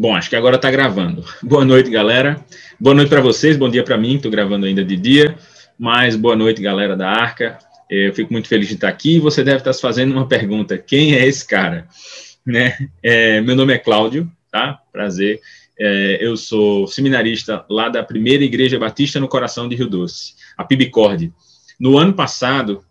Bom, 0.00 0.16
acho 0.16 0.30
que 0.30 0.36
agora 0.36 0.56
está 0.56 0.70
gravando. 0.70 1.22
Boa 1.44 1.62
noite, 1.62 1.90
galera. 1.90 2.42
Boa 2.80 2.94
noite 2.94 3.10
para 3.10 3.20
vocês, 3.20 3.58
bom 3.58 3.68
dia 3.68 3.84
para 3.84 3.98
mim, 3.98 4.16
estou 4.16 4.30
gravando 4.30 4.64
ainda 4.64 4.82
de 4.82 4.96
dia, 4.96 5.36
mas 5.78 6.16
boa 6.16 6.34
noite, 6.34 6.62
galera 6.62 6.96
da 6.96 7.06
Arca. 7.06 7.58
Eu 7.90 8.14
fico 8.14 8.32
muito 8.32 8.48
feliz 8.48 8.66
de 8.68 8.76
estar 8.76 8.88
aqui. 8.88 9.18
Você 9.18 9.44
deve 9.44 9.58
estar 9.58 9.74
se 9.74 9.80
fazendo 9.82 10.12
uma 10.12 10.26
pergunta: 10.26 10.78
quem 10.78 11.14
é 11.14 11.26
esse 11.26 11.46
cara? 11.46 11.86
Né? 12.46 12.88
É, 13.02 13.42
meu 13.42 13.54
nome 13.54 13.74
é 13.74 13.78
Cláudio, 13.78 14.26
tá? 14.50 14.80
Prazer. 14.90 15.38
É, 15.78 16.18
eu 16.18 16.34
sou 16.38 16.86
seminarista 16.86 17.66
lá 17.68 17.90
da 17.90 18.02
primeira 18.02 18.42
Igreja 18.42 18.78
Batista 18.78 19.20
no 19.20 19.28
Coração 19.28 19.68
de 19.68 19.76
Rio 19.76 19.86
Doce, 19.86 20.32
a 20.56 20.64
Pibicorde. 20.64 21.30
No 21.78 21.98
ano 21.98 22.14
passado, 22.14 22.82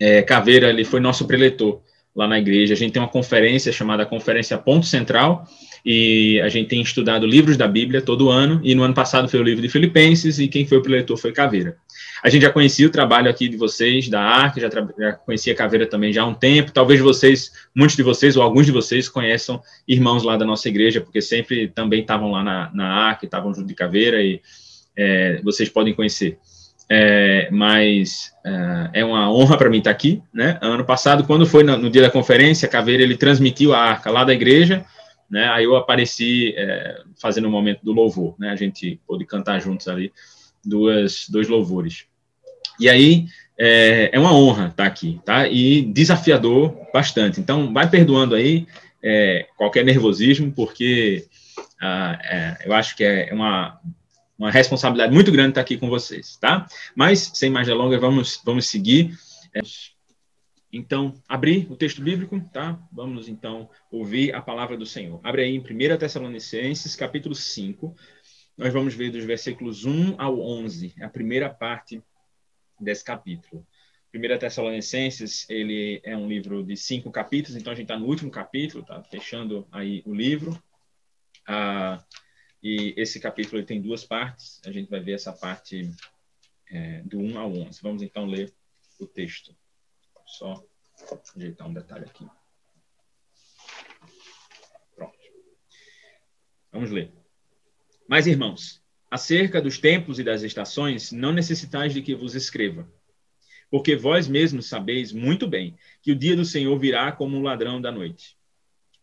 é, 0.00 0.20
Caveira 0.22 0.68
ele 0.70 0.84
foi 0.84 0.98
nosso 0.98 1.24
preletor 1.28 1.80
lá 2.14 2.28
na 2.28 2.38
igreja. 2.38 2.74
A 2.74 2.76
gente 2.76 2.92
tem 2.92 3.02
uma 3.02 3.08
conferência 3.08 3.72
chamada 3.72 4.06
Conferência 4.06 4.56
Ponto 4.56 4.86
Central, 4.86 5.46
e 5.84 6.40
a 6.40 6.48
gente 6.48 6.68
tem 6.68 6.80
estudado 6.80 7.26
livros 7.26 7.56
da 7.56 7.68
Bíblia 7.68 8.00
todo 8.00 8.30
ano, 8.30 8.60
e 8.64 8.74
no 8.74 8.82
ano 8.82 8.94
passado 8.94 9.28
foi 9.28 9.38
o 9.38 9.42
livro 9.42 9.60
de 9.60 9.68
Filipenses, 9.68 10.38
e 10.38 10.48
quem 10.48 10.66
foi 10.66 10.78
o 10.78 10.82
preletor 10.82 11.16
foi 11.18 11.32
Caveira. 11.32 11.76
A 12.22 12.30
gente 12.30 12.42
já 12.42 12.50
conhecia 12.50 12.86
o 12.86 12.90
trabalho 12.90 13.28
aqui 13.28 13.48
de 13.48 13.56
vocês, 13.56 14.08
da 14.08 14.22
Arca, 14.22 14.58
já, 14.58 14.70
já 14.98 15.12
conhecia 15.12 15.54
Caveira 15.54 15.86
também 15.86 16.10
já 16.10 16.22
há 16.22 16.26
um 16.26 16.32
tempo, 16.32 16.72
talvez 16.72 17.00
vocês, 17.00 17.52
muitos 17.74 17.96
de 17.96 18.02
vocês, 18.02 18.34
ou 18.34 18.42
alguns 18.42 18.64
de 18.64 18.72
vocês, 18.72 19.10
conheçam 19.10 19.60
irmãos 19.86 20.22
lá 20.22 20.36
da 20.38 20.46
nossa 20.46 20.66
igreja, 20.68 21.02
porque 21.02 21.20
sempre 21.20 21.68
também 21.68 22.00
estavam 22.00 22.30
lá 22.30 22.42
na, 22.42 22.70
na 22.72 22.86
Arca, 22.86 23.26
estavam 23.26 23.52
junto 23.52 23.68
de 23.68 23.74
Caveira, 23.74 24.22
e 24.22 24.40
é, 24.96 25.40
vocês 25.44 25.68
podem 25.68 25.92
conhecer. 25.92 26.38
É, 26.88 27.48
mas 27.50 28.32
é, 28.44 29.00
é 29.00 29.04
uma 29.04 29.30
honra 29.30 29.56
para 29.56 29.70
mim 29.70 29.78
estar 29.78 29.90
aqui, 29.90 30.22
né? 30.32 30.58
Ano 30.60 30.84
passado, 30.84 31.24
quando 31.24 31.46
foi 31.46 31.62
no, 31.62 31.76
no, 31.76 31.90
dia 31.90 32.02
da 32.02 32.10
conferência, 32.10 32.68
Caveira 32.68 33.02
ele 33.02 33.16
transmitiu 33.16 33.74
a 33.74 33.78
arca 33.78 34.10
lá 34.10 34.22
da 34.24 34.34
igreja, 34.34 34.84
né? 35.30 35.48
Aí 35.48 35.64
eu 35.64 35.76
apareci 35.76 36.54
é, 36.56 37.02
fazendo 37.20 37.44
o 37.44 37.48
um 37.48 37.52
momento 37.52 37.82
do 37.82 37.92
louvor, 37.92 38.34
né? 38.38 38.50
A 38.50 38.56
gente 38.56 39.00
pôde 39.06 39.24
cantar 39.24 39.60
juntos 39.60 39.88
ali 39.88 40.12
duas 40.64 41.28
dois 41.28 41.48
louvores. 41.48 42.06
E 42.78 42.88
aí 42.88 43.26
é, 43.58 44.10
é 44.12 44.18
uma 44.18 44.34
honra 44.34 44.68
estar 44.68 44.86
aqui, 44.86 45.20
tá? 45.24 45.48
E 45.48 45.82
desafiador 45.82 46.76
bastante. 46.92 47.40
Então 47.40 47.72
vai 47.72 47.88
perdoando 47.88 48.34
aí 48.34 48.66
é, 49.02 49.46
qualquer 49.56 49.84
nervosismo, 49.84 50.52
porque 50.52 51.26
ah, 51.80 52.18
é, 52.22 52.56
eu 52.66 52.72
acho 52.72 52.96
que 52.96 53.04
é 53.04 53.32
uma 53.32 53.80
uma 54.38 54.50
responsabilidade 54.50 55.12
muito 55.12 55.30
grande 55.30 55.50
estar 55.50 55.60
aqui 55.60 55.76
com 55.76 55.88
vocês, 55.88 56.36
tá? 56.36 56.66
Mas, 56.94 57.30
sem 57.34 57.50
mais 57.50 57.66
delongas, 57.66 58.00
vamos, 58.00 58.40
vamos 58.44 58.66
seguir. 58.66 59.16
Então, 60.76 61.14
abrir 61.28 61.70
o 61.70 61.76
texto 61.76 62.02
bíblico, 62.02 62.40
tá? 62.52 62.76
Vamos, 62.90 63.28
então, 63.28 63.70
ouvir 63.92 64.34
a 64.34 64.42
palavra 64.42 64.76
do 64.76 64.84
Senhor. 64.84 65.20
Abre 65.22 65.42
aí 65.42 65.54
em 65.54 65.60
1 65.60 65.96
Tessalonicenses, 65.96 66.96
capítulo 66.96 67.32
5. 67.32 67.94
Nós 68.58 68.72
vamos 68.72 68.92
ver 68.92 69.12
dos 69.12 69.22
versículos 69.22 69.84
1 69.84 70.20
ao 70.20 70.40
11, 70.40 70.92
a 71.00 71.08
primeira 71.08 71.48
parte 71.48 72.02
desse 72.80 73.04
capítulo. 73.04 73.64
1 74.12 74.38
Tessalonicenses, 74.38 75.48
ele 75.48 76.00
é 76.02 76.16
um 76.16 76.26
livro 76.26 76.64
de 76.64 76.76
cinco 76.76 77.08
capítulos, 77.08 77.56
então 77.56 77.72
a 77.72 77.76
gente 77.76 77.84
está 77.84 77.96
no 77.96 78.06
último 78.06 78.32
capítulo, 78.32 78.84
tá? 78.84 79.00
Fechando 79.04 79.68
aí 79.70 80.02
o 80.04 80.12
livro. 80.12 80.60
Ah, 81.46 82.04
e 82.60 82.94
esse 82.96 83.20
capítulo 83.20 83.62
tem 83.62 83.80
duas 83.80 84.04
partes. 84.04 84.60
A 84.66 84.72
gente 84.72 84.90
vai 84.90 84.98
ver 84.98 85.12
essa 85.12 85.32
parte 85.32 85.88
é, 86.68 87.00
do 87.02 87.20
1 87.20 87.38
ao 87.38 87.52
11. 87.52 87.80
Vamos 87.80 88.02
então 88.02 88.26
ler 88.26 88.52
o 88.98 89.06
texto. 89.06 89.54
Só 90.26 90.64
ajeitar 91.36 91.68
um 91.68 91.74
detalhe 91.74 92.04
aqui. 92.04 92.26
Pronto. 94.94 95.18
Vamos 96.72 96.90
ler. 96.90 97.12
Mas, 98.08 98.26
irmãos, 98.26 98.82
acerca 99.10 99.60
dos 99.60 99.78
tempos 99.78 100.18
e 100.18 100.24
das 100.24 100.42
estações, 100.42 101.12
não 101.12 101.32
necessitais 101.32 101.92
de 101.92 102.02
que 102.02 102.14
vos 102.14 102.34
escreva. 102.34 102.88
Porque 103.70 103.96
vós 103.96 104.28
mesmos 104.28 104.68
sabeis 104.68 105.12
muito 105.12 105.46
bem 105.46 105.76
que 106.02 106.12
o 106.12 106.16
dia 106.16 106.36
do 106.36 106.44
Senhor 106.44 106.78
virá 106.78 107.10
como 107.12 107.36
um 107.36 107.42
ladrão 107.42 107.80
da 107.80 107.90
noite. 107.90 108.36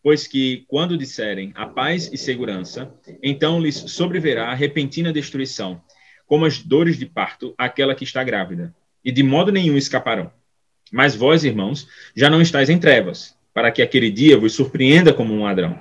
Pois 0.02 0.26
que, 0.26 0.64
quando 0.66 0.98
disserem 0.98 1.52
a 1.54 1.66
paz 1.66 2.10
e 2.12 2.18
segurança, 2.18 2.92
então 3.22 3.60
lhes 3.60 3.76
sobreverá 3.76 4.52
repentina 4.52 5.12
destruição, 5.12 5.82
como 6.26 6.44
as 6.44 6.58
dores 6.58 6.98
de 6.98 7.06
parto, 7.06 7.54
aquela 7.56 7.94
que 7.94 8.02
está 8.02 8.24
grávida, 8.24 8.74
e 9.04 9.12
de 9.12 9.22
modo 9.22 9.52
nenhum 9.52 9.76
escaparão. 9.76 10.32
Mas 10.92 11.16
vós, 11.16 11.42
irmãos, 11.42 11.88
já 12.14 12.28
não 12.28 12.42
estáis 12.42 12.68
em 12.68 12.78
trevas, 12.78 13.34
para 13.54 13.70
que 13.70 13.80
aquele 13.80 14.10
dia 14.10 14.38
vos 14.38 14.52
surpreenda 14.52 15.10
como 15.12 15.32
um 15.32 15.44
ladrão. 15.44 15.78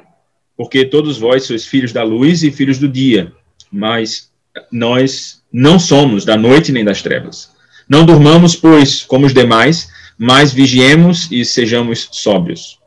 Porque 0.55 0.85
todos 0.85 1.17
vós 1.17 1.44
sois 1.44 1.66
filhos 1.66 1.91
da 1.91 2.01
luz 2.01 2.44
e 2.44 2.51
filhos 2.51 2.79
do 2.79 2.88
dia, 2.88 3.33
mas 3.69 4.31
nós 4.71 5.41
não 5.51 5.77
somos 5.77 6.23
da 6.23 6.38
noite 6.38 6.71
nem 6.71 6.85
das 6.85 7.01
trevas. 7.01 7.51
Não 7.89 8.05
durmamos, 8.05 8.55
pois, 8.55 9.03
como 9.03 9.25
os 9.25 9.33
demais, 9.33 9.89
mas 10.17 10.53
vigiemos 10.53 11.29
e 11.29 11.44
sejamos 11.44 12.07
sóbrios. 12.11 12.79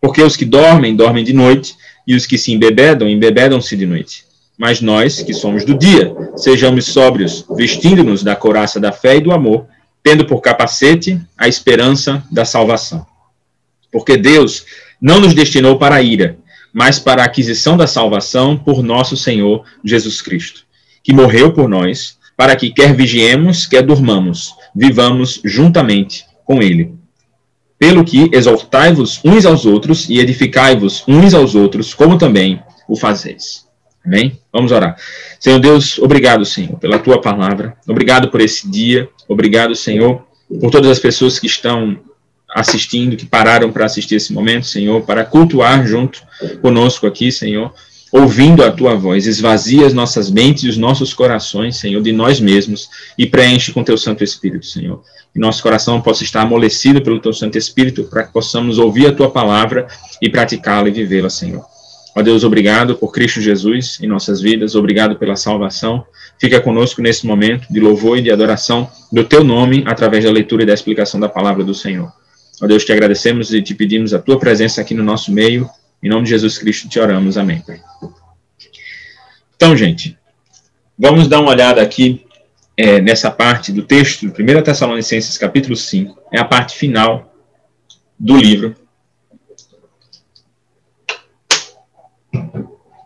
Porque 0.00 0.22
os 0.22 0.36
que 0.36 0.44
dormem, 0.44 0.94
dormem 0.94 1.24
de 1.24 1.32
noite, 1.32 1.74
e 2.06 2.14
os 2.14 2.26
que 2.26 2.38
se 2.38 2.52
embebedam, 2.52 3.08
embebedam-se 3.08 3.76
de 3.76 3.86
noite. 3.86 4.24
Mas 4.56 4.80
nós, 4.80 5.22
que 5.22 5.32
somos 5.32 5.64
do 5.64 5.76
dia, 5.76 6.14
sejamos 6.36 6.86
sóbrios, 6.86 7.44
vestindo-nos 7.56 8.22
da 8.22 8.36
couraça 8.36 8.78
da 8.78 8.92
fé 8.92 9.16
e 9.16 9.20
do 9.20 9.32
amor, 9.32 9.66
tendo 10.02 10.26
por 10.26 10.40
capacete 10.40 11.20
a 11.36 11.46
esperança 11.48 12.24
da 12.30 12.44
salvação. 12.44 13.06
Porque 13.90 14.16
Deus 14.16 14.64
não 15.00 15.20
nos 15.20 15.34
destinou 15.34 15.78
para 15.78 15.96
a 15.96 16.02
ira, 16.02 16.38
mas 16.72 16.98
para 16.98 17.22
a 17.22 17.26
aquisição 17.26 17.76
da 17.76 17.86
salvação 17.86 18.56
por 18.56 18.82
nosso 18.82 19.16
Senhor 19.16 19.64
Jesus 19.84 20.22
Cristo, 20.22 20.64
que 21.02 21.12
morreu 21.12 21.52
por 21.52 21.68
nós, 21.68 22.18
para 22.36 22.56
que 22.56 22.70
quer 22.70 22.94
vigiemos, 22.94 23.66
quer 23.66 23.82
durmamos, 23.82 24.54
vivamos 24.74 25.40
juntamente 25.44 26.24
com 26.44 26.62
Ele. 26.62 26.94
Pelo 27.78 28.04
que 28.04 28.30
exortai-vos 28.32 29.20
uns 29.24 29.44
aos 29.44 29.66
outros 29.66 30.08
e 30.08 30.18
edificai-vos 30.18 31.04
uns 31.06 31.34
aos 31.34 31.54
outros, 31.54 31.92
como 31.92 32.16
também 32.16 32.62
o 32.88 32.96
fazeis. 32.96 33.61
Amém? 34.04 34.38
Vamos 34.52 34.72
orar. 34.72 34.96
Senhor 35.38 35.58
Deus, 35.58 35.98
obrigado, 35.98 36.44
Senhor, 36.44 36.78
pela 36.78 36.98
tua 36.98 37.20
palavra. 37.20 37.76
Obrigado 37.88 38.28
por 38.28 38.40
esse 38.40 38.68
dia. 38.68 39.08
Obrigado, 39.28 39.74
Senhor, 39.74 40.24
por 40.60 40.70
todas 40.70 40.90
as 40.90 40.98
pessoas 40.98 41.38
que 41.38 41.46
estão 41.46 41.98
assistindo, 42.54 43.16
que 43.16 43.24
pararam 43.24 43.72
para 43.72 43.86
assistir 43.86 44.16
esse 44.16 44.32
momento, 44.32 44.66
Senhor, 44.66 45.02
para 45.02 45.24
cultuar 45.24 45.86
junto 45.86 46.22
conosco 46.60 47.06
aqui, 47.06 47.32
Senhor, 47.32 47.72
ouvindo 48.12 48.62
a 48.62 48.70
tua 48.70 48.94
voz. 48.94 49.26
Esvazia 49.26 49.86
as 49.86 49.94
nossas 49.94 50.30
mentes 50.30 50.64
e 50.64 50.68
os 50.68 50.76
nossos 50.76 51.14
corações, 51.14 51.76
Senhor, 51.76 52.02
de 52.02 52.12
nós 52.12 52.40
mesmos 52.40 52.88
e 53.16 53.26
preenche 53.26 53.72
com 53.72 53.82
teu 53.82 53.96
Santo 53.96 54.22
Espírito, 54.22 54.66
Senhor 54.66 55.02
que 55.32 55.38
nosso 55.38 55.62
coração 55.62 56.00
possa 56.00 56.22
estar 56.22 56.42
amolecido 56.42 57.00
pelo 57.00 57.18
teu 57.18 57.32
Santo 57.32 57.56
Espírito, 57.56 58.04
para 58.04 58.24
que 58.24 58.32
possamos 58.32 58.78
ouvir 58.78 59.06
a 59.06 59.12
tua 59.12 59.30
palavra 59.30 59.86
e 60.20 60.28
praticá-la 60.28 60.88
e 60.88 60.92
vivê-la, 60.92 61.30
Senhor. 61.30 61.64
Ó 62.14 62.22
Deus, 62.22 62.44
obrigado 62.44 62.94
por 62.96 63.10
Cristo 63.10 63.40
Jesus 63.40 63.98
em 64.02 64.06
nossas 64.06 64.40
vidas, 64.40 64.74
obrigado 64.74 65.16
pela 65.16 65.34
salvação. 65.34 66.04
Fica 66.38 66.60
conosco 66.60 67.00
nesse 67.00 67.26
momento 67.26 67.72
de 67.72 67.80
louvor 67.80 68.18
e 68.18 68.22
de 68.22 68.30
adoração 68.30 68.90
do 69.10 69.24
teu 69.24 69.42
nome, 69.42 69.82
através 69.86 70.24
da 70.24 70.30
leitura 70.30 70.62
e 70.62 70.66
da 70.66 70.74
explicação 70.74 71.18
da 71.18 71.28
palavra 71.28 71.64
do 71.64 71.74
Senhor. 71.74 72.12
Ó 72.60 72.66
Deus, 72.66 72.84
te 72.84 72.92
agradecemos 72.92 73.52
e 73.54 73.62
te 73.62 73.74
pedimos 73.74 74.12
a 74.12 74.18
tua 74.18 74.38
presença 74.38 74.80
aqui 74.80 74.94
no 74.94 75.02
nosso 75.02 75.32
meio. 75.32 75.68
Em 76.02 76.08
nome 76.08 76.24
de 76.24 76.30
Jesus 76.30 76.58
Cristo 76.58 76.88
te 76.88 77.00
oramos. 77.00 77.38
Amém. 77.38 77.62
Então, 79.56 79.76
gente, 79.76 80.18
vamos 80.98 81.28
dar 81.28 81.40
uma 81.40 81.50
olhada 81.50 81.80
aqui 81.80 82.26
é, 82.76 83.00
nessa 83.00 83.30
parte 83.30 83.72
do 83.72 83.82
texto, 83.82 84.26
1 84.26 84.62
Tessalonicenses 84.62 85.38
capítulo 85.38 85.76
5, 85.76 86.18
é 86.32 86.38
a 86.38 86.44
parte 86.44 86.76
final 86.76 87.32
do 88.18 88.36
livro. 88.36 88.74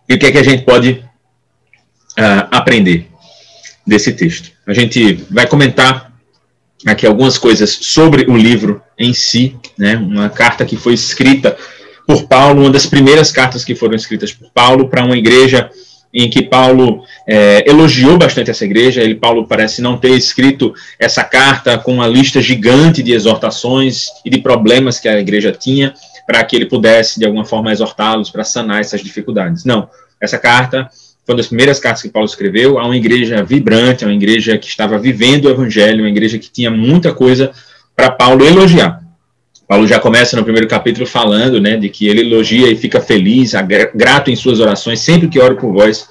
E 0.09 0.15
o 0.15 0.19
que 0.19 0.27
é 0.27 0.33
que 0.33 0.39
a 0.39 0.43
gente 0.43 0.65
pode 0.65 0.91
uh, 0.91 2.49
aprender 2.51 3.09
desse 3.87 4.13
texto? 4.13 4.51
A 4.67 4.73
gente 4.73 5.25
vai 5.31 5.47
comentar 5.47 6.13
aqui 6.87 7.07
algumas 7.07 7.39
coisas 7.39 7.71
sobre 7.71 8.31
o 8.31 8.37
livro 8.37 8.83
em 8.99 9.13
si, 9.13 9.57
né? 9.79 9.97
uma 9.97 10.29
carta 10.29 10.65
que 10.65 10.77
foi 10.77 10.95
escrita 10.95 11.57
por 12.07 12.27
Paulo, 12.29 12.63
uma 12.63 12.71
das 12.71 12.87
primeiras 12.87 13.33
cartas 13.33 13.65
que 13.65 13.75
foram 13.75 13.97
escritas 13.97 14.33
por 14.33 14.51
Paulo 14.53 14.89
para 14.89 15.05
uma 15.05 15.17
igreja 15.17 15.71
em 16.15 16.31
que 16.31 16.43
Paulo 16.43 17.03
é, 17.27 17.69
elogiou 17.69 18.17
bastante 18.17 18.51
essa 18.51 18.65
igreja. 18.65 19.03
Ele, 19.03 19.17
Paulo 19.17 19.47
parece 19.47 19.83
não 19.83 19.99
ter 19.99 20.13
escrito 20.13 20.73
essa 20.99 21.23
carta 21.23 21.77
com 21.77 21.93
uma 21.95 22.07
lista 22.07 22.41
gigante 22.41 23.03
de 23.03 23.13
exortações 23.13 24.07
e 24.25 24.31
de 24.31 24.39
problemas 24.39 24.99
que 24.99 25.09
a 25.09 25.21
igreja 25.21 25.53
tinha, 25.53 25.93
para 26.27 26.43
que 26.45 26.57
ele 26.57 26.67
pudesse, 26.67 27.19
de 27.19 27.25
alguma 27.25 27.45
forma, 27.45 27.73
exortá-los 27.73 28.31
para 28.31 28.45
sanar 28.45 28.81
essas 28.81 29.01
dificuldades. 29.01 29.65
Não, 29.65 29.89
essa 30.21 30.39
carta 30.39 30.91
foi 31.25 31.35
uma 31.35 31.39
das 31.39 31.47
primeiras 31.47 31.79
cartas 31.79 32.03
que 32.03 32.09
Paulo 32.09 32.27
escreveu 32.27 32.79
a 32.79 32.85
uma 32.85 32.97
igreja 32.97 33.43
vibrante, 33.43 34.05
a 34.05 34.09
uma 34.09 34.15
igreja 34.15 34.57
que 34.59 34.69
estava 34.69 34.99
vivendo 34.99 35.47
o 35.47 35.51
evangelho, 35.51 36.03
uma 36.03 36.09
igreja 36.09 36.39
que 36.39 36.51
tinha 36.51 36.71
muita 36.71 37.13
coisa 37.13 37.53
para 37.95 38.11
Paulo 38.11 38.45
elogiar. 38.45 39.03
Paulo 39.67 39.87
já 39.87 39.99
começa 39.99 40.37
no 40.37 40.45
primeiro 40.45 40.69
capítulo 40.69 41.07
falando, 41.07 41.61
né, 41.61 41.77
de 41.77 41.89
que 41.89 42.07
ele 42.07 42.21
elogia 42.21 42.71
e 42.71 42.77
fica 42.77 43.01
feliz, 43.01 43.53
grato 43.95 44.31
em 44.31 44.37
suas 44.37 44.61
orações, 44.61 45.01
sempre 45.01 45.27
que 45.29 45.41
oro 45.41 45.57
por 45.57 45.73
vós, 45.73 46.09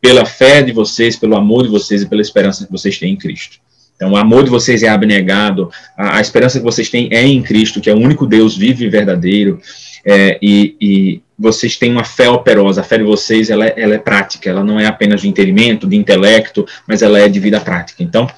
pela 0.00 0.24
fé 0.24 0.62
de 0.62 0.72
vocês, 0.72 1.16
pelo 1.16 1.36
amor 1.36 1.62
de 1.62 1.68
vocês 1.68 2.02
e 2.02 2.06
pela 2.06 2.20
esperança 2.20 2.66
que 2.66 2.72
vocês 2.72 2.98
têm 2.98 3.12
em 3.12 3.16
Cristo. 3.16 3.58
Então, 3.98 4.12
o 4.12 4.16
amor 4.16 4.44
de 4.44 4.50
vocês 4.50 4.84
é 4.84 4.88
abnegado, 4.88 5.70
a, 5.96 6.18
a 6.18 6.20
esperança 6.20 6.58
que 6.60 6.64
vocês 6.64 6.88
têm 6.88 7.08
é 7.10 7.26
em 7.26 7.42
Cristo, 7.42 7.80
que 7.80 7.90
é 7.90 7.92
o 7.92 7.98
único 7.98 8.26
Deus 8.26 8.56
vivo 8.56 8.84
e 8.84 8.88
verdadeiro, 8.88 9.60
é, 10.04 10.38
e, 10.40 10.76
e, 10.80 11.22
vocês 11.36 11.76
têm 11.76 11.92
uma 11.92 12.04
fé 12.04 12.28
operosa. 12.28 12.80
A 12.80 12.84
fé 12.84 12.98
de 12.98 13.04
vocês 13.04 13.50
ela 13.50 13.66
é, 13.66 13.74
ela 13.76 13.94
é 13.94 13.98
prática, 13.98 14.48
ela 14.48 14.64
não 14.64 14.78
é 14.78 14.86
apenas 14.86 15.20
de 15.20 15.28
entendimento, 15.28 15.86
de 15.86 15.96
intelecto, 15.96 16.66
mas 16.86 17.02
ela 17.02 17.18
é 17.18 17.28
de 17.28 17.38
vida 17.38 17.60
prática. 17.60 18.02
Então, 18.02 18.28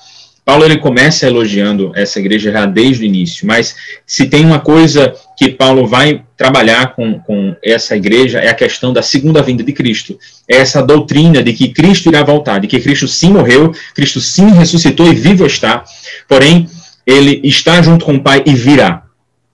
Paulo 0.44 0.64
ele 0.64 0.78
começa 0.78 1.26
elogiando 1.26 1.92
essa 1.94 2.18
igreja 2.18 2.50
já 2.50 2.66
desde 2.66 3.04
o 3.04 3.06
início, 3.06 3.46
mas 3.46 3.76
se 4.06 4.26
tem 4.26 4.44
uma 4.44 4.58
coisa 4.58 5.14
que 5.40 5.48
Paulo 5.48 5.86
vai 5.86 6.22
trabalhar 6.36 6.94
com, 6.94 7.18
com 7.18 7.56
essa 7.64 7.96
igreja 7.96 8.40
é 8.40 8.50
a 8.50 8.54
questão 8.54 8.92
da 8.92 9.00
segunda 9.00 9.40
vinda 9.40 9.64
de 9.64 9.72
Cristo. 9.72 10.18
É 10.46 10.56
essa 10.56 10.82
doutrina 10.82 11.42
de 11.42 11.54
que 11.54 11.70
Cristo 11.70 12.10
irá 12.10 12.22
voltar, 12.22 12.58
de 12.58 12.66
que 12.66 12.78
Cristo 12.78 13.08
sim 13.08 13.32
morreu, 13.32 13.72
Cristo 13.94 14.20
sim 14.20 14.50
ressuscitou 14.50 15.10
e 15.10 15.14
vivo 15.14 15.46
está, 15.46 15.82
porém, 16.28 16.68
ele 17.06 17.40
está 17.42 17.80
junto 17.80 18.04
com 18.04 18.16
o 18.16 18.22
Pai 18.22 18.42
e 18.44 18.52
virá, 18.52 19.04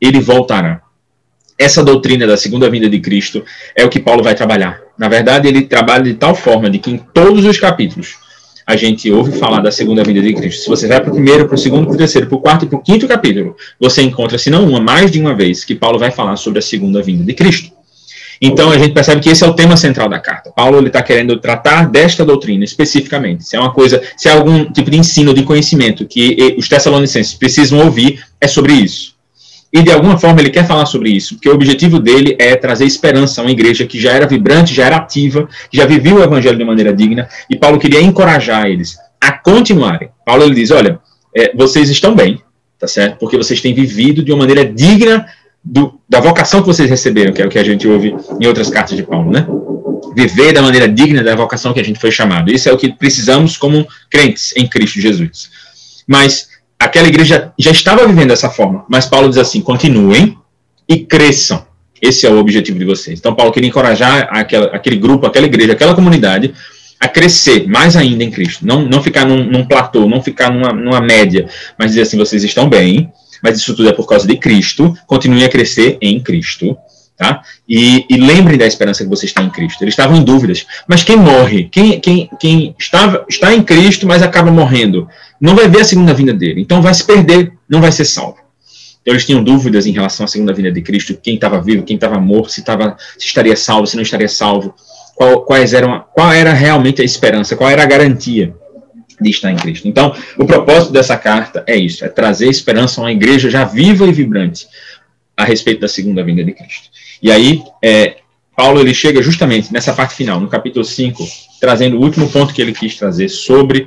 ele 0.00 0.18
voltará. 0.18 0.82
Essa 1.56 1.84
doutrina 1.84 2.26
da 2.26 2.36
segunda 2.36 2.68
vinda 2.68 2.88
de 2.90 2.98
Cristo 2.98 3.44
é 3.76 3.84
o 3.84 3.88
que 3.88 4.00
Paulo 4.00 4.24
vai 4.24 4.34
trabalhar. 4.34 4.80
Na 4.98 5.06
verdade, 5.06 5.46
ele 5.46 5.62
trabalha 5.62 6.02
de 6.02 6.14
tal 6.14 6.34
forma 6.34 6.68
de 6.68 6.80
que 6.80 6.90
em 6.90 6.98
todos 6.98 7.44
os 7.44 7.60
capítulos 7.60 8.16
a 8.66 8.74
gente 8.74 9.10
ouve 9.12 9.38
falar 9.38 9.60
da 9.60 9.70
segunda 9.70 10.02
vinda 10.02 10.20
de 10.20 10.34
Cristo. 10.34 10.62
Se 10.62 10.68
você 10.68 10.88
vai 10.88 11.00
para 11.00 11.10
o 11.10 11.14
primeiro, 11.14 11.46
para 11.46 11.54
o 11.54 11.58
segundo, 11.58 11.86
para 11.86 11.94
o 11.94 11.98
terceiro, 11.98 12.26
para 12.26 12.36
o 12.36 12.40
quarto 12.40 12.64
e 12.64 12.68
para 12.68 12.78
o 12.78 12.82
quinto 12.82 13.06
capítulo, 13.06 13.54
você 13.78 14.02
encontra, 14.02 14.36
se 14.36 14.50
não 14.50 14.68
uma, 14.68 14.80
mais 14.80 15.10
de 15.10 15.20
uma 15.20 15.34
vez, 15.34 15.64
que 15.64 15.74
Paulo 15.74 15.98
vai 15.98 16.10
falar 16.10 16.34
sobre 16.36 16.58
a 16.58 16.62
segunda 16.62 17.00
vinda 17.00 17.22
de 17.22 17.32
Cristo. 17.32 17.70
Então 18.40 18.70
a 18.70 18.76
gente 18.76 18.92
percebe 18.92 19.20
que 19.20 19.30
esse 19.30 19.42
é 19.42 19.46
o 19.46 19.54
tema 19.54 19.76
central 19.76 20.08
da 20.08 20.18
carta. 20.18 20.50
Paulo 20.50 20.78
ele 20.78 20.88
está 20.88 21.02
querendo 21.02 21.38
tratar 21.38 21.88
desta 21.88 22.24
doutrina 22.24 22.64
especificamente. 22.64 23.44
Se 23.44 23.56
é 23.56 23.60
uma 23.60 23.72
coisa, 23.72 24.02
se 24.16 24.28
é 24.28 24.32
algum 24.32 24.70
tipo 24.70 24.90
de 24.90 24.98
ensino, 24.98 25.32
de 25.32 25.42
conhecimento 25.42 26.04
que 26.04 26.54
os 26.58 26.68
tessalonicenses 26.68 27.34
precisam 27.34 27.78
ouvir, 27.78 28.22
é 28.40 28.46
sobre 28.46 28.74
isso. 28.74 29.15
E 29.72 29.82
de 29.82 29.90
alguma 29.90 30.16
forma 30.16 30.40
ele 30.40 30.50
quer 30.50 30.66
falar 30.66 30.86
sobre 30.86 31.10
isso, 31.10 31.34
porque 31.34 31.48
o 31.48 31.54
objetivo 31.54 31.98
dele 31.98 32.36
é 32.38 32.54
trazer 32.56 32.84
esperança 32.84 33.40
a 33.40 33.44
uma 33.44 33.50
igreja 33.50 33.84
que 33.84 34.00
já 34.00 34.12
era 34.12 34.26
vibrante, 34.26 34.74
já 34.74 34.86
era 34.86 34.96
ativa, 34.96 35.48
já 35.72 35.84
vivia 35.84 36.14
o 36.14 36.22
evangelho 36.22 36.56
de 36.56 36.64
maneira 36.64 36.92
digna, 36.94 37.28
e 37.50 37.56
Paulo 37.56 37.78
queria 37.78 38.00
encorajar 38.00 38.66
eles 38.66 38.96
a 39.20 39.32
continuarem. 39.32 40.08
Paulo 40.24 40.44
ele 40.44 40.54
diz: 40.54 40.70
olha, 40.70 41.00
é, 41.34 41.52
vocês 41.54 41.90
estão 41.90 42.14
bem, 42.14 42.40
tá 42.78 42.86
certo? 42.86 43.18
Porque 43.18 43.36
vocês 43.36 43.60
têm 43.60 43.74
vivido 43.74 44.22
de 44.22 44.32
uma 44.32 44.38
maneira 44.38 44.64
digna 44.64 45.26
do, 45.62 46.00
da 46.08 46.20
vocação 46.20 46.60
que 46.60 46.68
vocês 46.68 46.88
receberam, 46.88 47.32
que 47.32 47.42
é 47.42 47.46
o 47.46 47.48
que 47.48 47.58
a 47.58 47.64
gente 47.64 47.86
ouve 47.88 48.14
em 48.40 48.46
outras 48.46 48.70
cartas 48.70 48.96
de 48.96 49.02
Paulo, 49.02 49.30
né? 49.30 49.46
Viver 50.14 50.52
da 50.52 50.62
maneira 50.62 50.88
digna 50.88 51.22
da 51.22 51.34
vocação 51.34 51.74
que 51.74 51.80
a 51.80 51.84
gente 51.84 51.98
foi 51.98 52.10
chamado. 52.10 52.50
Isso 52.50 52.68
é 52.68 52.72
o 52.72 52.78
que 52.78 52.92
precisamos 52.92 53.56
como 53.56 53.86
crentes 54.08 54.54
em 54.56 54.66
Cristo 54.66 55.00
Jesus. 55.00 55.50
Mas 56.06 56.48
aquela 56.78 57.08
igreja 57.08 57.52
já 57.58 57.70
estava 57.70 58.06
vivendo 58.06 58.28
dessa 58.28 58.50
forma, 58.50 58.84
mas 58.88 59.06
Paulo 59.06 59.28
diz 59.28 59.38
assim: 59.38 59.60
continuem 59.60 60.36
e 60.88 60.98
cresçam. 60.98 61.64
Esse 62.00 62.26
é 62.26 62.30
o 62.30 62.38
objetivo 62.38 62.78
de 62.78 62.84
vocês. 62.84 63.18
Então, 63.18 63.34
Paulo 63.34 63.50
queria 63.50 63.68
encorajar 63.68 64.28
aquela, 64.30 64.66
aquele 64.66 64.96
grupo, 64.96 65.26
aquela 65.26 65.46
igreja, 65.46 65.72
aquela 65.72 65.94
comunidade 65.94 66.52
a 67.00 67.08
crescer 67.08 67.66
mais 67.66 67.96
ainda 67.96 68.24
em 68.24 68.30
Cristo. 68.30 68.66
Não, 68.66 68.82
não 68.82 69.02
ficar 69.02 69.24
num, 69.26 69.44
num 69.44 69.64
platô, 69.64 70.06
não 70.06 70.22
ficar 70.22 70.50
numa, 70.50 70.72
numa 70.72 71.00
média, 71.00 71.48
mas 71.78 71.90
dizer 71.90 72.02
assim: 72.02 72.16
vocês 72.16 72.44
estão 72.44 72.68
bem, 72.68 73.10
mas 73.42 73.58
isso 73.58 73.74
tudo 73.74 73.88
é 73.88 73.92
por 73.92 74.06
causa 74.06 74.26
de 74.26 74.36
Cristo. 74.36 74.94
Continuem 75.06 75.44
a 75.44 75.48
crescer 75.48 75.98
em 76.00 76.20
Cristo. 76.20 76.76
Tá? 77.16 77.42
E, 77.66 78.04
e, 78.10 78.16
lembrem 78.18 78.58
da 78.58 78.66
esperança 78.66 79.02
que 79.02 79.08
vocês 79.08 79.32
têm 79.32 79.46
em 79.46 79.50
Cristo. 79.50 79.82
Eles 79.82 79.92
estavam 79.92 80.18
em 80.18 80.22
dúvidas. 80.22 80.66
Mas 80.86 81.02
quem 81.02 81.16
morre? 81.16 81.64
Quem, 81.70 81.98
quem, 81.98 82.28
quem 82.38 82.74
estava, 82.78 83.24
está 83.26 83.54
em 83.54 83.62
Cristo, 83.62 84.06
mas 84.06 84.22
acaba 84.22 84.50
morrendo? 84.50 85.08
Não 85.40 85.56
vai 85.56 85.66
ver 85.66 85.80
a 85.80 85.84
segunda 85.84 86.12
vinda 86.12 86.34
dele. 86.34 86.60
Então 86.60 86.82
vai 86.82 86.92
se 86.92 87.04
perder, 87.04 87.54
não 87.66 87.80
vai 87.80 87.90
ser 87.90 88.04
salvo. 88.04 88.36
Então, 89.06 89.14
eles 89.14 89.24
tinham 89.24 89.42
dúvidas 89.42 89.86
em 89.86 89.92
relação 89.92 90.24
à 90.24 90.26
segunda 90.26 90.52
vinda 90.52 90.72
de 90.72 90.82
Cristo, 90.82 91.16
quem 91.22 91.36
estava 91.36 91.62
vivo, 91.62 91.84
quem 91.84 91.94
estava 91.94 92.18
morto, 92.18 92.50
se, 92.50 92.64
tava, 92.64 92.96
se 93.16 93.24
estaria 93.24 93.54
salvo, 93.54 93.86
se 93.86 93.94
não 93.94 94.02
estaria 94.02 94.28
salvo, 94.28 94.74
qual, 95.14 95.42
quais 95.42 95.72
eram, 95.72 96.04
qual 96.12 96.32
era 96.32 96.52
realmente 96.52 97.00
a 97.00 97.04
esperança, 97.04 97.54
qual 97.54 97.70
era 97.70 97.84
a 97.84 97.86
garantia 97.86 98.52
de 99.20 99.30
estar 99.30 99.52
em 99.52 99.56
Cristo. 99.56 99.86
Então, 99.86 100.12
o 100.36 100.44
propósito 100.44 100.92
dessa 100.92 101.16
carta 101.16 101.62
é 101.68 101.76
isso, 101.76 102.04
é 102.04 102.08
trazer 102.08 102.48
esperança 102.48 103.00
a 103.00 103.04
uma 103.04 103.12
igreja 103.12 103.48
já 103.48 103.64
viva 103.64 104.04
e 104.06 104.12
vibrante 104.12 104.66
a 105.36 105.44
respeito 105.44 105.82
da 105.82 105.88
segunda 105.88 106.24
vinda 106.24 106.42
de 106.42 106.50
Cristo. 106.50 106.90
E 107.22 107.30
aí, 107.30 107.62
é, 107.82 108.16
Paulo 108.56 108.80
ele 108.80 108.94
chega 108.94 109.22
justamente 109.22 109.72
nessa 109.72 109.92
parte 109.92 110.14
final, 110.14 110.40
no 110.40 110.48
capítulo 110.48 110.84
5, 110.84 111.22
trazendo 111.60 111.98
o 111.98 112.02
último 112.02 112.28
ponto 112.30 112.54
que 112.54 112.62
ele 112.62 112.72
quis 112.72 112.96
trazer 112.96 113.28
sobre 113.28 113.86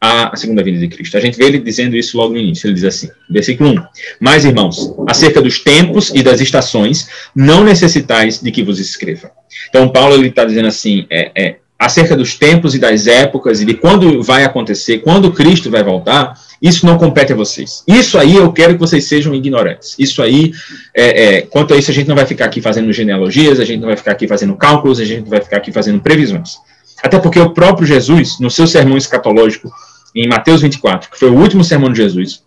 a, 0.00 0.34
segunda 0.34 0.62
vinda 0.62 0.78
de 0.78 0.88
Cristo. 0.88 1.16
A 1.16 1.20
gente 1.20 1.36
vê 1.36 1.44
ele 1.44 1.58
dizendo 1.58 1.96
isso 1.96 2.16
logo 2.16 2.32
no 2.32 2.38
início. 2.38 2.66
Ele 2.66 2.74
diz 2.74 2.84
assim, 2.84 3.08
versículo 3.28 3.70
1: 3.70 3.74
Mas, 4.18 4.44
irmãos, 4.44 4.94
acerca 5.06 5.42
dos 5.42 5.58
tempos 5.58 6.10
e 6.14 6.22
das 6.22 6.40
estações, 6.40 7.08
não 7.34 7.62
necessitais 7.62 8.40
de 8.40 8.50
que 8.50 8.62
vos 8.62 8.78
escreva. 8.78 9.30
Então, 9.68 9.88
Paulo 9.88 10.14
ele 10.14 10.28
está 10.28 10.44
dizendo 10.44 10.68
assim: 10.68 11.06
é, 11.10 11.30
é, 11.36 11.56
acerca 11.80 12.14
dos 12.14 12.34
tempos 12.34 12.74
e 12.74 12.78
das 12.78 13.06
épocas 13.06 13.62
e 13.62 13.64
de 13.64 13.72
quando 13.72 14.22
vai 14.22 14.44
acontecer, 14.44 14.98
quando 14.98 15.32
Cristo 15.32 15.70
vai 15.70 15.82
voltar, 15.82 16.38
isso 16.60 16.84
não 16.84 16.98
compete 16.98 17.32
a 17.32 17.36
vocês. 17.36 17.82
Isso 17.88 18.18
aí 18.18 18.36
eu 18.36 18.52
quero 18.52 18.74
que 18.74 18.80
vocês 18.80 19.04
sejam 19.04 19.34
ignorantes. 19.34 19.96
Isso 19.98 20.20
aí, 20.20 20.52
é, 20.94 21.38
é, 21.38 21.40
quanto 21.40 21.72
a 21.72 21.78
isso, 21.78 21.90
a 21.90 21.94
gente 21.94 22.06
não 22.06 22.14
vai 22.14 22.26
ficar 22.26 22.44
aqui 22.44 22.60
fazendo 22.60 22.92
genealogias, 22.92 23.58
a 23.58 23.64
gente 23.64 23.80
não 23.80 23.88
vai 23.88 23.96
ficar 23.96 24.12
aqui 24.12 24.28
fazendo 24.28 24.54
cálculos, 24.56 25.00
a 25.00 25.06
gente 25.06 25.22
não 25.22 25.30
vai 25.30 25.40
ficar 25.40 25.56
aqui 25.56 25.72
fazendo 25.72 26.00
previsões. 26.00 26.58
Até 27.02 27.18
porque 27.18 27.40
o 27.40 27.54
próprio 27.54 27.86
Jesus, 27.86 28.38
no 28.38 28.50
seu 28.50 28.66
sermão 28.66 28.98
escatológico, 28.98 29.72
em 30.14 30.28
Mateus 30.28 30.60
24, 30.60 31.10
que 31.10 31.18
foi 31.18 31.30
o 31.30 31.38
último 31.38 31.64
sermão 31.64 31.90
de 31.90 31.96
Jesus, 31.96 32.42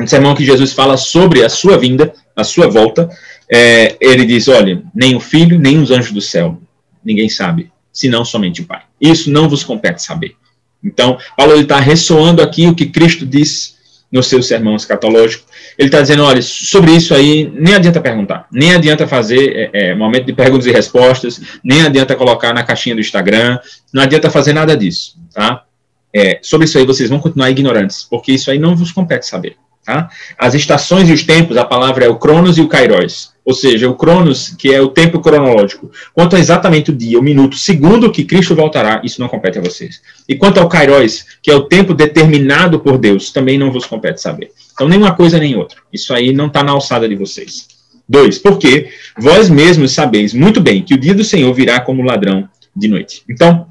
um 0.00 0.06
sermão 0.06 0.32
que 0.32 0.44
Jesus 0.44 0.72
fala 0.72 0.96
sobre 0.96 1.44
a 1.44 1.48
sua 1.48 1.76
vinda, 1.76 2.12
a 2.36 2.44
sua 2.44 2.68
volta, 2.68 3.10
é, 3.50 3.96
ele 4.00 4.24
diz: 4.24 4.46
olha, 4.46 4.80
nem 4.94 5.16
o 5.16 5.20
filho, 5.20 5.58
nem 5.58 5.82
os 5.82 5.90
anjos 5.90 6.12
do 6.12 6.20
céu, 6.20 6.56
ninguém 7.04 7.28
sabe, 7.28 7.72
senão 7.92 8.24
somente 8.24 8.62
o 8.62 8.64
Pai. 8.64 8.82
Isso 9.00 9.30
não 9.30 9.48
vos 9.48 9.64
compete 9.64 10.02
saber. 10.02 10.36
Então, 10.82 11.18
Paulo 11.36 11.54
está 11.60 11.78
ressoando 11.78 12.42
aqui 12.42 12.66
o 12.66 12.74
que 12.74 12.86
Cristo 12.86 13.26
disse 13.26 13.74
no 14.10 14.22
seu 14.22 14.42
sermão 14.42 14.74
escatológico. 14.74 15.44
Ele 15.78 15.88
está 15.88 16.00
dizendo, 16.00 16.24
olha, 16.24 16.42
sobre 16.42 16.92
isso 16.92 17.14
aí, 17.14 17.50
nem 17.54 17.74
adianta 17.74 18.00
perguntar, 18.00 18.46
nem 18.50 18.74
adianta 18.74 19.06
fazer 19.06 19.70
é, 19.72 19.90
é, 19.90 19.94
momento 19.94 20.26
de 20.26 20.32
perguntas 20.32 20.66
e 20.66 20.72
respostas, 20.72 21.40
nem 21.62 21.82
adianta 21.82 22.16
colocar 22.16 22.52
na 22.52 22.64
caixinha 22.64 22.94
do 22.94 23.00
Instagram, 23.00 23.58
não 23.92 24.02
adianta 24.02 24.30
fazer 24.30 24.52
nada 24.52 24.76
disso, 24.76 25.16
tá? 25.32 25.64
É, 26.12 26.40
sobre 26.42 26.64
isso 26.64 26.76
aí 26.76 26.84
vocês 26.84 27.08
vão 27.08 27.20
continuar 27.20 27.50
ignorantes, 27.50 28.02
porque 28.02 28.32
isso 28.32 28.50
aí 28.50 28.58
não 28.58 28.74
vos 28.74 28.90
compete 28.90 29.26
saber. 29.26 29.56
Tá? 29.84 30.10
As 30.36 30.54
estações 30.54 31.08
e 31.08 31.12
os 31.12 31.22
tempos, 31.22 31.56
a 31.56 31.64
palavra 31.64 32.04
é 32.04 32.08
o 32.08 32.16
Cronos 32.16 32.58
e 32.58 32.60
o 32.60 32.68
Kairos. 32.68 33.29
Ou 33.44 33.54
seja, 33.54 33.88
o 33.88 33.94
Cronos, 33.94 34.54
que 34.58 34.72
é 34.72 34.80
o 34.80 34.88
tempo 34.88 35.20
cronológico. 35.20 35.90
Quanto 36.12 36.36
a 36.36 36.38
exatamente 36.38 36.90
o 36.90 36.96
dia, 36.96 37.18
o 37.18 37.22
minuto, 37.22 37.56
segundo 37.56 38.10
que 38.12 38.24
Cristo 38.24 38.54
voltará, 38.54 39.00
isso 39.02 39.20
não 39.20 39.28
compete 39.28 39.58
a 39.58 39.62
vocês. 39.62 40.00
E 40.28 40.34
quanto 40.34 40.60
ao 40.60 40.68
Kairos, 40.68 41.24
que 41.42 41.50
é 41.50 41.54
o 41.54 41.62
tempo 41.62 41.94
determinado 41.94 42.78
por 42.80 42.98
Deus, 42.98 43.32
também 43.32 43.58
não 43.58 43.72
vos 43.72 43.86
compete 43.86 44.20
saber. 44.20 44.50
Então, 44.72 44.88
nem 44.88 44.98
uma 44.98 45.14
coisa 45.14 45.38
nem 45.38 45.56
outra. 45.56 45.78
Isso 45.92 46.12
aí 46.12 46.32
não 46.32 46.46
está 46.46 46.62
na 46.62 46.72
alçada 46.72 47.08
de 47.08 47.16
vocês. 47.16 47.66
Dois, 48.08 48.38
porque 48.38 48.88
vós 49.16 49.48
mesmos 49.48 49.92
sabeis 49.92 50.34
muito 50.34 50.60
bem 50.60 50.82
que 50.82 50.94
o 50.94 50.98
dia 50.98 51.14
do 51.14 51.22
Senhor 51.24 51.52
virá 51.54 51.80
como 51.80 52.02
ladrão 52.02 52.48
de 52.74 52.88
noite. 52.88 53.22
Então, 53.28 53.66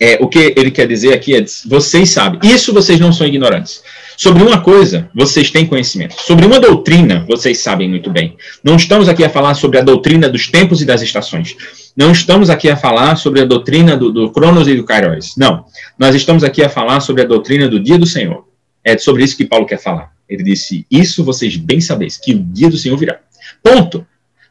é, 0.00 0.18
o 0.20 0.28
que 0.28 0.54
ele 0.56 0.70
quer 0.70 0.86
dizer 0.86 1.12
aqui 1.12 1.34
é: 1.34 1.44
vocês 1.66 2.10
sabem, 2.10 2.40
isso 2.42 2.72
vocês 2.72 3.00
não 3.00 3.12
são 3.12 3.26
ignorantes. 3.26 3.82
Sobre 4.16 4.42
uma 4.42 4.60
coisa, 4.60 5.08
vocês 5.14 5.48
têm 5.48 5.64
conhecimento. 5.64 6.20
Sobre 6.20 6.44
uma 6.44 6.58
doutrina, 6.58 7.24
vocês 7.28 7.58
sabem 7.58 7.88
muito 7.88 8.10
bem. 8.10 8.36
Não 8.64 8.74
estamos 8.74 9.08
aqui 9.08 9.22
a 9.22 9.30
falar 9.30 9.54
sobre 9.54 9.78
a 9.78 9.82
doutrina 9.82 10.28
dos 10.28 10.48
tempos 10.48 10.82
e 10.82 10.84
das 10.84 11.02
estações. 11.02 11.56
Não 11.96 12.10
estamos 12.10 12.50
aqui 12.50 12.68
a 12.68 12.76
falar 12.76 13.14
sobre 13.14 13.42
a 13.42 13.44
doutrina 13.44 13.96
do, 13.96 14.10
do 14.10 14.30
Cronos 14.32 14.66
e 14.66 14.74
do 14.74 14.82
Kairos. 14.82 15.36
Não. 15.36 15.64
Nós 15.96 16.16
estamos 16.16 16.42
aqui 16.42 16.64
a 16.64 16.68
falar 16.68 16.98
sobre 16.98 17.22
a 17.22 17.24
doutrina 17.24 17.68
do 17.68 17.78
dia 17.78 17.96
do 17.96 18.06
Senhor. 18.06 18.44
É 18.82 18.98
sobre 18.98 19.22
isso 19.22 19.36
que 19.36 19.44
Paulo 19.44 19.66
quer 19.66 19.78
falar. 19.78 20.12
Ele 20.28 20.42
disse: 20.42 20.84
Isso 20.90 21.22
vocês 21.22 21.56
bem 21.56 21.80
sabeis, 21.80 22.16
que 22.16 22.34
o 22.34 22.38
dia 22.42 22.68
do 22.68 22.76
Senhor 22.76 22.96
virá. 22.96 23.20
Ponto. 23.62 24.04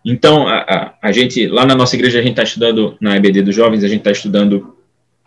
Então, 0.05 0.47
a, 0.47 0.59
a, 0.59 0.93
a 1.01 1.11
gente, 1.11 1.45
lá 1.47 1.65
na 1.65 1.75
nossa 1.75 1.93
igreja, 1.95 2.19
a 2.19 2.21
gente 2.21 2.31
está 2.31 2.43
estudando, 2.43 2.95
na 3.01 3.17
EBD 3.17 3.41
dos 3.41 3.53
jovens, 3.53 3.83
a 3.83 3.89
gente 3.89 3.99
está 3.99 4.11
estudando 4.11 4.76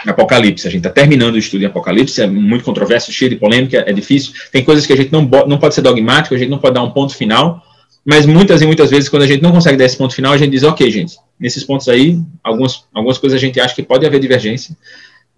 Apocalipse. 0.09 0.67
A 0.67 0.71
gente 0.71 0.81
está 0.81 0.91
terminando 0.91 1.35
o 1.35 1.39
estudo 1.39 1.63
em 1.63 1.67
Apocalipse, 1.67 2.23
é 2.23 2.27
muito 2.27 2.65
controverso, 2.65 3.13
cheio 3.13 3.31
de 3.31 3.37
polêmica, 3.37 3.85
é 3.87 3.93
difícil. 3.93 4.33
Tem 4.51 4.65
coisas 4.65 4.87
que 4.87 4.93
a 4.93 4.97
gente 4.97 5.13
não, 5.13 5.23
não 5.47 5.59
pode 5.59 5.75
ser 5.75 5.83
dogmático, 5.83 6.35
a 6.35 6.39
gente 6.39 6.49
não 6.49 6.59
pode 6.59 6.75
dar 6.75 6.83
um 6.83 6.91
ponto 6.91 7.15
final, 7.15 7.63
mas 8.05 8.25
muitas 8.25 8.63
e 8.63 8.67
muitas 8.67 8.91
vezes, 8.91 9.09
quando 9.09 9.23
a 9.23 9.27
gente 9.27 9.43
não 9.43 9.53
consegue 9.53 9.77
dar 9.77 9.85
esse 9.85 9.97
ponto 9.97 10.15
final, 10.15 10.33
a 10.33 10.39
gente 10.39 10.51
diz, 10.51 10.63
ok, 10.63 10.91
gente, 10.91 11.17
nesses 11.39 11.63
pontos 11.65 11.89
aí, 11.89 12.19
algumas, 12.43 12.85
algumas 12.95 13.19
coisas 13.19 13.37
a 13.37 13.41
gente 13.41 13.61
acha 13.61 13.75
que 13.75 13.83
pode 13.83 14.07
haver 14.07 14.21
divergência 14.21 14.77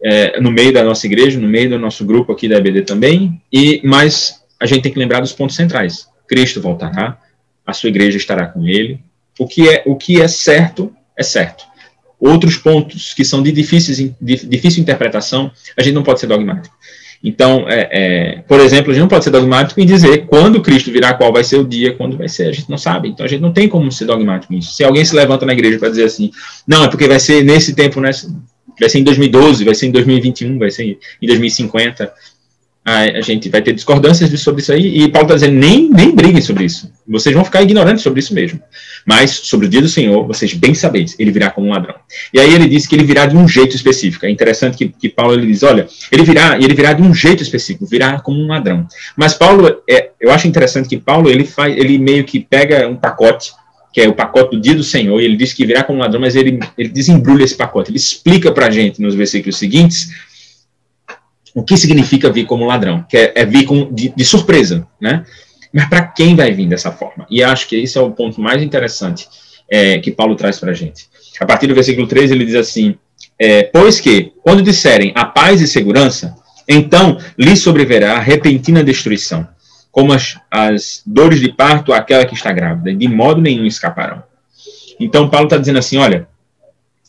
é, 0.03 0.41
no 0.41 0.51
meio 0.51 0.73
da 0.73 0.83
nossa 0.83 1.07
igreja, 1.07 1.39
no 1.39 1.49
meio 1.49 1.71
do 1.71 1.79
nosso 1.79 2.05
grupo 2.05 2.33
aqui 2.33 2.49
da 2.49 2.57
EBD 2.57 2.83
também, 2.83 3.41
e 3.53 3.81
mas 3.85 4.43
a 4.61 4.67
gente 4.67 4.83
tem 4.83 4.93
que 4.93 4.99
lembrar 4.99 5.21
dos 5.21 5.33
pontos 5.33 5.57
centrais. 5.57 6.09
Cristo 6.29 6.61
voltará, 6.61 7.19
a 7.67 7.73
sua 7.73 7.89
igreja 7.89 8.17
estará 8.17 8.47
com 8.47 8.67
ele. 8.67 9.01
O 9.39 9.47
que 9.47 9.69
é, 9.69 9.83
o 9.87 9.97
que 9.97 10.21
é 10.21 10.29
certo, 10.29 10.95
é 11.17 11.23
certo. 11.23 11.65
Outros 12.25 12.57
pontos 12.57 13.13
que 13.15 13.25
são 13.25 13.43
de, 13.43 13.51
difíceis, 13.51 13.99
de 13.99 14.47
difícil 14.47 14.81
interpretação, 14.81 15.51
a 15.77 15.83
gente 15.83 15.95
não 15.95 16.05
pode 16.05 16.21
ser 16.21 16.29
dogmático. 16.29 16.73
Então, 17.25 17.67
é, 17.69 17.89
é, 17.91 18.39
por 18.47 18.61
exemplo, 18.61 18.93
a 18.93 18.95
gente 18.95 19.03
não 19.03 19.09
pode 19.09 19.25
ser 19.25 19.31
dogmático 19.31 19.81
em 19.81 19.87
dizer 19.87 20.27
quando 20.27 20.61
Cristo 20.63 20.93
virá, 20.93 21.15
qual 21.15 21.33
vai 21.33 21.43
ser 21.43 21.57
o 21.57 21.65
dia, 21.65 21.95
quando 21.95 22.17
vai 22.17 22.29
ser, 22.29 22.49
a 22.49 22.53
gente 22.53 22.71
não 22.71 22.79
sabe. 22.79 23.09
Então, 23.09 23.27
a 23.27 23.29
gente 23.29 23.41
não 23.41 23.53
tem 23.53 23.69
como 23.69 23.91
ser 23.91 24.05
dogmático 24.05 24.53
nisso. 24.53 24.73
Se 24.73 24.85
alguém 24.85 25.05
se 25.05 25.17
levanta 25.17 25.45
na 25.45 25.53
igreja 25.53 25.79
para 25.79 25.89
dizer 25.89 26.05
assim, 26.05 26.31
não, 26.67 26.85
é 26.85 26.89
porque 26.89 27.09
vai 27.09 27.19
ser 27.19 27.45
nesse 27.45 27.75
tempo, 27.75 28.01
nessa, 28.01 28.33
vai 28.79 28.89
ser 28.89 28.99
em 28.99 29.05
2012, 29.05 29.65
vai 29.65 29.75
ser 29.75 29.87
em 29.87 29.91
2021, 29.91 30.59
vai 30.59 30.71
ser 30.71 30.99
em 31.21 31.27
2050, 31.27 32.13
a, 32.85 33.21
gente 33.21 33.49
vai 33.49 33.63
ter 33.63 33.73
discordâncias 33.73 34.29
sobre 34.41 34.61
isso 34.61 34.73
aí, 34.73 35.03
e 35.03 35.09
Paulo 35.09 35.27
está 35.27 35.35
dizendo, 35.35 35.57
nem, 35.57 35.89
nem 35.89 36.15
briguem 36.15 36.43
sobre 36.43 36.65
isso. 36.65 36.91
Vocês 37.07 37.33
vão 37.33 37.45
ficar 37.45 37.63
ignorantes 37.63 38.03
sobre 38.03 38.19
isso 38.19 38.35
mesmo. 38.35 38.61
Mas, 39.07 39.31
sobre 39.31 39.67
o 39.67 39.69
dia 39.69 39.81
do 39.81 39.89
Senhor, 39.89 40.27
vocês 40.27 40.53
bem 40.53 40.75
sabeis, 40.75 41.15
ele 41.19 41.31
virá 41.31 41.51
como 41.51 41.69
um 41.69 41.71
ladrão. 41.71 41.95
E 42.35 42.41
aí 42.41 42.53
ele 42.53 42.69
diz 42.69 42.87
que 42.87 42.97
ele 42.97 43.05
virá 43.05 43.27
de 43.27 43.37
um 43.37 43.47
jeito 43.47 43.77
específico. 43.77 44.27
É 44.27 44.31
interessante 44.31 44.77
que, 44.77 44.89
que 44.89 45.09
Paulo 45.09 45.35
ele 45.35 45.47
diz, 45.47 45.63
olha, 45.63 45.87
ele 46.11 46.25
virá, 46.25 46.57
ele 46.57 46.75
virá 46.75 46.93
de 46.93 47.03
um 47.03 47.15
jeito 47.15 47.43
específico, 47.43 47.87
virá 47.87 48.21
como 48.21 48.41
um 48.41 48.49
ladrão. 48.49 48.87
Mas 49.17 49.35
Paulo, 49.35 49.83
é, 49.89 50.11
eu 50.21 50.33
acho 50.33 50.49
interessante 50.49 50.89
que 50.89 50.97
Paulo, 50.97 51.31
ele 51.31 51.45
faz, 51.45 51.77
ele 51.77 51.99
meio 51.99 52.25
que 52.25 52.41
pega 52.41 52.89
um 52.89 52.97
pacote, 52.97 53.53
que 53.93 54.01
é 54.01 54.09
o 54.09 54.15
pacote 54.15 54.57
do 54.57 54.61
dia 54.61 54.75
do 54.75 54.83
Senhor, 54.83 55.21
e 55.21 55.25
ele 55.25 55.37
diz 55.37 55.53
que 55.53 55.65
virá 55.65 55.85
como 55.85 55.99
um 55.99 56.03
ladrão, 56.03 56.21
mas 56.21 56.35
ele, 56.35 56.59
ele 56.77 56.89
desembrulha 56.89 57.45
esse 57.45 57.55
pacote, 57.55 57.91
ele 57.91 57.99
explica 57.99 58.51
para 58.51 58.67
a 58.67 58.71
gente 58.71 59.01
nos 59.01 59.15
versículos 59.15 59.57
seguintes 59.57 60.09
o 61.55 61.63
que 61.63 61.77
significa 61.77 62.31
vir 62.31 62.47
como 62.47 62.65
ladrão, 62.65 63.05
que 63.09 63.17
é, 63.17 63.33
é 63.37 63.45
vir 63.45 63.65
com, 63.65 63.93
de, 63.93 64.09
de, 64.11 64.25
surpresa, 64.25 64.87
né? 65.01 65.25
Mas 65.73 65.87
para 65.89 66.03
quem 66.03 66.35
vai 66.35 66.53
vir 66.53 66.69
dessa 66.69 66.91
forma? 66.91 67.27
E 67.31 67.43
acho 67.43 67.69
que 67.69 67.77
esse 67.77 67.97
é 67.97 68.01
o 68.01 68.11
ponto 68.11 68.41
mais 68.41 68.63
interessante 68.63 69.29
é, 69.71 69.99
que 69.99 70.11
Paulo 70.11 70.35
traz 70.35 70.59
para 70.59 70.71
a 70.71 70.75
gente. 70.75 71.07
A 71.41 71.47
partir 71.47 71.67
do 71.67 71.75
versículo 71.75 72.07
3, 72.07 72.31
ele 72.31 72.45
diz 72.45 72.55
assim: 72.55 72.95
é, 73.39 73.65
Pois 73.65 74.01
que, 74.01 74.33
quando 74.43 74.63
disserem 74.63 75.13
a 75.15 75.25
paz 75.25 75.61
e 75.61 75.67
segurança, 75.67 76.35
então 76.69 77.19
lhe 77.39 77.57
sobreverá 77.57 78.19
repentina 78.19 78.85
destruição, 78.85 79.47
como 79.91 80.13
as, 80.13 80.39
as 80.51 81.03
dores 81.07 81.41
de 81.41 81.53
parto 81.53 81.93
àquela 81.93 82.25
que 82.25 82.35
está 82.35 82.53
grávida, 82.53 82.91
e 82.91 82.97
de 82.97 83.09
modo 83.09 83.41
nenhum 83.41 83.67
escaparão. 83.67 84.23
Então, 85.01 85.29
Paulo 85.29 85.47
está 85.47 85.57
dizendo 85.57 85.79
assim: 85.79 85.97
olha, 85.97 86.29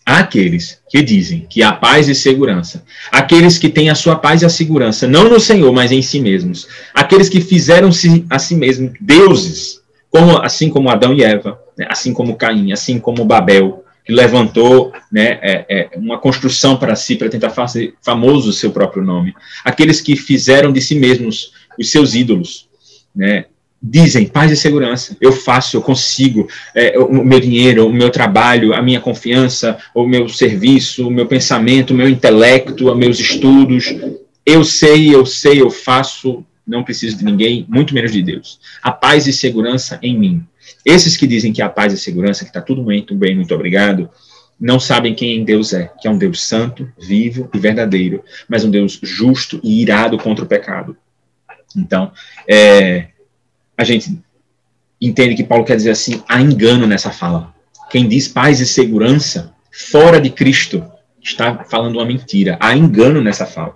aqueles 0.06 0.82
que 0.90 1.02
dizem 1.02 1.46
que 1.50 1.64
há 1.64 1.72
paz 1.72 2.10
e 2.10 2.16
segurança, 2.16 2.84
aqueles 3.12 3.58
que 3.58 3.70
têm 3.70 3.90
a 3.90 3.96
sua 3.96 4.16
paz 4.16 4.42
e 4.42 4.46
a 4.46 4.50
segurança, 4.50 5.08
não 5.08 5.30
no 5.30 5.40
Senhor, 5.40 5.72
mas 5.72 5.92
em 5.92 6.02
si 6.02 6.20
mesmos, 6.20 6.68
aqueles 6.94 7.30
que 7.30 7.40
fizeram-se 7.40 8.26
a 8.30 8.38
si 8.38 8.56
mesmos 8.56 8.92
deuses, 9.00 9.82
como, 10.10 10.38
assim 10.38 10.70
como 10.70 10.90
Adão 10.90 11.14
e 11.14 11.24
Eva, 11.24 11.60
né, 11.78 11.88
assim 11.90 12.14
como 12.14 12.36
Caim, 12.36 12.72
assim 12.72 13.00
como 13.00 13.26
Babel, 13.26 13.84
que 14.06 14.12
levantou 14.12 14.92
né, 15.12 15.40
é, 15.42 15.66
é, 15.70 15.90
uma 15.96 16.18
construção 16.18 16.76
para 16.76 16.96
si, 16.96 17.16
para 17.16 17.30
tentar 17.30 17.50
fazer 17.50 17.96
famoso 18.02 18.50
o 18.50 18.54
seu 18.54 18.72
próprio 18.72 19.04
nome, 19.04 19.34
aqueles 19.64 20.02
que 20.02 20.16
fizeram 20.16 20.72
de 20.72 20.82
si 20.82 20.96
mesmos 20.96 21.54
os 21.80 21.90
seus 21.90 22.14
ídolos, 22.14 22.68
né, 23.16 23.46
dizem 23.84 24.26
paz 24.26 24.50
e 24.50 24.56
segurança. 24.56 25.18
Eu 25.20 25.34
faço, 25.34 25.76
eu 25.76 25.82
consigo. 25.82 26.48
É, 26.74 26.98
o 26.98 27.26
meu 27.26 27.40
dinheiro, 27.40 27.86
o 27.86 27.94
meu 27.94 28.10
trabalho, 28.10 28.74
a 28.74 28.82
minha 28.82 29.02
confiança, 29.02 29.78
o 29.94 30.08
meu 30.08 30.30
serviço, 30.30 31.08
o 31.08 31.12
meu 31.12 31.26
pensamento, 31.26 31.92
o 31.92 31.98
meu 31.98 32.08
intelecto, 32.08 32.90
os 32.90 32.98
meus 32.98 33.20
estudos. 33.20 33.94
Eu 34.46 34.64
sei, 34.64 35.14
eu 35.14 35.26
sei, 35.26 35.62
eu 35.62 35.70
faço. 35.70 36.46
Não 36.66 36.82
preciso 36.82 37.18
de 37.18 37.26
ninguém, 37.26 37.66
muito 37.68 37.94
menos 37.94 38.14
de 38.14 38.22
Deus. 38.22 38.58
A 38.82 38.90
paz 38.90 39.28
e 39.28 39.34
segurança 39.34 40.00
em 40.02 40.18
mim. 40.18 40.46
Esses 40.86 41.18
que 41.18 41.28
dizem 41.28 41.52
que 41.52 41.62
a 41.62 41.68
paz 41.68 41.92
e 41.92 41.98
segurança, 41.98 42.46
que 42.46 42.50
está 42.50 42.62
tudo 42.62 42.82
muito 42.82 43.14
bem, 43.14 43.36
muito 43.36 43.54
obrigado, 43.54 44.10
não 44.58 44.80
sabem 44.80 45.14
quem 45.14 45.44
Deus 45.44 45.74
é, 45.74 45.92
que 46.00 46.08
é 46.08 46.12
um 46.12 46.18
Deus 46.18 46.42
santo, 46.42 46.90
vivo 46.98 47.50
e 47.54 47.60
verdadeiro, 47.60 48.24
mas 48.48 48.64
um 48.64 48.72
Deus 48.72 48.98
justo 49.04 49.60
e 49.62 49.82
irado 49.82 50.18
contra 50.18 50.46
o 50.46 50.48
pecado. 50.48 50.96
Então, 51.76 52.14
é, 52.48 53.08
a 53.78 53.84
gente 53.84 54.20
entende 55.02 55.36
que 55.36 55.44
Paulo 55.44 55.66
quer 55.66 55.76
dizer 55.76 55.92
assim: 55.92 56.22
há 56.28 56.42
engano 56.42 56.88
nessa 56.88 57.12
fala. 57.12 57.54
Quem 57.90 58.08
diz 58.08 58.28
paz 58.28 58.60
e 58.60 58.66
segurança 58.66 59.54
fora 59.72 60.20
de 60.20 60.30
Cristo 60.30 60.84
está 61.22 61.64
falando 61.66 61.96
uma 61.98 62.06
mentira. 62.06 62.58
Há 62.60 62.76
engano 62.76 63.22
nessa 63.22 63.46
fala. 63.46 63.76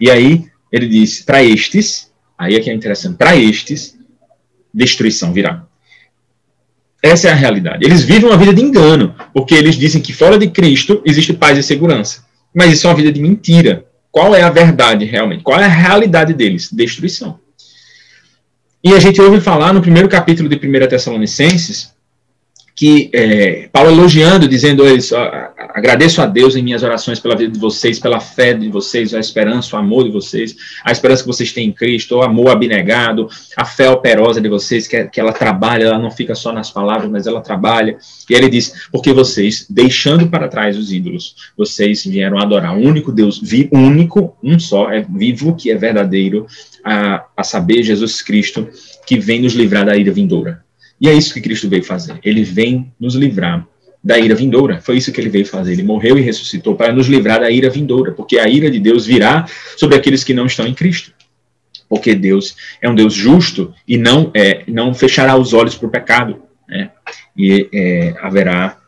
E 0.00 0.10
aí 0.10 0.46
ele 0.70 0.86
diz: 0.88 1.22
para 1.22 1.42
estes, 1.42 2.10
aí 2.36 2.54
é 2.54 2.60
que 2.60 2.70
é 2.70 2.74
interessante, 2.74 3.16
para 3.16 3.36
estes, 3.36 3.96
destruição 4.72 5.32
virá. 5.32 5.64
Essa 7.02 7.28
é 7.28 7.30
a 7.30 7.34
realidade. 7.34 7.84
Eles 7.84 8.02
vivem 8.02 8.28
uma 8.28 8.36
vida 8.36 8.52
de 8.52 8.60
engano, 8.60 9.14
porque 9.32 9.54
eles 9.54 9.76
dizem 9.76 10.02
que 10.02 10.12
fora 10.12 10.36
de 10.36 10.48
Cristo 10.48 11.00
existe 11.04 11.32
paz 11.32 11.56
e 11.56 11.62
segurança. 11.62 12.26
Mas 12.52 12.72
isso 12.72 12.86
é 12.86 12.90
uma 12.90 12.96
vida 12.96 13.12
de 13.12 13.20
mentira. 13.20 13.86
Qual 14.10 14.34
é 14.34 14.42
a 14.42 14.50
verdade 14.50 15.04
realmente? 15.04 15.44
Qual 15.44 15.60
é 15.60 15.64
a 15.64 15.68
realidade 15.68 16.34
deles? 16.34 16.72
Destruição. 16.72 17.38
E 18.82 18.94
a 18.94 19.00
gente 19.00 19.20
ouve 19.20 19.40
falar 19.40 19.72
no 19.72 19.80
primeiro 19.80 20.08
capítulo 20.08 20.48
de 20.48 20.56
1 20.56 20.88
Tessalonicenses 20.88 21.92
que 22.78 23.10
é, 23.12 23.68
Paulo 23.72 23.90
elogiando, 23.90 24.46
dizendo 24.46 24.86
eles, 24.86 25.12
agradeço 25.12 26.22
a 26.22 26.26
Deus 26.26 26.54
em 26.54 26.62
minhas 26.62 26.84
orações 26.84 27.18
pela 27.18 27.34
vida 27.34 27.50
de 27.50 27.58
vocês, 27.58 27.98
pela 27.98 28.20
fé 28.20 28.54
de 28.54 28.68
vocês, 28.68 29.12
a 29.12 29.18
esperança, 29.18 29.74
o 29.74 29.80
amor 29.80 30.04
de 30.04 30.12
vocês, 30.12 30.54
a 30.84 30.92
esperança 30.92 31.24
que 31.24 31.26
vocês 31.26 31.52
têm 31.52 31.70
em 31.70 31.72
Cristo, 31.72 32.14
o 32.14 32.22
amor 32.22 32.50
abnegado, 32.50 33.28
a 33.56 33.64
fé 33.64 33.90
operosa 33.90 34.40
de 34.40 34.48
vocês, 34.48 34.86
que, 34.86 35.06
que 35.06 35.18
ela 35.18 35.32
trabalha, 35.32 35.86
ela 35.86 35.98
não 35.98 36.08
fica 36.08 36.36
só 36.36 36.52
nas 36.52 36.70
palavras, 36.70 37.10
mas 37.10 37.26
ela 37.26 37.40
trabalha. 37.40 37.98
E 38.30 38.34
ele 38.34 38.48
diz, 38.48 38.72
porque 38.92 39.12
vocês, 39.12 39.66
deixando 39.68 40.28
para 40.28 40.46
trás 40.46 40.78
os 40.78 40.92
ídolos, 40.92 41.34
vocês 41.56 42.04
vieram 42.04 42.38
adorar 42.38 42.78
o 42.78 42.80
único 42.80 43.10
Deus, 43.10 43.40
vi, 43.42 43.68
único, 43.72 44.36
um 44.40 44.56
só, 44.56 44.88
é 44.88 45.00
vivo, 45.00 45.56
que 45.56 45.68
é 45.68 45.74
verdadeiro, 45.74 46.46
a, 46.84 47.24
a 47.36 47.42
saber, 47.42 47.82
Jesus 47.82 48.22
Cristo, 48.22 48.68
que 49.04 49.18
vem 49.18 49.42
nos 49.42 49.54
livrar 49.54 49.84
da 49.84 49.96
ira 49.96 50.12
vindoura. 50.12 50.67
E 51.00 51.08
é 51.08 51.14
isso 51.14 51.32
que 51.32 51.40
Cristo 51.40 51.68
veio 51.68 51.84
fazer. 51.84 52.18
Ele 52.22 52.42
vem 52.42 52.92
nos 52.98 53.14
livrar 53.14 53.66
da 54.02 54.18
ira 54.18 54.34
vindoura. 54.34 54.80
Foi 54.80 54.96
isso 54.96 55.12
que 55.12 55.20
ele 55.20 55.28
veio 55.28 55.46
fazer. 55.46 55.72
Ele 55.72 55.82
morreu 55.82 56.18
e 56.18 56.20
ressuscitou 56.20 56.74
para 56.74 56.92
nos 56.92 57.06
livrar 57.06 57.40
da 57.40 57.50
ira 57.50 57.70
vindoura, 57.70 58.12
porque 58.12 58.38
a 58.38 58.48
ira 58.48 58.70
de 58.70 58.80
Deus 58.80 59.06
virá 59.06 59.46
sobre 59.76 59.96
aqueles 59.96 60.24
que 60.24 60.34
não 60.34 60.46
estão 60.46 60.66
em 60.66 60.74
Cristo. 60.74 61.12
Porque 61.88 62.14
Deus 62.14 62.56
é 62.82 62.88
um 62.88 62.94
Deus 62.94 63.14
justo 63.14 63.72
e 63.86 63.96
não 63.96 64.30
é, 64.34 64.62
não 64.68 64.92
fechará 64.92 65.36
os 65.36 65.52
olhos 65.52 65.74
para 65.74 65.88
o 65.88 65.90
pecado. 65.90 66.42
Né? 66.68 66.90
E 67.36 67.68
é, 67.72 68.14
haverá 68.20 68.78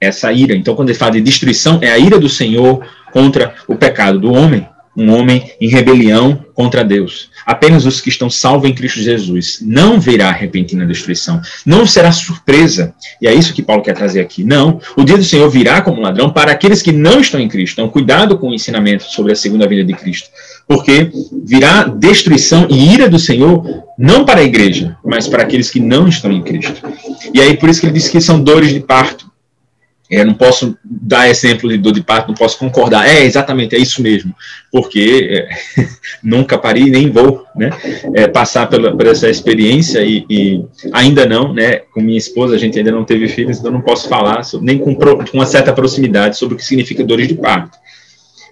essa 0.00 0.32
ira. 0.32 0.54
Então, 0.54 0.74
quando 0.74 0.90
ele 0.90 0.98
fala 0.98 1.12
de 1.12 1.20
destruição, 1.20 1.78
é 1.82 1.90
a 1.90 1.98
ira 1.98 2.18
do 2.18 2.28
Senhor 2.28 2.86
contra 3.12 3.54
o 3.66 3.74
pecado 3.74 4.18
do 4.18 4.32
homem 4.32 4.66
um 4.96 5.12
homem 5.12 5.50
em 5.60 5.68
rebelião 5.68 6.44
contra 6.54 6.84
Deus. 6.84 7.30
Apenas 7.44 7.84
os 7.84 8.00
que 8.00 8.08
estão 8.08 8.30
salvos 8.30 8.70
em 8.70 8.74
Cristo 8.74 9.00
Jesus. 9.00 9.58
Não 9.60 10.00
virá 10.00 10.30
repentina 10.30 10.86
destruição. 10.86 11.40
Não 11.66 11.84
será 11.84 12.12
surpresa. 12.12 12.94
E 13.20 13.26
é 13.26 13.34
isso 13.34 13.52
que 13.52 13.62
Paulo 13.62 13.82
quer 13.82 13.94
trazer 13.94 14.20
aqui. 14.20 14.44
Não. 14.44 14.80
O 14.96 15.04
dia 15.04 15.18
do 15.18 15.24
Senhor 15.24 15.50
virá 15.50 15.82
como 15.82 16.00
ladrão 16.00 16.30
para 16.30 16.52
aqueles 16.52 16.80
que 16.80 16.92
não 16.92 17.20
estão 17.20 17.40
em 17.40 17.48
Cristo. 17.48 17.74
Então, 17.74 17.88
cuidado 17.88 18.38
com 18.38 18.50
o 18.50 18.54
ensinamento 18.54 19.04
sobre 19.04 19.32
a 19.32 19.36
segunda 19.36 19.66
vinda 19.66 19.84
de 19.84 19.94
Cristo. 19.94 20.28
Porque 20.66 21.10
virá 21.44 21.84
destruição 21.84 22.66
e 22.70 22.94
ira 22.94 23.08
do 23.08 23.18
Senhor 23.18 23.84
não 23.98 24.24
para 24.24 24.40
a 24.40 24.44
igreja, 24.44 24.96
mas 25.04 25.28
para 25.28 25.42
aqueles 25.42 25.70
que 25.70 25.80
não 25.80 26.08
estão 26.08 26.32
em 26.32 26.42
Cristo. 26.42 26.80
E 27.32 27.40
aí, 27.40 27.56
por 27.56 27.68
isso 27.68 27.80
que 27.80 27.86
ele 27.86 27.94
diz 27.94 28.08
que 28.08 28.20
são 28.20 28.42
dores 28.42 28.72
de 28.72 28.80
parto 28.80 29.33
é, 30.14 30.24
não 30.24 30.34
posso 30.34 30.76
dar 30.84 31.28
exemplo 31.28 31.68
de 31.68 31.78
dor 31.78 31.92
de 31.92 32.02
parto, 32.02 32.28
não 32.28 32.34
posso 32.34 32.58
concordar. 32.58 33.08
É, 33.08 33.24
exatamente, 33.24 33.74
é 33.74 33.78
isso 33.78 34.02
mesmo. 34.02 34.34
Porque 34.70 35.28
é, 35.30 35.82
nunca 36.22 36.58
parei, 36.58 36.84
nem 36.84 37.10
vou 37.10 37.44
né, 37.56 37.70
é, 38.14 38.26
passar 38.26 38.68
pela, 38.68 38.96
por 38.96 39.06
essa 39.06 39.28
experiência 39.28 40.00
e, 40.02 40.24
e, 40.28 40.64
ainda 40.92 41.26
não, 41.26 41.52
né, 41.52 41.76
com 41.92 42.00
minha 42.00 42.18
esposa, 42.18 42.54
a 42.54 42.58
gente 42.58 42.78
ainda 42.78 42.92
não 42.92 43.04
teve 43.04 43.28
filhos, 43.28 43.58
então 43.58 43.70
não 43.70 43.80
posso 43.80 44.08
falar 44.08 44.42
nem 44.60 44.78
com, 44.78 44.94
pro, 44.94 45.18
com 45.18 45.36
uma 45.38 45.46
certa 45.46 45.72
proximidade 45.72 46.36
sobre 46.36 46.54
o 46.54 46.58
que 46.58 46.64
significa 46.64 47.04
dores 47.04 47.28
de 47.28 47.34
parto. 47.34 47.78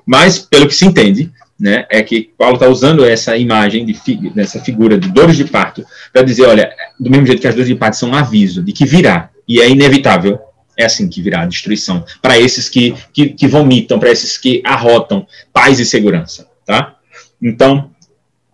Mas, 0.06 0.38
pelo 0.38 0.66
que 0.66 0.74
se 0.74 0.84
entende, 0.84 1.30
né, 1.58 1.86
é 1.90 2.02
que 2.02 2.30
Paulo 2.36 2.54
está 2.54 2.68
usando 2.68 3.04
essa 3.04 3.36
imagem, 3.36 3.86
de, 3.86 3.94
dessa 4.34 4.60
figura 4.60 4.98
de 4.98 5.08
dores 5.08 5.36
de 5.36 5.44
parto, 5.44 5.84
para 6.12 6.22
dizer, 6.22 6.46
olha, 6.46 6.72
do 6.98 7.08
mesmo 7.08 7.26
jeito 7.26 7.40
que 7.40 7.46
as 7.46 7.54
dores 7.54 7.68
de 7.68 7.76
parto 7.76 7.96
são 7.96 8.10
um 8.10 8.14
aviso 8.14 8.62
de 8.62 8.72
que 8.72 8.84
virá, 8.84 9.30
e 9.46 9.60
é 9.60 9.68
inevitável, 9.68 10.40
é 10.76 10.84
assim 10.84 11.08
que 11.08 11.22
virá 11.22 11.42
a 11.42 11.46
destruição. 11.46 12.04
Para 12.20 12.38
esses 12.38 12.68
que, 12.68 12.94
que, 13.12 13.30
que 13.30 13.46
vomitam, 13.46 13.98
para 13.98 14.10
esses 14.10 14.38
que 14.38 14.62
arrotam 14.64 15.26
paz 15.52 15.78
e 15.78 15.84
segurança. 15.84 16.48
Tá? 16.66 16.96
Então, 17.40 17.90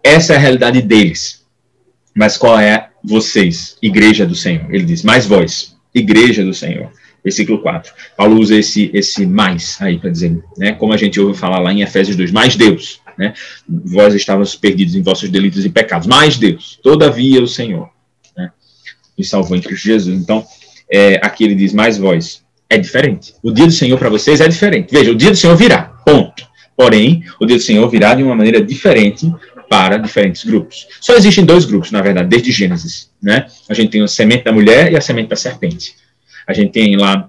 essa 0.02 0.32
é 0.32 0.36
a 0.36 0.40
realidade 0.40 0.82
deles. 0.82 1.44
Mas 2.14 2.36
qual 2.36 2.58
é 2.58 2.90
vocês, 3.02 3.76
igreja 3.80 4.26
do 4.26 4.34
Senhor? 4.34 4.72
Ele 4.74 4.84
diz, 4.84 5.02
mais 5.02 5.26
vós, 5.26 5.76
igreja 5.94 6.44
do 6.44 6.52
Senhor. 6.54 6.90
Versículo 7.22 7.60
4. 7.60 7.92
Paulo 8.16 8.40
usa 8.40 8.56
esse, 8.56 8.90
esse 8.94 9.26
mais 9.26 9.76
aí 9.80 9.98
para 9.98 10.10
dizer, 10.10 10.42
né? 10.56 10.72
Como 10.72 10.92
a 10.92 10.96
gente 10.96 11.20
ouve 11.20 11.38
falar 11.38 11.58
lá 11.58 11.72
em 11.72 11.82
Efésios 11.82 12.16
2, 12.16 12.30
mais 12.30 12.56
Deus, 12.56 13.00
né? 13.18 13.34
Vós 13.68 14.14
estavas 14.14 14.54
perdidos 14.54 14.94
em 14.94 15.02
vossos 15.02 15.28
delitos 15.28 15.64
e 15.64 15.68
pecados, 15.68 16.06
mais 16.06 16.38
Deus, 16.38 16.78
todavia 16.82 17.42
o 17.42 17.46
Senhor 17.46 17.90
nos 19.18 19.28
salvou 19.28 19.56
em 19.56 19.60
Cristo 19.60 19.84
Jesus. 19.84 20.16
Então, 20.16 20.46
é, 20.90 21.20
aqui 21.22 21.44
ele 21.44 21.54
diz 21.54 21.72
mais 21.72 21.98
vós. 21.98 22.42
É 22.70 22.76
diferente. 22.76 23.34
O 23.42 23.50
dia 23.50 23.66
do 23.66 23.72
Senhor 23.72 23.98
para 23.98 24.08
vocês 24.10 24.40
é 24.40 24.48
diferente. 24.48 24.92
Veja, 24.92 25.10
o 25.10 25.14
dia 25.14 25.30
do 25.30 25.36
Senhor 25.36 25.56
virá. 25.56 25.82
Ponto. 26.04 26.46
Porém, 26.76 27.24
o 27.40 27.46
dia 27.46 27.56
do 27.56 27.62
Senhor 27.62 27.88
virá 27.88 28.14
de 28.14 28.22
uma 28.22 28.34
maneira 28.34 28.60
diferente 28.60 29.32
para 29.68 29.96
diferentes 29.96 30.44
grupos. 30.44 30.86
Só 31.00 31.14
existem 31.14 31.44
dois 31.44 31.64
grupos, 31.64 31.90
na 31.90 32.00
verdade, 32.00 32.28
desde 32.28 32.52
Gênesis. 32.52 33.10
Né? 33.22 33.46
A 33.68 33.74
gente 33.74 33.90
tem 33.90 34.02
a 34.02 34.08
semente 34.08 34.44
da 34.44 34.52
mulher 34.52 34.92
e 34.92 34.96
a 34.96 35.00
semente 35.00 35.28
da 35.28 35.36
serpente. 35.36 35.94
A 36.46 36.52
gente 36.52 36.72
tem 36.72 36.96
lá 36.96 37.28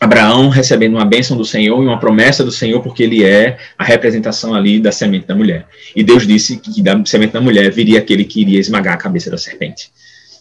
Abraão 0.00 0.48
recebendo 0.48 0.94
uma 0.94 1.04
bênção 1.04 1.36
do 1.36 1.44
Senhor 1.44 1.82
e 1.82 1.86
uma 1.86 1.98
promessa 1.98 2.42
do 2.42 2.50
Senhor, 2.50 2.80
porque 2.82 3.02
ele 3.02 3.22
é 3.22 3.58
a 3.76 3.84
representação 3.84 4.54
ali 4.54 4.80
da 4.80 4.90
semente 4.90 5.26
da 5.26 5.34
mulher. 5.34 5.66
E 5.94 6.02
Deus 6.02 6.26
disse 6.26 6.56
que 6.56 6.80
da 6.80 7.04
semente 7.04 7.34
da 7.34 7.40
mulher 7.40 7.70
viria 7.70 7.98
aquele 7.98 8.24
que 8.24 8.40
iria 8.40 8.58
esmagar 8.58 8.94
a 8.94 8.96
cabeça 8.96 9.30
da 9.30 9.36
serpente. 9.36 9.90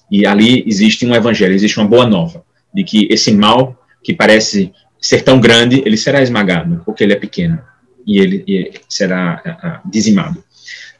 E 0.09 0.25
ali 0.25 0.63
existe 0.65 1.05
um 1.05 1.13
evangelho, 1.13 1.53
existe 1.53 1.77
uma 1.77 1.87
boa 1.87 2.07
nova, 2.07 2.43
de 2.73 2.83
que 2.83 3.07
esse 3.11 3.31
mal 3.31 3.77
que 4.03 4.13
parece 4.13 4.71
ser 4.99 5.23
tão 5.23 5.39
grande, 5.39 5.81
ele 5.85 5.97
será 5.97 6.21
esmagado, 6.21 6.81
porque 6.85 7.03
ele 7.03 7.13
é 7.13 7.15
pequeno, 7.15 7.59
e 8.05 8.19
ele, 8.19 8.81
será 8.87 9.81
dizimado. 9.85 10.43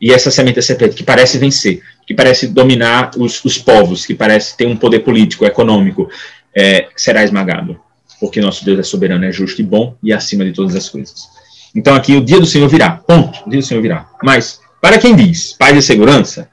E 0.02 0.14
essa 0.14 0.32
semente 0.32 0.62
serpente 0.62 0.96
que 0.96 1.04
parece 1.04 1.38
vencer, 1.38 1.82
que 2.08 2.14
parece 2.14 2.48
dominar 2.48 3.12
os, 3.18 3.44
os 3.44 3.58
povos, 3.58 4.06
que 4.06 4.16
parece 4.16 4.56
ter 4.56 4.66
um 4.68 4.78
poder 4.78 5.00
político, 5.00 5.46
econômico, 5.46 6.10
é, 6.56 6.88
será 6.96 7.24
esmagado 7.24 7.80
porque 8.20 8.42
nosso 8.42 8.66
Deus 8.66 8.80
é 8.80 8.84
soberano, 8.84 9.26
é 9.26 9.32
justo 9.32 9.62
e 9.62 9.64
bom 9.64 9.96
e 10.04 10.12
acima 10.12 10.44
de 10.44 10.52
todas 10.52 10.76
as 10.76 10.90
coisas. 10.90 11.30
Então 11.74 11.96
aqui 11.96 12.16
o 12.16 12.24
dia 12.24 12.40
do 12.40 12.46
Senhor 12.46 12.68
virá, 12.68 12.92
ponto, 12.92 13.40
o 13.46 13.50
dia 13.50 13.60
do 13.60 13.66
Senhor 13.66 13.82
virá. 13.82 14.08
Mas, 14.22 14.60
para 14.82 14.98
quem 14.98 15.16
diz 15.16 15.54
paz 15.54 15.78
e 15.78 15.82
segurança, 15.82 16.50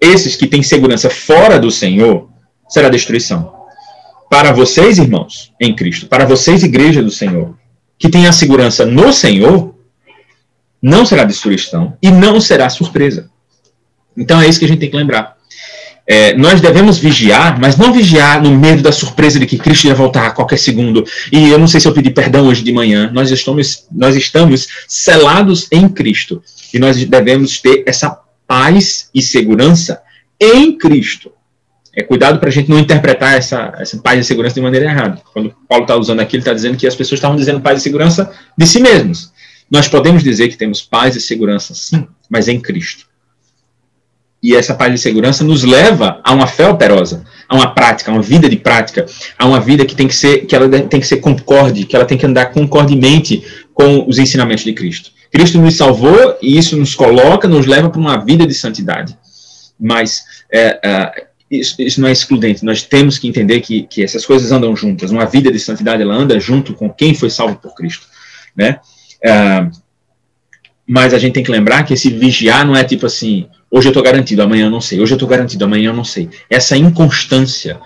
esses 0.00 0.34
que 0.34 0.46
têm 0.46 0.62
segurança 0.62 1.08
fora 1.08 1.58
do 1.58 1.70
Senhor, 1.70 2.28
será 2.68 2.88
destruição. 2.88 3.54
Para 4.28 4.52
vocês, 4.52 4.98
irmãos, 4.98 5.52
em 5.60 5.74
Cristo, 5.74 6.06
para 6.06 6.24
vocês, 6.24 6.62
igreja 6.62 7.02
do 7.02 7.10
Senhor, 7.10 7.56
que 7.98 8.08
têm 8.08 8.26
a 8.26 8.32
segurança 8.32 8.84
no 8.84 9.12
Senhor, 9.12 9.74
não 10.82 11.06
será 11.06 11.24
destruição 11.24 11.96
e 12.02 12.10
não 12.10 12.40
será 12.40 12.68
surpresa. 12.68 13.30
Então 14.16 14.40
é 14.40 14.48
isso 14.48 14.58
que 14.58 14.64
a 14.64 14.68
gente 14.68 14.80
tem 14.80 14.90
que 14.90 14.96
lembrar. 14.96 15.36
É, 16.08 16.36
nós 16.36 16.60
devemos 16.60 16.98
vigiar, 16.98 17.58
mas 17.58 17.76
não 17.76 17.92
vigiar 17.92 18.40
no 18.40 18.56
medo 18.56 18.80
da 18.80 18.92
surpresa 18.92 19.40
de 19.40 19.46
que 19.46 19.58
Cristo 19.58 19.88
ia 19.88 19.94
voltar 19.94 20.26
a 20.26 20.30
qualquer 20.30 20.58
segundo. 20.58 21.04
E 21.32 21.48
eu 21.48 21.58
não 21.58 21.66
sei 21.66 21.80
se 21.80 21.88
eu 21.88 21.92
pedi 21.92 22.10
perdão 22.10 22.46
hoje 22.46 22.62
de 22.62 22.72
manhã. 22.72 23.10
Nós 23.12 23.30
estamos, 23.32 23.86
nós 23.90 24.14
estamos 24.14 24.68
selados 24.86 25.66
em 25.72 25.88
Cristo. 25.88 26.42
E 26.72 26.78
nós 26.78 26.96
devemos 27.04 27.60
ter 27.60 27.82
essa 27.86 28.20
paz 28.46 29.10
e 29.12 29.20
segurança 29.20 30.00
em 30.40 30.78
Cristo. 30.78 31.32
É 31.96 32.02
cuidado 32.02 32.38
para 32.38 32.48
a 32.48 32.52
gente 32.52 32.68
não 32.68 32.78
interpretar 32.78 33.38
essa, 33.38 33.72
essa 33.78 33.96
paz 33.98 34.20
e 34.20 34.24
segurança 34.24 34.54
de 34.54 34.60
maneira 34.60 34.86
errada. 34.86 35.22
Quando 35.32 35.54
Paulo 35.66 35.84
está 35.84 35.96
usando 35.96 36.20
aqui, 36.20 36.36
ele 36.36 36.42
está 36.42 36.52
dizendo 36.52 36.76
que 36.76 36.86
as 36.86 36.94
pessoas 36.94 37.18
estavam 37.18 37.36
dizendo 37.36 37.60
paz 37.60 37.80
e 37.80 37.82
segurança 37.82 38.30
de 38.56 38.66
si 38.66 38.80
mesmos. 38.80 39.32
Nós 39.70 39.88
podemos 39.88 40.22
dizer 40.22 40.48
que 40.48 40.56
temos 40.56 40.82
paz 40.82 41.16
e 41.16 41.20
segurança, 41.20 41.74
sim, 41.74 42.06
mas 42.28 42.48
em 42.48 42.60
Cristo 42.60 43.06
e 44.42 44.54
essa 44.54 44.74
paz 44.74 44.92
de 44.92 44.98
segurança 44.98 45.42
nos 45.42 45.64
leva 45.64 46.20
a 46.22 46.32
uma 46.32 46.46
fé 46.46 46.68
operosa, 46.68 47.24
a 47.48 47.56
uma 47.56 47.74
prática, 47.74 48.10
a 48.10 48.14
uma 48.14 48.22
vida 48.22 48.48
de 48.48 48.56
prática, 48.56 49.04
a 49.36 49.44
uma 49.44 49.58
vida 49.58 49.84
que 49.84 49.96
tem 49.96 50.06
que 50.06 50.14
ser 50.14 50.46
que 50.46 50.54
ela 50.54 50.68
tem 50.68 51.00
que 51.00 51.06
ser 51.06 51.16
concorde, 51.16 51.84
que 51.84 51.96
ela 51.96 52.04
tem 52.04 52.16
que 52.16 52.26
andar 52.26 52.52
concordemente 52.52 53.42
com 53.74 54.06
os 54.08 54.18
ensinamentos 54.18 54.62
de 54.64 54.72
Cristo. 54.72 55.10
Cristo 55.32 55.58
nos 55.58 55.76
salvou 55.76 56.38
e 56.40 56.56
isso 56.56 56.76
nos 56.76 56.94
coloca, 56.94 57.48
nos 57.48 57.66
leva 57.66 57.90
para 57.90 58.00
uma 58.00 58.24
vida 58.24 58.46
de 58.46 58.54
santidade. 58.54 59.18
Mas 59.80 60.22
é, 60.48 60.78
é, 60.82 61.25
isso, 61.50 61.80
isso, 61.80 62.00
não 62.00 62.08
é 62.08 62.12
excludente. 62.12 62.64
Nós 62.64 62.82
temos 62.82 63.18
que 63.18 63.28
entender 63.28 63.60
que, 63.60 63.82
que 63.82 64.02
essas 64.02 64.26
coisas 64.26 64.50
andam 64.52 64.74
juntas. 64.74 65.10
Uma 65.10 65.26
vida 65.26 65.50
de 65.50 65.58
santidade 65.58 66.02
ela 66.02 66.14
anda 66.14 66.38
junto 66.40 66.74
com 66.74 66.90
quem 66.90 67.14
foi 67.14 67.30
salvo 67.30 67.56
por 67.56 67.74
Cristo, 67.74 68.06
né? 68.56 68.80
É, 69.24 69.66
mas 70.86 71.14
a 71.14 71.18
gente 71.18 71.34
tem 71.34 71.42
que 71.42 71.50
lembrar 71.50 71.84
que 71.84 71.94
esse 71.94 72.10
vigiar 72.10 72.66
não 72.66 72.76
é 72.76 72.84
tipo 72.84 73.06
assim, 73.06 73.48
Hoje 73.70 73.88
eu 73.88 73.90
estou 73.90 74.02
garantido, 74.02 74.42
amanhã 74.42 74.66
eu 74.66 74.70
não 74.70 74.80
sei. 74.80 75.00
Hoje 75.00 75.12
eu 75.12 75.16
estou 75.16 75.28
garantido, 75.28 75.64
amanhã 75.64 75.90
eu 75.90 75.94
não 75.94 76.04
sei. 76.04 76.30
Essa 76.48 76.76
inconstância 76.76 77.80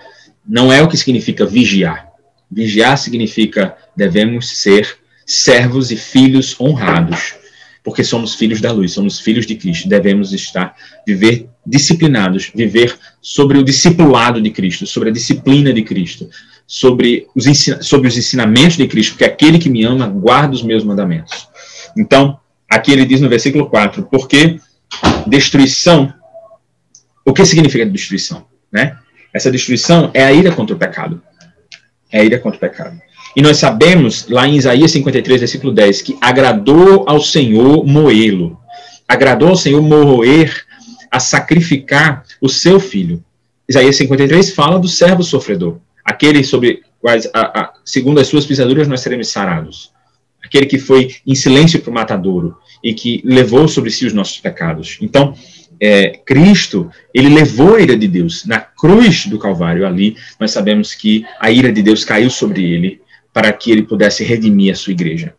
não 0.47 0.71
é 0.71 0.81
o 0.81 0.87
que 0.87 0.95
significa 0.95 1.45
vigiar. 1.45 2.07
Vigiar 2.49 2.97
significa 2.97 3.75
devemos 3.95 4.57
ser 4.59 4.97
servos 5.25 5.91
e 5.91 5.97
filhos 5.97 6.59
honrados, 6.59 7.35
porque 7.83 8.03
somos 8.03 8.35
filhos 8.35 8.61
da 8.61 8.71
luz, 8.71 8.93
somos 8.93 9.19
filhos 9.19 9.45
de 9.45 9.55
Cristo. 9.55 9.89
Devemos 9.89 10.33
estar, 10.33 10.75
viver 11.05 11.49
disciplinados, 11.65 12.51
viver 12.53 12.95
sobre 13.21 13.57
o 13.57 13.63
discipulado 13.63 14.41
de 14.41 14.51
Cristo, 14.51 14.85
sobre 14.85 15.09
a 15.09 15.11
disciplina 15.11 15.73
de 15.73 15.83
Cristo, 15.83 16.29
sobre 16.67 17.27
os, 17.35 17.45
sobre 17.81 18.07
os 18.07 18.17
ensinamentos 18.17 18.77
de 18.77 18.87
Cristo, 18.87 19.13
porque 19.13 19.25
aquele 19.25 19.59
que 19.59 19.69
me 19.69 19.83
ama 19.83 20.07
guarda 20.07 20.53
os 20.53 20.63
meus 20.63 20.83
mandamentos. 20.83 21.47
Então, 21.97 22.39
aqui 22.69 22.91
ele 22.91 23.05
diz 23.05 23.19
no 23.19 23.29
versículo 23.29 23.67
4, 23.67 24.03
porque 24.03 24.59
destruição, 25.27 26.13
o 27.25 27.33
que 27.33 27.45
significa 27.45 27.85
destruição? 27.85 28.45
Né? 28.71 28.95
Essa 29.33 29.51
destruição 29.51 30.11
é 30.13 30.23
a 30.23 30.31
ira 30.31 30.51
contra 30.51 30.75
o 30.75 30.79
pecado. 30.79 31.21
É 32.11 32.19
a 32.19 32.23
ira 32.23 32.37
contra 32.37 32.57
o 32.57 32.59
pecado. 32.59 32.99
E 33.35 33.41
nós 33.41 33.57
sabemos, 33.57 34.27
lá 34.27 34.47
em 34.47 34.57
Isaías 34.57 34.91
53, 34.91 35.39
versículo 35.39 35.73
10, 35.73 36.01
que 36.01 36.17
agradou 36.19 37.05
ao 37.07 37.21
Senhor 37.21 37.85
moê-lo. 37.85 38.59
Agradou 39.07 39.49
ao 39.49 39.55
Senhor 39.55 39.81
moer 39.81 40.65
a 41.09 41.19
sacrificar 41.19 42.23
o 42.41 42.49
seu 42.49 42.79
filho. 42.79 43.23
Isaías 43.67 43.95
53 43.95 44.53
fala 44.53 44.79
do 44.79 44.87
servo 44.87 45.23
sofredor. 45.23 45.77
Aquele 46.03 46.43
sobre 46.43 46.81
quais, 46.99 47.29
a, 47.33 47.59
a, 47.59 47.73
segundo 47.85 48.19
as 48.19 48.27
suas 48.27 48.45
pisaduras, 48.45 48.87
nós 48.87 48.99
seremos 48.99 49.29
sarados. 49.29 49.91
Aquele 50.43 50.65
que 50.65 50.77
foi 50.77 51.15
em 51.25 51.35
silêncio 51.35 51.81
para 51.81 51.91
o 51.91 51.93
matadouro 51.93 52.57
e 52.83 52.93
que 52.93 53.21
levou 53.23 53.67
sobre 53.67 53.91
si 53.91 54.05
os 54.05 54.13
nossos 54.13 54.39
pecados. 54.39 54.97
Então, 55.01 55.33
é, 55.79 56.09
Cristo, 56.09 56.91
ele 57.13 57.29
levou 57.29 57.75
a 57.75 57.81
ira 57.81 57.95
de 57.95 58.07
Deus. 58.07 58.45
Na 58.45 58.59
cruz 58.59 59.25
do 59.25 59.39
Calvário, 59.39 59.85
ali, 59.85 60.17
nós 60.39 60.51
sabemos 60.51 60.93
que 60.93 61.25
a 61.39 61.49
ira 61.49 61.71
de 61.71 61.81
Deus 61.81 62.03
caiu 62.03 62.29
sobre 62.29 62.63
ele 62.63 63.01
para 63.33 63.51
que 63.53 63.71
ele 63.71 63.83
pudesse 63.83 64.23
redimir 64.23 64.73
a 64.73 64.75
sua 64.75 64.91
igreja. 64.91 65.33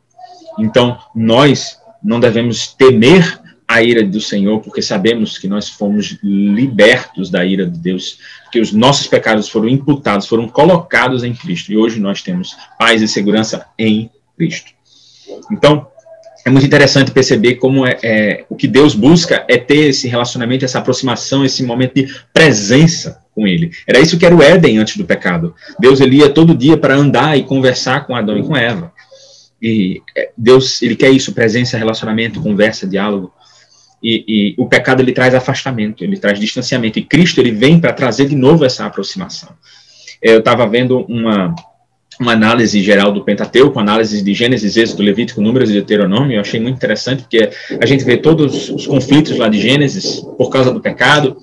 Então, 0.58 0.98
nós 1.14 1.78
não 2.02 2.20
devemos 2.20 2.68
temer 2.68 3.40
a 3.66 3.82
ira 3.82 4.04
do 4.04 4.20
Senhor, 4.20 4.60
porque 4.60 4.82
sabemos 4.82 5.38
que 5.38 5.48
nós 5.48 5.68
fomos 5.68 6.18
libertos 6.22 7.30
da 7.30 7.44
ira 7.44 7.64
de 7.64 7.78
Deus, 7.78 8.18
que 8.50 8.60
os 8.60 8.72
nossos 8.72 9.06
pecados 9.06 9.48
foram 9.48 9.68
imputados, 9.68 10.26
foram 10.26 10.46
colocados 10.46 11.24
em 11.24 11.32
Cristo, 11.32 11.72
e 11.72 11.76
hoje 11.76 11.98
nós 11.98 12.20
temos 12.20 12.54
paz 12.78 13.00
e 13.00 13.08
segurança 13.08 13.64
em 13.78 14.10
Cristo. 14.36 14.72
Então, 15.50 15.86
é 16.44 16.50
muito 16.50 16.66
interessante 16.66 17.12
perceber 17.12 17.54
como 17.54 17.86
é, 17.86 17.98
é, 18.02 18.44
o 18.50 18.56
que 18.56 18.66
Deus 18.66 18.94
busca 18.94 19.44
é 19.48 19.56
ter 19.56 19.88
esse 19.88 20.08
relacionamento, 20.08 20.64
essa 20.64 20.80
aproximação, 20.80 21.44
esse 21.44 21.62
momento 21.62 21.94
de 21.94 22.14
presença 22.34 23.21
com 23.34 23.46
Ele. 23.46 23.70
Era 23.86 24.00
isso 24.00 24.18
que 24.18 24.26
era 24.26 24.34
o 24.34 24.42
Éden 24.42 24.78
antes 24.78 24.96
do 24.96 25.04
pecado. 25.04 25.54
Deus 25.78 26.00
ele 26.00 26.16
ia 26.16 26.28
todo 26.28 26.54
dia 26.54 26.76
para 26.76 26.94
andar 26.94 27.38
e 27.38 27.44
conversar 27.44 28.06
com 28.06 28.14
Adão 28.14 28.38
e 28.38 28.42
com 28.42 28.56
Eva. 28.56 28.92
E 29.60 30.02
é, 30.16 30.30
Deus 30.36 30.82
ele 30.82 30.96
quer 30.96 31.10
isso, 31.10 31.32
presença, 31.32 31.78
relacionamento, 31.78 32.42
conversa, 32.42 32.86
diálogo. 32.86 33.32
E, 34.02 34.24
e 34.26 34.54
o 34.58 34.66
pecado 34.66 35.00
ele 35.00 35.12
traz 35.12 35.34
afastamento, 35.34 36.02
ele 36.02 36.16
traz 36.16 36.38
distanciamento. 36.38 36.98
E 36.98 37.04
Cristo 37.04 37.40
ele 37.40 37.52
vem 37.52 37.80
para 37.80 37.92
trazer 37.92 38.26
de 38.26 38.34
novo 38.34 38.64
essa 38.64 38.84
aproximação. 38.84 39.50
Eu 40.20 40.40
estava 40.40 40.66
vendo 40.66 41.04
uma 41.08 41.54
uma 42.20 42.32
análise 42.32 42.82
geral 42.82 43.12
do 43.12 43.24
Pentateuco, 43.24 43.78
análise 43.78 44.22
de 44.22 44.34
Gênesis, 44.34 44.76
Êxodo, 44.76 45.02
Levítico, 45.02 45.40
Números 45.40 45.70
e 45.70 45.74
Deuteronômio. 45.74 46.36
Eu 46.36 46.40
achei 46.40 46.60
muito 46.60 46.76
interessante, 46.76 47.22
porque 47.22 47.50
a 47.80 47.86
gente 47.86 48.04
vê 48.04 48.16
todos 48.16 48.70
os 48.70 48.86
conflitos 48.86 49.36
lá 49.36 49.48
de 49.48 49.60
Gênesis 49.60 50.20
por 50.36 50.50
causa 50.50 50.72
do 50.72 50.80
pecado. 50.80 51.36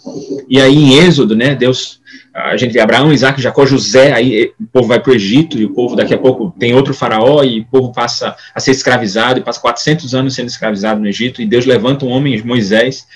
E 0.48 0.60
aí 0.60 0.76
em 0.76 1.00
Êxodo, 1.00 1.36
né, 1.36 1.56
Deus, 1.56 2.00
a 2.34 2.56
gente 2.56 2.72
vê 2.72 2.80
Abraão, 2.80 3.12
Isaac, 3.12 3.42
Jacó, 3.42 3.66
José, 3.66 4.14
aí 4.14 4.52
o 4.60 4.68
povo 4.68 4.88
vai 4.88 5.00
para 5.00 5.12
o 5.12 5.16
Egito 5.16 5.58
e 5.58 5.66
o 5.66 5.74
povo 5.74 5.96
daqui 5.96 6.14
a 6.14 6.18
pouco 6.18 6.54
tem 6.58 6.74
outro 6.74 6.94
faraó 6.94 7.44
e 7.44 7.62
o 7.62 7.66
povo 7.66 7.92
passa 7.92 8.36
a 8.54 8.60
ser 8.60 8.72
escravizado 8.72 9.40
e 9.40 9.44
passa 9.44 9.60
400 9.60 10.14
anos 10.14 10.36
sendo 10.36 10.48
escravizado 10.48 11.00
no 11.00 11.08
Egito 11.08 11.42
e 11.42 11.46
Deus 11.46 11.66
levanta 11.66 12.06
um 12.06 12.10
homem, 12.10 12.42
Moisés, 12.44 13.08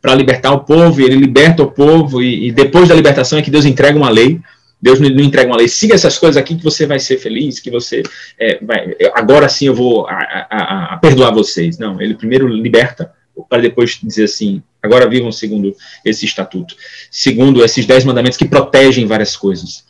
para 0.00 0.14
libertar 0.14 0.52
o 0.52 0.60
povo 0.60 1.00
e 1.00 1.04
ele 1.04 1.16
liberta 1.16 1.62
o 1.62 1.70
povo 1.70 2.22
e, 2.22 2.48
e 2.48 2.52
depois 2.52 2.88
da 2.88 2.94
libertação 2.94 3.38
é 3.38 3.42
que 3.42 3.50
Deus 3.50 3.64
entrega 3.64 3.96
uma 3.96 4.10
lei 4.10 4.40
Deus 4.80 5.00
não, 5.00 5.08
entrega 5.08 5.50
uma 5.50 5.56
lei, 5.56 5.68
siga 5.68 5.94
essas 5.94 6.18
coisas 6.18 6.36
aqui 6.36 6.56
que 6.56 6.64
você 6.64 6.86
vai 6.86 6.98
ser 6.98 7.18
feliz, 7.18 7.58
que 7.58 7.70
você 7.70 8.02
é, 8.38 8.58
vai, 8.62 8.94
agora 9.14 9.48
sim 9.48 9.66
eu 9.66 9.74
vou 9.74 10.06
a, 10.06 10.46
a, 10.50 10.94
a 10.94 10.96
perdoar 10.98 11.32
vocês. 11.32 11.78
Não, 11.78 12.00
ele 12.00 12.14
primeiro 12.14 12.46
liberta, 12.46 13.12
para 13.48 13.62
depois 13.62 13.98
dizer 14.02 14.24
assim, 14.24 14.62
agora 14.82 15.08
vivam 15.08 15.32
segundo 15.32 15.74
esse 16.04 16.24
estatuto, 16.24 16.76
segundo 17.10 17.64
esses 17.64 17.86
dez 17.86 18.04
mandamentos 18.04 18.36
que 18.36 18.44
protegem 18.46 19.06
várias 19.06 19.36
coisas, 19.36 19.84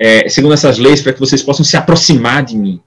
é, 0.00 0.28
segundo 0.28 0.54
essas 0.54 0.78
leis 0.78 1.00
para 1.00 1.12
que 1.12 1.20
vocês 1.20 1.42
possam 1.42 1.64
se 1.64 1.76
aproximar 1.76 2.44
de 2.44 2.56
mim. 2.56 2.80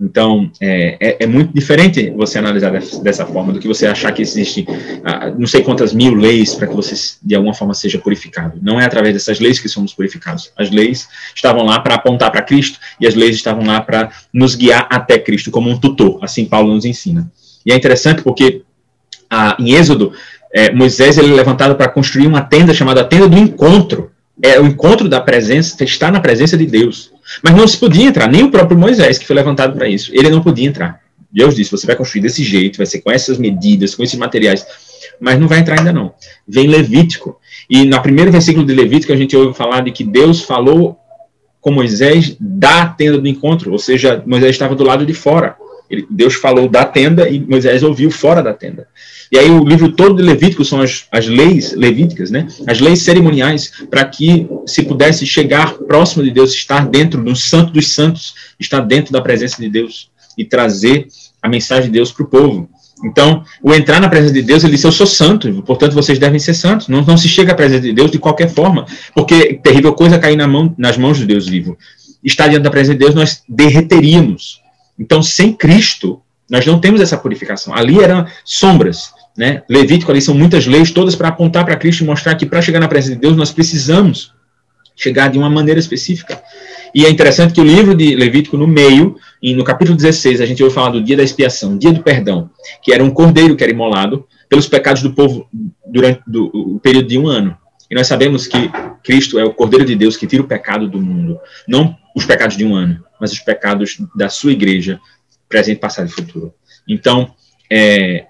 Então, 0.00 0.48
é, 0.60 0.96
é, 1.00 1.24
é, 1.24 1.26
muito 1.26 1.52
diferente 1.52 2.08
você 2.10 2.38
analisar 2.38 2.70
dessa 3.02 3.26
forma 3.26 3.52
do 3.52 3.58
que 3.58 3.66
você 3.66 3.84
achar 3.84 4.12
que 4.12 4.22
existe 4.22 4.64
ah, 5.04 5.30
não 5.36 5.46
sei 5.46 5.60
quantas 5.62 5.92
mil 5.92 6.14
leis 6.14 6.54
para 6.54 6.68
que 6.68 6.74
você, 6.74 6.94
de 7.20 7.34
alguma 7.34 7.52
forma, 7.52 7.74
seja 7.74 7.98
purificado. 7.98 8.60
Não 8.62 8.80
é 8.80 8.84
através 8.84 9.12
dessas 9.12 9.40
leis 9.40 9.58
que 9.58 9.68
somos 9.68 9.92
purificados. 9.92 10.52
As 10.56 10.70
leis 10.70 11.08
estavam 11.34 11.64
lá 11.64 11.80
para 11.80 11.96
apontar 11.96 12.30
para 12.30 12.42
Cristo 12.42 12.78
e 13.00 13.08
as 13.08 13.16
leis 13.16 13.34
estavam 13.34 13.66
lá 13.66 13.80
para 13.80 14.10
nos 14.32 14.54
guiar 14.54 14.86
até 14.88 15.18
Cristo, 15.18 15.50
como 15.50 15.68
um 15.68 15.76
tutor, 15.76 16.20
assim 16.22 16.44
Paulo 16.44 16.72
nos 16.72 16.84
ensina. 16.84 17.28
E 17.66 17.72
é 17.72 17.74
interessante 17.74 18.22
porque 18.22 18.62
ah, 19.28 19.56
em 19.58 19.74
Êxodo, 19.74 20.12
é, 20.54 20.72
Moisés 20.72 21.18
ele 21.18 21.32
é 21.32 21.34
levantado 21.34 21.74
para 21.74 21.88
construir 21.88 22.28
uma 22.28 22.40
tenda 22.40 22.72
chamada 22.72 23.04
Tenda 23.04 23.28
do 23.28 23.36
Encontro. 23.36 24.12
É 24.40 24.60
o 24.60 24.64
encontro 24.64 25.08
da 25.08 25.20
presença, 25.20 25.82
estar 25.82 26.12
na 26.12 26.20
presença 26.20 26.56
de 26.56 26.64
Deus. 26.64 27.10
Mas 27.42 27.54
não 27.54 27.66
se 27.66 27.76
podia 27.76 28.06
entrar, 28.06 28.30
nem 28.30 28.42
o 28.42 28.50
próprio 28.50 28.78
Moisés, 28.78 29.18
que 29.18 29.26
foi 29.26 29.36
levantado 29.36 29.76
para 29.76 29.88
isso, 29.88 30.10
ele 30.14 30.30
não 30.30 30.42
podia 30.42 30.66
entrar. 30.66 31.00
Deus 31.30 31.54
disse: 31.54 31.70
você 31.70 31.86
vai 31.86 31.96
construir 31.96 32.22
desse 32.22 32.42
jeito, 32.42 32.78
vai 32.78 32.86
ser 32.86 33.00
com 33.00 33.10
essas 33.10 33.38
medidas, 33.38 33.94
com 33.94 34.02
esses 34.02 34.18
materiais, 34.18 34.66
mas 35.20 35.38
não 35.38 35.46
vai 35.46 35.60
entrar 35.60 35.78
ainda 35.78 35.92
não. 35.92 36.14
Vem 36.46 36.66
Levítico. 36.66 37.38
E 37.68 37.84
no 37.84 38.00
primeiro 38.00 38.32
versículo 38.32 38.64
de 38.64 38.74
Levítico 38.74 39.12
a 39.12 39.16
gente 39.16 39.36
ouve 39.36 39.56
falar 39.56 39.82
de 39.82 39.92
que 39.92 40.04
Deus 40.04 40.42
falou 40.42 40.98
com 41.60 41.70
Moisés 41.70 42.36
da 42.40 42.86
tenda 42.86 43.18
do 43.18 43.28
encontro, 43.28 43.72
ou 43.72 43.78
seja, 43.78 44.22
Moisés 44.26 44.52
estava 44.52 44.74
do 44.74 44.84
lado 44.84 45.04
de 45.04 45.12
fora. 45.12 45.56
Ele, 45.90 46.06
Deus 46.10 46.34
falou 46.34 46.68
da 46.68 46.84
tenda 46.84 47.28
e 47.28 47.40
Moisés 47.40 47.82
ouviu 47.82 48.10
fora 48.10 48.42
da 48.42 48.52
tenda. 48.52 48.86
E 49.30 49.38
aí 49.38 49.50
o 49.50 49.64
livro 49.64 49.92
todo 49.92 50.16
de 50.16 50.22
Levítico 50.22 50.64
são 50.64 50.80
as, 50.80 51.06
as 51.12 51.26
leis 51.26 51.74
levíticas, 51.74 52.30
né? 52.30 52.46
As 52.66 52.80
leis 52.80 53.02
cerimoniais 53.02 53.72
para 53.90 54.04
que 54.04 54.48
se 54.66 54.82
pudesse 54.82 55.26
chegar 55.26 55.74
próximo 55.74 56.22
de 56.22 56.30
Deus, 56.30 56.52
estar 56.52 56.86
dentro 56.86 57.22
do 57.22 57.36
santo 57.36 57.72
dos 57.72 57.88
santos, 57.88 58.34
estar 58.58 58.80
dentro 58.80 59.12
da 59.12 59.20
presença 59.20 59.60
de 59.60 59.68
Deus 59.68 60.10
e 60.36 60.44
trazer 60.44 61.08
a 61.42 61.48
mensagem 61.48 61.86
de 61.86 61.92
Deus 61.92 62.12
para 62.12 62.24
o 62.24 62.28
povo. 62.28 62.68
Então, 63.04 63.44
o 63.62 63.72
entrar 63.72 64.00
na 64.00 64.08
presença 64.08 64.34
de 64.34 64.42
Deus, 64.42 64.64
ele 64.64 64.72
disse, 64.72 64.86
eu 64.86 64.92
sou 64.92 65.06
santo, 65.06 65.62
portanto 65.62 65.92
vocês 65.92 66.18
devem 66.18 66.38
ser 66.38 66.54
santos. 66.54 66.88
Não, 66.88 67.02
não 67.02 67.16
se 67.16 67.28
chega 67.28 67.52
à 67.52 67.54
presença 67.54 67.82
de 67.82 67.92
Deus 67.92 68.10
de 68.10 68.18
qualquer 68.18 68.50
forma, 68.50 68.86
porque 69.14 69.54
terrível 69.62 69.92
coisa 69.92 70.18
cair 70.18 70.36
na 70.36 70.48
mão, 70.48 70.74
nas 70.76 70.96
mãos 70.96 71.18
de 71.18 71.26
Deus 71.26 71.46
vivo. 71.46 71.78
Estar 72.24 72.48
diante 72.48 72.64
da 72.64 72.70
presença 72.70 72.94
de 72.94 73.04
Deus, 73.04 73.14
nós 73.14 73.42
derreteríamos. 73.48 74.60
Então, 74.98 75.22
sem 75.22 75.52
Cristo, 75.52 76.20
nós 76.50 76.64
não 76.66 76.80
temos 76.80 77.00
essa 77.00 77.16
purificação. 77.16 77.74
Ali 77.74 78.02
eram 78.02 78.26
sombras, 78.44 79.12
né? 79.36 79.62
Levítico 79.68 80.10
ali 80.10 80.20
são 80.20 80.34
muitas 80.34 80.66
leis, 80.66 80.90
todas 80.90 81.14
para 81.14 81.28
apontar 81.28 81.64
para 81.64 81.76
Cristo 81.76 82.02
e 82.02 82.06
mostrar 82.06 82.34
que 82.34 82.46
para 82.46 82.62
chegar 82.62 82.80
na 82.80 82.88
presença 82.88 83.14
de 83.14 83.20
Deus 83.20 83.36
nós 83.36 83.52
precisamos 83.52 84.32
chegar 84.96 85.28
de 85.28 85.38
uma 85.38 85.48
maneira 85.48 85.78
específica. 85.78 86.42
E 86.94 87.04
é 87.04 87.10
interessante 87.10 87.54
que 87.54 87.60
o 87.60 87.64
livro 87.64 87.94
de 87.94 88.16
Levítico, 88.16 88.56
no 88.56 88.66
meio, 88.66 89.16
e 89.42 89.54
no 89.54 89.62
capítulo 89.62 89.96
16, 89.96 90.40
a 90.40 90.46
gente 90.46 90.62
ouve 90.62 90.74
falar 90.74 90.90
do 90.90 91.02
dia 91.02 91.16
da 91.16 91.22
expiação, 91.22 91.78
dia 91.78 91.92
do 91.92 92.02
perdão, 92.02 92.50
que 92.82 92.92
era 92.92 93.04
um 93.04 93.10
cordeiro 93.10 93.54
que 93.54 93.62
era 93.62 93.72
imolado 93.72 94.26
pelos 94.48 94.66
pecados 94.66 95.02
do 95.02 95.12
povo 95.12 95.46
durante 95.86 96.20
do, 96.26 96.46
o 96.46 96.80
período 96.80 97.06
de 97.06 97.18
um 97.18 97.28
ano. 97.28 97.56
E 97.90 97.94
nós 97.94 98.06
sabemos 98.06 98.46
que 98.46 98.70
Cristo 99.02 99.38
é 99.38 99.44
o 99.44 99.54
Cordeiro 99.54 99.84
de 99.84 99.94
Deus 99.94 100.16
que 100.16 100.26
tira 100.26 100.42
o 100.42 100.46
pecado 100.46 100.88
do 100.88 101.00
mundo. 101.00 101.38
Não 101.66 101.96
os 102.14 102.26
pecados 102.26 102.56
de 102.56 102.64
um 102.64 102.74
ano, 102.74 103.02
mas 103.20 103.32
os 103.32 103.40
pecados 103.40 103.98
da 104.14 104.28
sua 104.28 104.52
igreja, 104.52 105.00
presente, 105.48 105.78
passado 105.78 106.08
e 106.08 106.12
futuro. 106.12 106.52
Então, 106.88 107.34
é, 107.70 108.26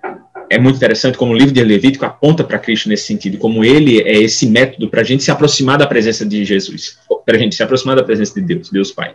é 0.51 0.59
muito 0.59 0.77
interessante 0.77 1.19
como 1.19 1.33
o 1.33 1.37
livro 1.37 1.53
de 1.53 1.63
Levítico 1.63 2.05
aponta 2.05 2.43
para 2.43 2.59
Cristo 2.59 2.89
nesse 2.89 3.05
sentido, 3.05 3.39
como 3.39 3.65
ele 3.65 4.01
é 4.01 4.19
esse 4.19 4.47
método 4.47 4.89
para 4.89 5.03
a 5.03 5.05
gente 5.05 5.23
se 5.23 5.31
aproximar 5.31 5.79
da 5.79 5.87
presença 5.87 6.25
de 6.25 6.45
Jesus, 6.45 6.99
para 7.25 7.37
a 7.37 7.39
gente 7.39 7.55
se 7.55 7.63
aproximar 7.63 7.97
da 7.97 8.03
presença 8.03 8.35
de 8.35 8.41
Deus, 8.41 8.71
Deus 8.71 8.91
Pai. 8.91 9.15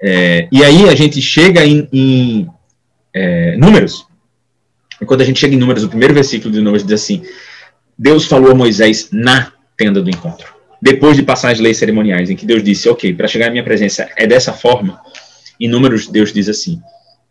É, 0.00 0.48
e 0.52 0.62
aí 0.62 0.88
a 0.88 0.94
gente 0.94 1.20
chega 1.20 1.64
em, 1.64 1.88
em 1.92 2.48
é, 3.12 3.56
Números, 3.56 4.06
e 5.00 5.04
quando 5.04 5.20
a 5.20 5.24
gente 5.24 5.40
chega 5.40 5.54
em 5.54 5.58
Números, 5.58 5.84
o 5.84 5.88
primeiro 5.88 6.14
versículo 6.14 6.52
de 6.52 6.60
Números 6.60 6.86
diz 6.86 7.02
assim: 7.02 7.22
Deus 7.98 8.26
falou 8.26 8.50
a 8.50 8.54
Moisés 8.54 9.10
na 9.12 9.52
tenda 9.76 10.02
do 10.02 10.08
encontro. 10.08 10.55
Depois 10.80 11.16
de 11.16 11.22
passar 11.22 11.52
as 11.52 11.58
leis 11.58 11.78
cerimoniais, 11.78 12.30
em 12.30 12.36
que 12.36 12.46
Deus 12.46 12.62
disse, 12.62 12.88
ok, 12.88 13.14
para 13.14 13.28
chegar 13.28 13.48
à 13.48 13.50
minha 13.50 13.64
presença 13.64 14.08
é 14.16 14.26
dessa 14.26 14.52
forma, 14.52 15.00
em 15.58 15.68
Números 15.68 16.06
Deus 16.06 16.32
diz 16.32 16.48
assim, 16.48 16.82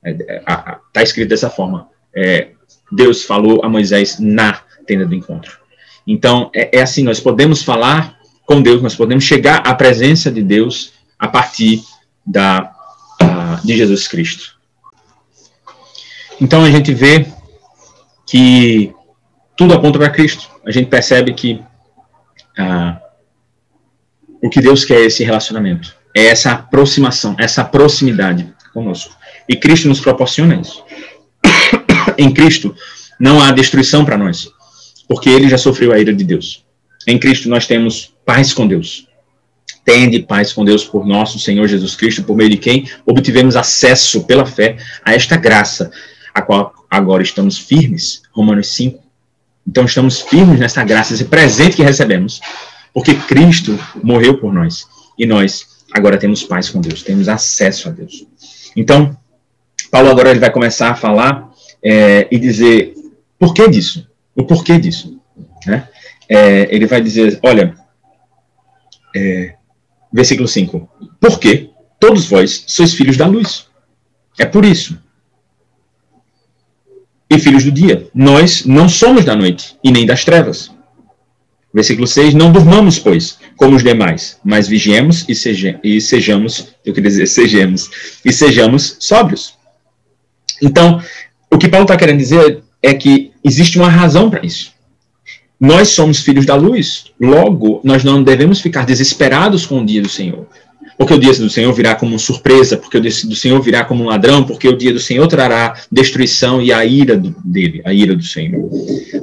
está 0.03 0.71
é, 0.95 1.01
é, 1.01 1.03
escrito 1.03 1.29
dessa 1.29 1.49
forma, 1.49 1.87
é, 2.13 2.49
Deus 2.91 3.23
falou 3.23 3.63
a 3.63 3.69
Moisés 3.69 4.19
na 4.19 4.61
tenda 4.85 5.05
do 5.05 5.15
encontro. 5.15 5.59
Então, 6.07 6.49
é, 6.53 6.77
é 6.77 6.81
assim, 6.81 7.03
nós 7.03 7.19
podemos 7.19 7.63
falar 7.63 8.17
com 8.45 8.61
Deus, 8.61 8.81
nós 8.81 8.95
podemos 8.95 9.23
chegar 9.23 9.57
à 9.57 9.73
presença 9.73 10.31
de 10.31 10.41
Deus 10.41 10.93
a 11.17 11.27
partir 11.27 11.83
da, 12.25 12.71
de 13.63 13.75
Jesus 13.75 14.07
Cristo. 14.07 14.55
Então, 16.39 16.63
a 16.63 16.69
gente 16.69 16.93
vê 16.93 17.25
que 18.27 18.93
tudo 19.55 19.73
aponta 19.73 19.97
para 19.97 20.09
Cristo. 20.09 20.49
A 20.65 20.71
gente 20.71 20.89
percebe 20.89 21.33
que 21.33 21.61
ah, 22.57 22.99
o 24.45 24.49
que 24.49 24.61
Deus 24.61 24.85
quer 24.85 25.01
é 25.01 25.05
esse 25.05 25.23
relacionamento, 25.23 25.95
é 26.15 26.27
essa 26.27 26.51
aproximação, 26.51 27.35
essa 27.39 27.63
proximidade 27.63 28.47
conosco. 28.71 29.15
E 29.49 29.55
Cristo 29.55 29.87
nos 29.87 29.99
proporciona 29.99 30.55
isso 30.55 30.83
em 32.15 32.31
Cristo 32.31 32.75
não 33.19 33.41
há 33.41 33.51
destruição 33.51 34.05
para 34.05 34.17
nós, 34.17 34.47
porque 35.07 35.29
ele 35.29 35.49
já 35.49 35.57
sofreu 35.57 35.91
a 35.91 35.99
ira 35.99 36.13
de 36.13 36.23
Deus. 36.23 36.63
Em 37.07 37.17
Cristo 37.17 37.49
nós 37.49 37.65
temos 37.65 38.13
paz 38.23 38.53
com 38.53 38.67
Deus. 38.67 39.07
Tende 39.83 40.19
paz 40.19 40.53
com 40.53 40.63
Deus 40.63 40.83
por 40.83 41.07
nosso 41.07 41.39
Senhor 41.39 41.67
Jesus 41.67 41.95
Cristo, 41.95 42.23
por 42.23 42.35
meio 42.35 42.49
de 42.51 42.57
quem 42.57 42.87
obtivemos 43.05 43.55
acesso 43.55 44.25
pela 44.25 44.45
fé 44.45 44.77
a 45.03 45.13
esta 45.13 45.35
graça, 45.37 45.89
a 46.33 46.41
qual 46.41 46.71
agora 46.89 47.23
estamos 47.23 47.57
firmes. 47.57 48.21
Romanos 48.31 48.67
5. 48.75 49.03
Então 49.67 49.85
estamos 49.85 50.21
firmes 50.21 50.59
nessa 50.59 50.83
graça, 50.83 51.13
esse 51.13 51.25
presente 51.25 51.75
que 51.75 51.83
recebemos, 51.83 52.41
porque 52.95 53.13
Cristo 53.13 53.77
morreu 54.01 54.37
por 54.37 54.53
nós 54.53 54.87
e 55.19 55.25
nós 55.25 55.83
agora 55.91 56.17
temos 56.17 56.43
paz 56.43 56.69
com 56.69 56.79
Deus, 56.79 57.03
temos 57.03 57.27
acesso 57.27 57.89
a 57.89 57.91
Deus. 57.91 58.25
Então, 58.73 59.17
Paulo 59.91 60.09
agora 60.09 60.31
ele 60.31 60.39
vai 60.39 60.49
começar 60.49 60.91
a 60.91 60.95
falar 60.95 61.51
é, 61.83 62.25
e 62.31 62.39
dizer 62.39 62.95
por 63.37 63.53
que 63.53 63.67
disso, 63.67 64.09
o 64.33 64.45
porquê 64.45 64.79
disso. 64.79 65.19
Né? 65.67 65.89
É, 66.29 66.73
ele 66.73 66.87
vai 66.87 67.01
dizer, 67.01 67.37
olha, 67.43 67.75
é, 69.13 69.55
versículo 70.11 70.47
5, 70.47 70.89
porque 71.19 71.71
todos 71.99 72.27
vós 72.27 72.63
sois 72.65 72.93
filhos 72.93 73.17
da 73.17 73.27
luz. 73.27 73.67
É 74.39 74.45
por 74.45 74.63
isso. 74.63 74.97
E 77.29 77.39
filhos 77.39 77.65
do 77.65 77.71
dia. 77.71 78.07
Nós 78.13 78.65
não 78.65 78.87
somos 78.87 79.25
da 79.25 79.35
noite 79.35 79.77
e 79.83 79.91
nem 79.91 80.05
das 80.05 80.23
trevas. 80.23 80.74
Versículo 81.75 82.07
6, 82.07 82.33
não 82.33 82.53
durmamos, 82.53 82.97
pois, 82.97 83.37
como 83.57 83.75
os 83.75 83.83
demais, 83.83 84.39
mas 84.45 84.65
vigiemos 84.65 85.25
e, 85.27 85.35
seja, 85.35 85.77
e 85.83 85.99
sejamos, 85.99 86.69
eu 86.85 86.93
queria 86.93 87.09
dizer, 87.09 87.27
sejamos, 87.27 87.91
e 88.23 88.31
sejamos 88.31 88.95
sóbrios. 88.97 89.55
Então, 90.61 91.01
o 91.51 91.57
que 91.57 91.67
Paulo 91.67 91.83
está 91.83 91.97
querendo 91.97 92.19
dizer 92.19 92.63
é 92.81 92.93
que 92.93 93.33
existe 93.43 93.77
uma 93.77 93.89
razão 93.89 94.29
para 94.29 94.45
isso. 94.45 94.71
Nós 95.59 95.89
somos 95.89 96.21
filhos 96.21 96.45
da 96.45 96.55
luz, 96.55 97.11
logo, 97.19 97.81
nós 97.83 98.05
não 98.05 98.23
devemos 98.23 98.61
ficar 98.61 98.85
desesperados 98.85 99.65
com 99.65 99.81
o 99.81 99.85
dia 99.85 100.01
do 100.01 100.07
Senhor. 100.07 100.47
Porque 100.97 101.13
o 101.13 101.19
dia 101.19 101.33
do 101.33 101.49
Senhor 101.49 101.73
virá 101.73 101.93
como 101.95 102.17
surpresa, 102.17 102.77
porque 102.77 102.97
o 102.97 103.01
dia 103.01 103.11
do 103.25 103.35
Senhor 103.35 103.61
virá 103.61 103.83
como 103.83 104.03
um 104.03 104.07
ladrão, 104.07 104.43
porque 104.43 104.67
o 104.67 104.77
dia 104.77 104.93
do 104.93 104.99
Senhor 104.99 105.27
trará 105.27 105.75
destruição 105.91 106.61
e 106.61 106.71
a 106.71 106.85
ira 106.85 107.21
dele, 107.43 107.81
a 107.83 107.93
ira 107.93 108.15
do 108.15 108.23
Senhor. 108.23 108.69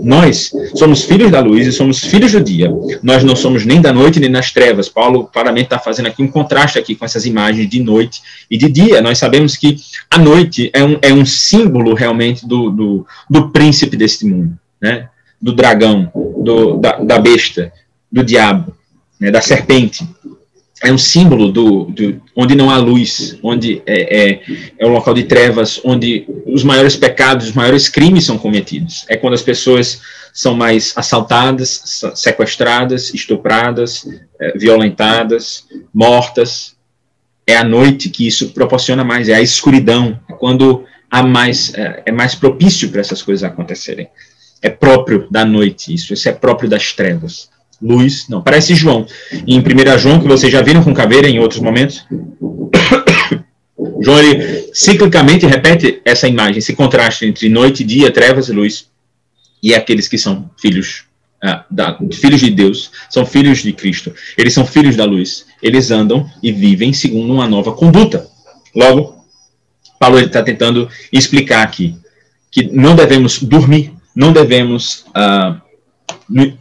Nós 0.03 0.51
somos 0.75 1.05
filhos 1.05 1.31
da 1.31 1.41
luz 1.41 1.67
e 1.67 1.73
somos 1.73 2.01
filhos 2.01 2.33
do 2.33 2.41
dia. 2.41 2.71
Nós 3.03 3.25
não 3.25 3.35
somos 3.35 3.65
nem 3.65 3.81
da 3.81 3.93
noite 3.93 4.21
nem 4.21 4.31
das 4.31 4.53
trevas. 4.53 4.89
Paulo 4.89 5.25
claramente 5.33 5.65
está 5.65 5.79
fazendo 5.79 6.07
aqui 6.07 6.23
um 6.23 6.29
contraste 6.29 6.79
aqui 6.79 6.95
com 6.95 7.05
essas 7.05 7.25
imagens 7.25 7.69
de 7.69 7.83
noite 7.83 8.21
e 8.51 8.59
de 8.59 8.71
dia. 8.71 9.01
Nós 9.01 9.17
sabemos 9.19 9.57
que 9.57 9.77
a 10.11 10.19
noite 10.19 10.71
é 10.75 10.85
um, 10.85 10.99
é 11.01 11.13
um 11.13 11.25
símbolo 11.25 11.95
realmente 11.95 12.47
do, 12.47 12.71
do, 12.71 13.07
do 13.31 13.49
príncipe 13.49 13.97
deste 13.97 14.27
mundo, 14.27 14.59
né? 14.81 15.09
do 15.41 15.53
dragão, 15.53 16.13
do, 16.15 16.77
da, 16.77 16.99
da 16.99 17.19
besta, 17.19 17.73
do 18.11 18.23
diabo, 18.23 18.77
né? 19.19 19.31
da 19.31 19.41
serpente 19.41 20.07
é 20.83 20.93
um 20.93 20.99
símbolo 20.99 21.51
do, 21.51 21.85
do, 21.85 22.21
onde 22.35 22.57
não 22.57 22.69
há 22.69 22.77
luz, 22.77 23.39
onde 23.41 23.81
é, 23.87 24.31
é, 24.31 24.43
é, 24.79 24.87
um 24.87 24.91
local 24.91 25.15
de 25.15 25.23
trevas, 25.23 25.81
onde 25.85 26.27
os 26.45 26.65
maiores 26.65 26.97
pecados, 26.97 27.47
os 27.47 27.53
maiores 27.53 27.89
crimes 27.89 28.25
são 28.25 28.37
cometidos. 28.37 29.05
É 29.09 29.17
quando 29.17 29.35
as 29.35 29.43
pessoas 29.43 30.01
são 30.33 30.55
mais 30.55 30.93
assaltadas, 30.97 32.03
sequestradas, 32.17 33.15
estupradas, 33.15 34.09
é, 34.41 34.59
violentadas, 34.59 35.67
mortas. 35.95 36.75
É 37.47 37.57
a 37.57 37.65
noite 37.65 38.11
que 38.11 38.27
isso 38.27 38.51
proporciona 38.51 39.05
mais, 39.05 39.29
é 39.29 39.35
a 39.35 39.41
escuridão, 39.41 40.19
é 40.29 40.33
quando 40.33 40.85
há 41.09 41.23
mais, 41.23 41.73
é, 41.75 42.03
é 42.07 42.13
mais 42.13 42.35
propício 42.35 42.91
para 42.91 43.01
essas 43.01 43.23
coisas 43.23 43.45
acontecerem. 43.45 44.09
É 44.61 44.69
próprio 44.69 45.29
da 45.31 45.45
noite 45.45 45.95
isso, 45.95 46.13
isso 46.13 46.29
é 46.29 46.33
próprio 46.33 46.69
das 46.69 46.93
trevas 46.93 47.52
luz, 47.83 48.27
não, 48.29 48.41
parece 48.41 48.75
João. 48.75 49.07
Em 49.47 49.59
1 49.59 49.99
João, 49.99 50.21
que 50.21 50.29
vocês 50.29 50.53
já 50.53 50.63
viram 50.63 50.83
com 50.83 50.95
caveira 50.95 51.29
em 51.29 51.41
outros 51.41 51.61
momentos. 51.61 52.07
João, 54.01 54.19
ele 54.19 54.71
ciclicamente 54.73 55.47
repete 55.47 56.01
essa 56.05 56.29
imagem, 56.29 56.59
esse 56.59 56.75
contraste 56.75 57.27
entre 57.27 57.49
noite 57.49 57.83
e 57.83 57.87
dia, 57.87 58.11
trevas 58.11 58.49
e 58.49 58.53
luz, 58.53 58.87
e 59.63 59.75
aqueles 59.75 60.07
que 60.07 60.17
são 60.17 60.51
filhos 60.61 61.05
uh, 61.45 61.63
da, 61.71 61.99
filhos 62.13 62.41
de 62.41 62.51
Deus, 62.51 62.91
são 63.11 63.27
filhos 63.27 63.63
de 63.63 63.73
Cristo, 63.73 64.13
eles 64.39 64.53
são 64.53 64.65
filhos 64.65 64.97
da 64.97 65.05
luz, 65.05 65.47
eles 65.63 65.91
andam 65.91 66.29
e 66.43 66.53
vivem 66.53 66.93
segundo 66.93 67.33
uma 67.33 67.49
nova 67.49 67.73
conduta. 67.73 68.29
Logo, 68.75 69.25
Paulo 69.99 70.19
está 70.19 70.43
tentando 70.43 70.89
explicar 71.13 71.63
aqui 71.63 71.97
que 72.51 72.65
não 72.65 72.95
devemos 72.95 73.43
dormir, 73.43 73.93
não 74.15 74.33
devemos 74.33 75.05
uh, 75.09 75.61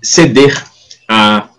ceder 0.01 0.70
a, 1.11 1.49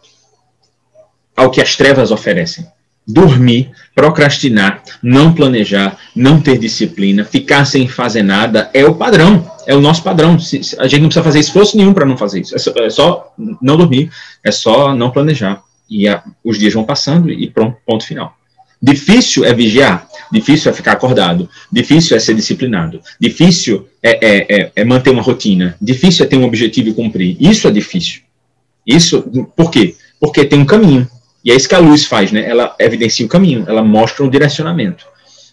ao 1.37 1.51
que 1.51 1.61
as 1.61 1.77
trevas 1.77 2.11
oferecem. 2.11 2.67
Dormir, 3.07 3.71
procrastinar, 3.95 4.83
não 5.03 5.35
planejar, 5.35 5.99
não 6.17 6.41
ter 6.41 6.57
disciplina, 6.57 7.23
ficar 7.23 7.67
sem 7.67 7.87
fazer 7.87 8.23
nada 8.23 8.71
é 8.73 8.87
o 8.87 8.95
padrão, 8.95 9.47
é 9.67 9.75
o 9.77 9.81
nosso 9.81 10.03
padrão. 10.03 10.39
A 10.79 10.87
gente 10.87 11.01
não 11.03 11.09
precisa 11.09 11.23
fazer 11.23 11.41
esforço 11.41 11.77
nenhum 11.77 11.93
para 11.93 12.07
não 12.07 12.17
fazer 12.17 12.41
isso. 12.41 12.55
É 12.55 12.59
só, 12.59 12.73
é 12.77 12.89
só, 12.89 13.35
não 13.61 13.77
dormir, 13.77 14.11
é 14.43 14.51
só 14.51 14.95
não 14.95 15.11
planejar. 15.11 15.63
E 15.91 16.09
a, 16.09 16.23
os 16.43 16.59
dias 16.59 16.73
vão 16.73 16.85
passando 16.85 17.31
e 17.31 17.51
pronto, 17.51 17.77
ponto 17.85 18.07
final. 18.07 18.35
Difícil 18.81 19.45
é 19.45 19.53
vigiar, 19.53 20.09
difícil 20.33 20.71
é 20.71 20.75
ficar 20.75 20.93
acordado, 20.93 21.49
difícil 21.71 22.17
é 22.17 22.21
ser 22.21 22.35
disciplinado, 22.35 23.01
difícil 23.21 23.87
é, 24.03 24.11
é, 24.11 24.47
é, 24.49 24.73
é 24.75 24.85
manter 24.85 25.11
uma 25.11 25.23
rotina, 25.23 25.77
difícil 25.81 26.25
é 26.25 26.29
ter 26.29 26.37
um 26.37 26.45
objetivo 26.45 26.89
e 26.89 26.95
cumprir. 26.95 27.37
Isso 27.39 27.69
é 27.69 27.71
difícil. 27.71 28.23
Isso, 28.87 29.23
por 29.57 29.71
quê? 29.71 29.95
Porque 30.21 30.45
tem 30.45 30.61
um 30.61 30.67
caminho. 30.67 31.09
E 31.45 31.51
é 31.51 31.55
isso 31.55 31.69
que 31.69 31.75
a 31.75 31.79
luz 31.79 32.05
faz, 32.05 32.31
né? 32.31 32.49
Ela 32.49 32.75
evidencia 32.79 33.27
o 33.27 33.29
caminho, 33.29 33.65
ela 33.67 33.83
mostra 33.83 34.25
um 34.25 34.31
direcionamento. 34.31 35.05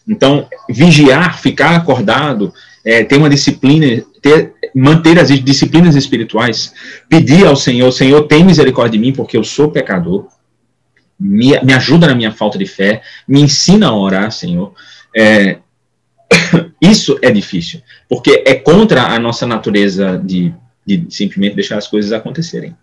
Então, 0.08 0.48
vigiar, 0.70 1.40
ficar 1.40 1.76
acordado, 1.76 2.54
é, 2.86 3.04
ter 3.04 3.18
uma 3.18 3.30
disciplina, 3.30 4.04
ter, 4.22 4.54
manter 4.76 5.20
as 5.20 5.30
disciplinas 5.42 5.96
espirituais, 5.96 6.74
pedir 7.08 7.46
ao 7.46 7.56
Senhor, 7.56 7.92
Senhor, 7.92 8.24
tem 8.24 8.44
misericórdia 8.44 9.00
de 9.00 9.06
mim, 9.06 9.14
porque 9.14 9.38
eu 9.38 9.44
sou 9.44 9.72
pecador 9.72 10.28
me, 11.20 11.60
me 11.62 11.74
ajuda 11.74 12.08
na 12.08 12.16
minha 12.16 12.32
falta 12.32 12.58
de 12.58 12.66
fé, 12.66 13.02
me 13.28 13.42
ensina 13.42 13.88
a 13.88 13.96
orar, 13.96 14.32
Senhor. 14.32 14.74
É, 15.16 15.58
isso 16.82 17.20
é 17.22 17.30
difícil, 17.30 17.82
porque 18.08 18.44
é 18.46 18.56
contra 18.56 19.08
a 19.08 19.20
nossa 19.20 19.46
natureza 19.46 20.18
de, 20.18 20.54
de 20.86 21.06
simplesmente 21.10 21.56
deixar 21.56 21.78
as 21.78 21.88
coisas 21.88 22.14
acontecerem. 22.14 22.76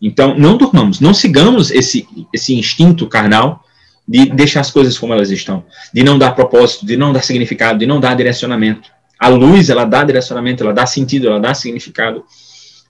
Então, 0.00 0.36
não 0.36 0.56
durmamos, 0.56 1.00
não 1.00 1.14
sigamos 1.14 1.70
esse, 1.70 2.06
esse 2.32 2.54
instinto 2.54 3.06
carnal 3.06 3.64
de 4.06 4.26
deixar 4.26 4.60
as 4.60 4.70
coisas 4.70 4.98
como 4.98 5.12
elas 5.12 5.30
estão, 5.30 5.64
de 5.92 6.04
não 6.04 6.18
dar 6.18 6.32
propósito, 6.32 6.86
de 6.86 6.96
não 6.96 7.12
dar 7.12 7.22
significado, 7.22 7.78
de 7.78 7.86
não 7.86 7.98
dar 7.98 8.14
direcionamento. 8.14 8.90
A 9.18 9.28
luz, 9.28 9.70
ela 9.70 9.84
dá 9.84 10.04
direcionamento, 10.04 10.62
ela 10.62 10.72
dá 10.72 10.86
sentido, 10.86 11.26
ela 11.26 11.40
dá 11.40 11.54
significado. 11.54 12.24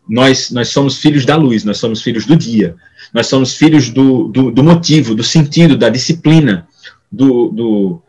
Nós, 0.08 0.50
nós 0.50 0.68
somos 0.68 0.98
filhos 0.98 1.24
da 1.24 1.36
luz, 1.36 1.64
nós 1.64 1.78
somos 1.78 2.02
filhos 2.02 2.26
do 2.26 2.36
dia. 2.36 2.76
Nós 3.14 3.28
somos 3.28 3.54
filhos 3.54 3.88
do, 3.88 4.28
do, 4.28 4.50
do 4.50 4.62
motivo, 4.62 5.14
do 5.14 5.22
sentido, 5.22 5.76
da 5.76 5.88
disciplina, 5.88 6.66
do, 7.10 7.48
do, 7.48 8.02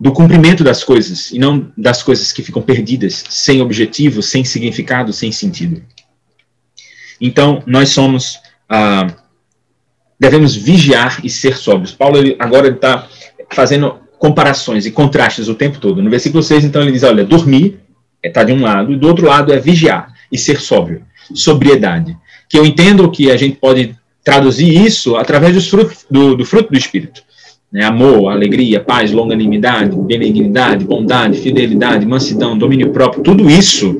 do 0.00 0.12
cumprimento 0.12 0.64
das 0.64 0.82
coisas, 0.82 1.30
e 1.30 1.38
não 1.38 1.70
das 1.76 2.02
coisas 2.02 2.32
que 2.32 2.42
ficam 2.42 2.62
perdidas, 2.62 3.24
sem 3.28 3.60
objetivo, 3.60 4.22
sem 4.22 4.44
significado, 4.44 5.12
sem 5.12 5.30
sentido. 5.30 5.82
Então, 7.20 7.62
nós 7.66 7.90
somos. 7.90 8.38
Ah, 8.68 9.06
devemos 10.18 10.54
vigiar 10.54 11.20
e 11.24 11.30
ser 11.30 11.56
sóbrios. 11.56 11.92
Paulo, 11.92 12.18
ele, 12.18 12.36
agora, 12.38 12.68
está 12.68 13.06
fazendo 13.50 13.96
comparações 14.18 14.84
e 14.84 14.90
contrastes 14.90 15.48
o 15.48 15.54
tempo 15.54 15.78
todo. 15.78 16.02
No 16.02 16.10
versículo 16.10 16.42
6, 16.42 16.64
então, 16.64 16.82
ele 16.82 16.92
diz: 16.92 17.02
olha, 17.02 17.24
dormir 17.24 17.80
está 18.22 18.42
de 18.42 18.52
um 18.52 18.62
lado, 18.62 18.92
e 18.92 18.96
do 18.96 19.06
outro 19.06 19.26
lado 19.26 19.52
é 19.52 19.60
vigiar 19.60 20.12
e 20.30 20.36
ser 20.36 20.60
sóbrio, 20.60 21.04
sobriedade 21.34 22.16
que 22.48 22.58
eu 22.58 22.64
entendo 22.64 23.10
que 23.10 23.30
a 23.30 23.36
gente 23.36 23.56
pode 23.56 23.94
traduzir 24.24 24.84
isso 24.84 25.16
através 25.16 25.70
do, 26.10 26.34
do 26.34 26.44
fruto 26.44 26.72
do 26.72 26.78
Espírito. 26.78 27.22
Né? 27.70 27.84
Amor, 27.84 28.30
alegria, 28.30 28.80
paz, 28.80 29.12
longanimidade, 29.12 29.94
benignidade, 29.94 30.84
bondade, 30.84 31.38
fidelidade, 31.38 32.06
mansidão, 32.06 32.56
domínio 32.56 32.90
próprio, 32.90 33.22
tudo 33.22 33.50
isso 33.50 33.98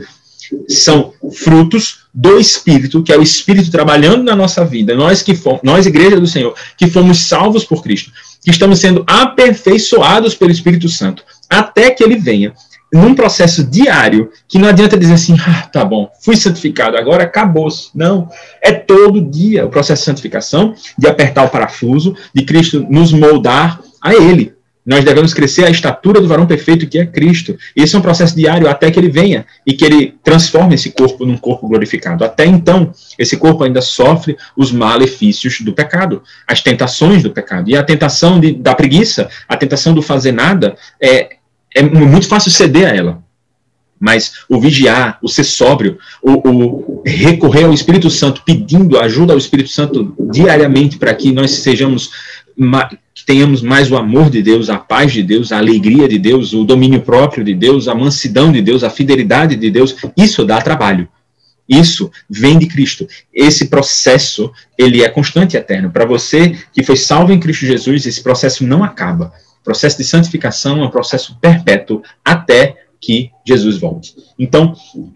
são 0.68 1.12
frutos 1.32 2.00
do 2.12 2.38
Espírito, 2.38 3.02
que 3.02 3.12
é 3.12 3.18
o 3.18 3.22
Espírito 3.22 3.70
trabalhando 3.70 4.24
na 4.24 4.34
nossa 4.34 4.64
vida. 4.64 4.94
Nós 4.94 5.22
que 5.22 5.34
fomos, 5.34 5.61
nós, 5.62 5.87
Igreja 5.87 6.18
do 6.18 6.26
Senhor, 6.26 6.54
que 6.76 6.88
fomos 6.88 7.26
salvos 7.26 7.64
por 7.64 7.82
Cristo, 7.82 8.11
que 8.42 8.50
estamos 8.50 8.78
sendo 8.78 9.04
aperfeiçoados 9.06 10.34
pelo 10.34 10.50
Espírito 10.50 10.88
Santo, 10.88 11.22
até 11.48 11.90
que 11.90 12.02
ele 12.02 12.16
venha 12.16 12.52
num 12.92 13.14
processo 13.14 13.62
diário, 13.64 14.30
que 14.48 14.58
não 14.58 14.68
adianta 14.68 14.96
dizer 14.96 15.14
assim, 15.14 15.37
ah, 15.46 15.68
tá 15.70 15.84
bom, 15.84 16.11
fui 16.22 16.37
santificado, 16.37 16.96
agora 16.96 17.24
acabou-se. 17.24 17.90
Não, 17.94 18.28
é 18.62 18.72
todo 18.72 19.20
dia 19.20 19.66
o 19.66 19.68
processo 19.68 20.02
de 20.02 20.06
santificação, 20.06 20.74
de 20.96 21.06
apertar 21.06 21.44
o 21.44 21.50
parafuso, 21.50 22.16
de 22.34 22.44
Cristo 22.44 22.87
nos 22.88 23.12
moldar 23.12 23.80
a 24.00 24.14
Ele. 24.14 24.58
Nós 24.88 25.05
devemos 25.05 25.35
crescer 25.35 25.66
à 25.66 25.70
estatura 25.70 26.18
do 26.18 26.27
varão 26.27 26.46
perfeito 26.46 26.87
que 26.87 26.98
é 26.98 27.05
Cristo. 27.05 27.59
Esse 27.77 27.94
é 27.94 27.98
um 27.98 28.01
processo 28.01 28.35
diário 28.35 28.66
até 28.66 28.90
que 28.90 28.98
ele 28.98 29.11
venha 29.11 29.44
e 29.66 29.74
que 29.74 29.85
ele 29.85 30.14
transforme 30.24 30.77
esse 30.77 30.92
corpo 30.92 31.27
num 31.27 31.37
corpo 31.37 31.68
glorificado. 31.68 32.24
Até 32.24 32.46
então, 32.46 32.90
esse 33.18 33.37
corpo 33.37 33.64
ainda 33.64 33.83
sofre 33.83 34.35
os 34.57 34.72
malefícios 34.72 35.61
do 35.61 35.74
pecado, 35.74 36.22
as 36.46 36.62
tentações 36.62 37.22
do 37.22 37.31
pecado. 37.31 37.68
E 37.68 37.77
a 37.77 37.83
tentação 37.83 38.40
de, 38.40 38.55
da 38.55 38.74
preguiça, 38.74 39.29
a 39.46 39.59
tentação 39.59 39.92
do 39.92 40.01
fazer 40.01 40.33
nada, 40.33 40.74
é, 40.98 41.37
é 41.74 41.83
muito 41.83 42.27
fácil 42.27 42.51
ceder 42.51 42.90
a 42.90 42.96
ela. 42.96 43.22
Mas 44.01 44.44
o 44.48 44.59
vigiar, 44.59 45.18
o 45.22 45.29
ser 45.29 45.44
sóbrio, 45.44 45.98
o, 46.22 46.48
o 46.48 47.03
recorrer 47.05 47.64
ao 47.64 47.74
Espírito 47.74 48.09
Santo, 48.09 48.42
pedindo 48.42 48.98
ajuda 48.98 49.35
ao 49.35 49.38
Espírito 49.38 49.68
Santo 49.68 50.16
diariamente 50.33 50.96
para 50.96 51.12
que 51.12 51.31
nós 51.31 51.51
sejamos, 51.51 52.11
tenhamos 53.29 53.61
mais 53.61 53.93
o 53.93 53.97
amor 53.99 54.31
de 54.31 54.43
Deus, 54.43 54.71
a 54.71 54.79
paz 54.79 55.12
de 55.12 55.23
Deus, 55.23 55.53
a 55.53 55.59
alegria 55.59 56.09
de 56.09 56.19
Deus, 56.19 56.55
o 56.55 56.64
domínio 56.64 57.03
próprio 57.03 57.45
de 57.45 57.55
Deus, 57.55 57.87
a 57.87 57.95
mansidão 57.95 58.51
de 58.51 58.62
Deus, 58.62 58.83
a 58.83 58.88
fidelidade 58.88 59.55
de 59.55 59.71
Deus, 59.71 59.95
isso 60.17 60.47
dá 60.47 60.62
trabalho. 60.62 61.07
Isso 61.69 62.11
vem 62.31 62.59
de 62.59 62.67
Cristo. 62.67 63.07
Esse 63.31 63.67
processo, 63.67 64.51
ele 64.79 65.05
é 65.05 65.11
constante 65.11 65.55
e 65.55 65.59
eterno. 65.59 65.91
Para 65.91 66.07
você 66.07 66.57
que 66.73 66.83
foi 66.83 66.97
salvo 66.97 67.31
em 67.31 67.38
Cristo 67.38 67.67
Jesus, 67.67 68.07
esse 68.07 68.23
processo 68.23 68.67
não 68.67 68.83
acaba 68.83 69.31
processo 69.69 69.99
de 69.99 70.05
santificação 70.05 70.83
é 70.83 70.87
um 70.87 70.91
processo 70.91 71.37
perpétuo 71.38 72.03
até 72.25 72.88
que 73.00 73.30
Jesus 73.46 73.78
volte. 73.78 74.14
Então, 74.38 74.74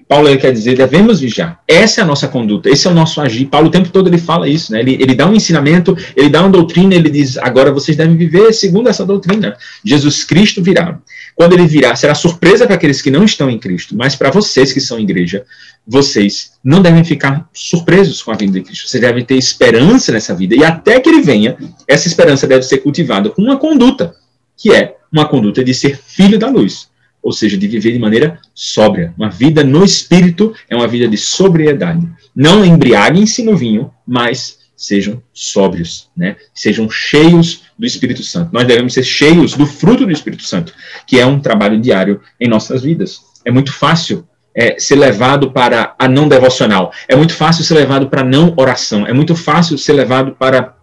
Paulo 0.08 0.36
quer 0.38 0.52
dizer, 0.52 0.76
devemos 0.76 1.20
vigiar. 1.20 1.60
Essa 1.66 2.00
é 2.00 2.04
a 2.04 2.06
nossa 2.06 2.28
conduta, 2.28 2.70
esse 2.70 2.86
é 2.86 2.90
o 2.90 2.94
nosso 2.94 3.20
agir. 3.20 3.46
Paulo 3.46 3.68
o 3.68 3.70
tempo 3.70 3.90
todo 3.90 4.08
ele 4.08 4.18
fala 4.18 4.48
isso, 4.48 4.72
né? 4.72 4.80
Ele, 4.80 4.94
ele 4.94 5.14
dá 5.14 5.26
um 5.26 5.34
ensinamento, 5.34 5.96
ele 6.16 6.28
dá 6.28 6.40
uma 6.40 6.50
doutrina, 6.50 6.94
ele 6.94 7.10
diz, 7.10 7.36
agora 7.38 7.72
vocês 7.72 7.96
devem 7.96 8.16
viver 8.16 8.52
segundo 8.52 8.88
essa 8.88 9.04
doutrina. 9.04 9.56
Jesus 9.84 10.24
Cristo 10.24 10.62
virá. 10.62 10.98
Quando 11.34 11.54
ele 11.54 11.66
virá, 11.66 11.94
será 11.96 12.14
surpresa 12.14 12.66
para 12.66 12.76
aqueles 12.76 13.02
que 13.02 13.10
não 13.10 13.24
estão 13.24 13.50
em 13.50 13.58
Cristo, 13.58 13.96
mas 13.96 14.14
para 14.14 14.30
vocês 14.30 14.72
que 14.72 14.80
são 14.80 14.98
igreja, 14.98 15.44
vocês 15.86 16.52
não 16.62 16.80
devem 16.80 17.04
ficar 17.04 17.48
surpresos 17.52 18.22
com 18.22 18.30
a 18.30 18.36
vinda 18.36 18.52
de 18.52 18.62
Cristo. 18.62 18.88
Vocês 18.88 19.00
devem 19.00 19.24
ter 19.24 19.36
esperança 19.36 20.12
nessa 20.12 20.34
vida. 20.34 20.54
E 20.54 20.64
até 20.64 21.00
que 21.00 21.08
ele 21.08 21.22
venha, 21.22 21.56
essa 21.88 22.06
esperança 22.06 22.46
deve 22.46 22.62
ser 22.62 22.78
cultivada 22.78 23.30
com 23.30 23.42
uma 23.42 23.56
conduta 23.56 24.14
que 24.56 24.72
é 24.72 24.96
uma 25.12 25.26
conduta 25.26 25.64
de 25.64 25.74
ser 25.74 25.98
filho 25.98 26.38
da 26.38 26.48
luz, 26.48 26.88
ou 27.22 27.32
seja, 27.32 27.56
de 27.56 27.68
viver 27.68 27.92
de 27.92 27.98
maneira 27.98 28.38
sóbria. 28.54 29.14
Uma 29.16 29.30
vida 29.30 29.62
no 29.62 29.84
espírito 29.84 30.54
é 30.68 30.74
uma 30.74 30.88
vida 30.88 31.06
de 31.06 31.16
sobriedade. 31.16 32.06
Não 32.34 32.64
embriaguem-se 32.64 33.42
no 33.42 33.56
vinho, 33.56 33.90
mas 34.06 34.58
sejam 34.76 35.22
sóbrios, 35.32 36.08
né? 36.16 36.36
Sejam 36.52 36.90
cheios 36.90 37.62
do 37.78 37.86
Espírito 37.86 38.22
Santo. 38.24 38.50
Nós 38.52 38.66
devemos 38.66 38.92
ser 38.92 39.04
cheios 39.04 39.54
do 39.54 39.64
fruto 39.64 40.04
do 40.04 40.10
Espírito 40.10 40.42
Santo, 40.42 40.74
que 41.06 41.20
é 41.20 41.24
um 41.24 41.38
trabalho 41.38 41.80
diário 41.80 42.20
em 42.40 42.48
nossas 42.48 42.82
vidas. 42.82 43.20
É 43.44 43.50
muito 43.52 43.72
fácil 43.72 44.26
é, 44.54 44.78
ser 44.78 44.96
levado 44.96 45.52
para 45.52 45.94
a 45.96 46.08
não 46.08 46.28
devocional. 46.28 46.92
É 47.06 47.14
muito 47.14 47.34
fácil 47.34 47.64
ser 47.64 47.74
levado 47.74 48.08
para 48.08 48.22
a 48.22 48.24
não 48.24 48.54
oração. 48.56 49.06
É 49.06 49.12
muito 49.12 49.36
fácil 49.36 49.78
ser 49.78 49.92
levado 49.92 50.32
para 50.32 50.74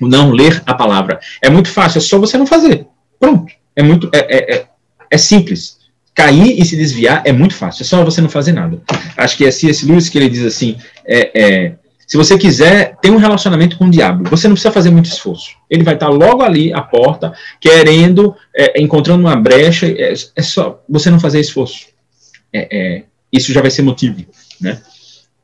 não 0.00 0.30
ler 0.30 0.62
a 0.64 0.74
palavra. 0.74 1.18
É 1.42 1.50
muito 1.50 1.68
fácil, 1.68 1.98
é 1.98 2.00
só 2.00 2.18
você 2.18 2.38
não 2.38 2.46
fazer. 2.46 2.86
Pronto. 3.18 3.52
É 3.74 3.82
muito. 3.82 4.08
É, 4.12 4.18
é, 4.18 4.54
é, 4.56 4.66
é 5.10 5.18
simples. 5.18 5.77
Cair 6.18 6.60
e 6.60 6.64
se 6.64 6.74
desviar 6.74 7.22
é 7.24 7.30
muito 7.30 7.54
fácil. 7.54 7.82
É 7.82 7.86
só 7.86 8.04
você 8.04 8.20
não 8.20 8.28
fazer 8.28 8.50
nada. 8.50 8.82
Acho 9.16 9.36
que 9.36 9.46
é 9.46 9.52
C.S. 9.52 9.86
Lewis 9.86 10.08
que 10.08 10.18
ele 10.18 10.28
diz 10.28 10.44
assim: 10.44 10.76
é, 11.06 11.30
é, 11.32 11.72
se 12.04 12.16
você 12.16 12.36
quiser 12.36 12.96
ter 13.00 13.08
um 13.12 13.18
relacionamento 13.18 13.78
com 13.78 13.84
o 13.84 13.90
diabo, 13.90 14.28
você 14.28 14.48
não 14.48 14.54
precisa 14.56 14.72
fazer 14.72 14.90
muito 14.90 15.06
esforço. 15.06 15.50
Ele 15.70 15.84
vai 15.84 15.94
estar 15.94 16.08
logo 16.08 16.42
ali 16.42 16.72
à 16.72 16.82
porta, 16.82 17.32
querendo, 17.60 18.34
é, 18.52 18.82
encontrando 18.82 19.20
uma 19.20 19.36
brecha. 19.36 19.86
É, 19.86 20.12
é, 20.34 20.42
só 20.42 20.82
você 20.88 21.08
não 21.08 21.20
fazer 21.20 21.38
esforço. 21.38 21.86
É, 22.52 22.68
é, 22.76 23.02
isso 23.32 23.52
já 23.52 23.60
vai 23.60 23.70
ser 23.70 23.82
motivo, 23.82 24.26
né? 24.60 24.80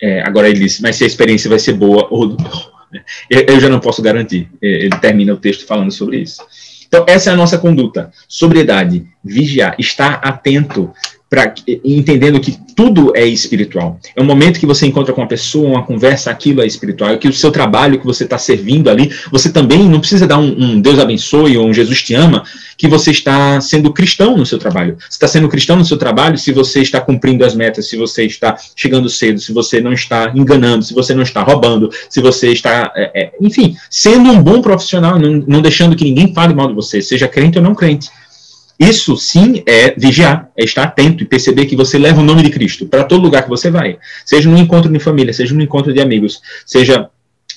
É, 0.02 0.22
agora 0.22 0.48
ele 0.48 0.58
diz, 0.58 0.80
mas 0.80 0.96
se 0.96 1.04
a 1.04 1.06
experiência 1.06 1.48
vai 1.48 1.60
ser 1.60 1.74
boa 1.74 2.08
ou 2.10 2.36
eu, 3.30 3.40
eu 3.46 3.60
já 3.60 3.68
não 3.68 3.78
posso 3.78 4.02
garantir. 4.02 4.50
Ele 4.60 4.98
termina 5.00 5.32
o 5.32 5.36
texto 5.36 5.66
falando 5.66 5.92
sobre 5.92 6.18
isso. 6.18 6.42
Então, 6.86 7.04
essa 7.08 7.30
é 7.30 7.32
a 7.32 7.36
nossa 7.36 7.58
conduta. 7.58 8.10
Sobriedade, 8.28 9.06
vigiar, 9.22 9.74
estar 9.78 10.14
atento 10.22 10.92
para 11.34 11.52
entendendo 11.84 12.38
que 12.38 12.56
tudo 12.76 13.12
é 13.16 13.26
espiritual. 13.26 13.98
É 14.14 14.22
um 14.22 14.24
momento 14.24 14.60
que 14.60 14.66
você 14.66 14.86
encontra 14.86 15.12
com 15.12 15.20
uma 15.20 15.26
pessoa, 15.26 15.68
uma 15.68 15.82
conversa, 15.82 16.30
aquilo 16.30 16.62
é 16.62 16.66
espiritual. 16.66 17.10
É 17.10 17.16
que 17.16 17.26
o 17.26 17.32
seu 17.32 17.50
trabalho 17.50 17.98
que 17.98 18.06
você 18.06 18.22
está 18.22 18.38
servindo 18.38 18.88
ali, 18.88 19.12
você 19.32 19.50
também 19.50 19.88
não 19.88 19.98
precisa 19.98 20.28
dar 20.28 20.38
um, 20.38 20.54
um, 20.56 20.80
Deus 20.80 21.00
abençoe 21.00 21.56
ou 21.56 21.66
um 21.66 21.74
Jesus 21.74 22.02
te 22.02 22.14
ama, 22.14 22.44
que 22.78 22.86
você 22.86 23.10
está 23.10 23.60
sendo 23.60 23.92
cristão 23.92 24.36
no 24.36 24.46
seu 24.46 24.58
trabalho. 24.58 24.96
Você 25.00 25.16
está 25.16 25.26
sendo 25.26 25.48
cristão 25.48 25.76
no 25.76 25.84
seu 25.84 25.96
trabalho 25.96 26.38
se 26.38 26.52
você 26.52 26.82
está 26.82 27.00
cumprindo 27.00 27.44
as 27.44 27.54
metas, 27.54 27.88
se 27.88 27.96
você 27.96 28.24
está 28.24 28.56
chegando 28.76 29.08
cedo, 29.08 29.40
se 29.40 29.52
você 29.52 29.80
não 29.80 29.92
está 29.92 30.30
enganando, 30.36 30.84
se 30.84 30.94
você 30.94 31.14
não 31.14 31.24
está 31.24 31.42
roubando, 31.42 31.90
se 32.08 32.20
você 32.20 32.52
está, 32.52 32.92
é, 32.94 33.22
é, 33.22 33.32
enfim, 33.40 33.76
sendo 33.90 34.30
um 34.30 34.40
bom 34.40 34.62
profissional, 34.62 35.18
não, 35.18 35.42
não 35.48 35.60
deixando 35.60 35.96
que 35.96 36.04
ninguém 36.04 36.32
fale 36.32 36.54
mal 36.54 36.68
de 36.68 36.74
você, 36.74 37.02
seja 37.02 37.26
crente 37.26 37.58
ou 37.58 37.64
não 37.64 37.74
crente. 37.74 38.08
Isso 38.88 39.16
sim 39.16 39.62
é 39.66 39.94
vigiar, 39.96 40.50
é 40.56 40.64
estar 40.64 40.82
atento 40.82 41.22
e 41.22 41.26
perceber 41.26 41.64
que 41.64 41.74
você 41.74 41.98
leva 41.98 42.20
o 42.20 42.24
nome 42.24 42.42
de 42.42 42.50
Cristo 42.50 42.86
para 42.86 43.04
todo 43.04 43.22
lugar 43.22 43.42
que 43.42 43.48
você 43.48 43.70
vai. 43.70 43.98
Seja 44.26 44.50
num 44.50 44.58
encontro 44.58 44.92
de 44.92 44.98
família, 44.98 45.32
seja 45.32 45.54
num 45.54 45.62
encontro 45.62 45.92
de 45.92 46.00
amigos, 46.00 46.42
seja 46.66 47.08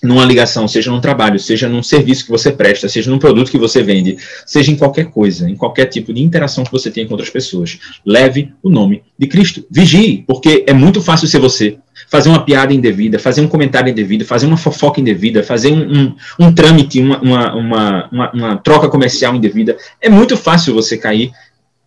numa 0.02 0.24
ligação, 0.24 0.68
seja 0.68 0.92
num 0.92 1.02
trabalho, 1.02 1.40
seja 1.40 1.68
num 1.68 1.84
serviço 1.84 2.26
que 2.26 2.32
você 2.32 2.52
presta, 2.52 2.88
seja 2.88 3.10
num 3.10 3.20
produto 3.20 3.52
que 3.52 3.58
você 3.58 3.82
vende, 3.82 4.18
seja 4.46 4.72
em 4.72 4.76
qualquer 4.76 5.06
coisa, 5.06 5.50
em 5.50 5.56
qualquer 5.56 5.88
tipo 5.88 6.14
de 6.14 6.22
interação 6.22 6.64
que 6.64 6.72
você 6.72 6.90
tenha 6.90 7.08
com 7.08 7.14
outras 7.14 7.30
pessoas. 7.30 7.80
Leve 8.06 8.54
o 8.64 8.70
nome 8.70 9.04
de 9.18 9.28
Cristo. 9.28 9.66
Vigie, 9.70 10.24
porque 10.26 10.64
é 10.68 10.74
muito 10.74 11.02
fácil 11.02 11.28
ser 11.28 11.40
você 11.40 11.78
fazer 12.10 12.30
uma 12.30 12.44
piada 12.44 12.74
indevida, 12.74 13.20
fazer 13.20 13.42
um 13.42 13.48
comentário 13.48 13.92
indevido, 13.92 14.26
fazer 14.26 14.46
uma 14.46 14.58
fofoca 14.58 15.00
indevida, 15.00 15.44
fazer 15.44 15.72
um, 15.72 15.92
um, 15.92 16.16
um 16.40 16.54
trâmite, 16.54 17.02
uma, 17.02 17.22
uma, 17.22 17.56
uma, 17.56 18.32
uma, 18.32 18.58
troca 18.58 18.90
comercial 18.90 19.36
indevida. 19.36 19.78
É 20.02 20.10
muito 20.10 20.38
fácil 20.38 20.74
você 20.74 20.98
cair 20.98 21.32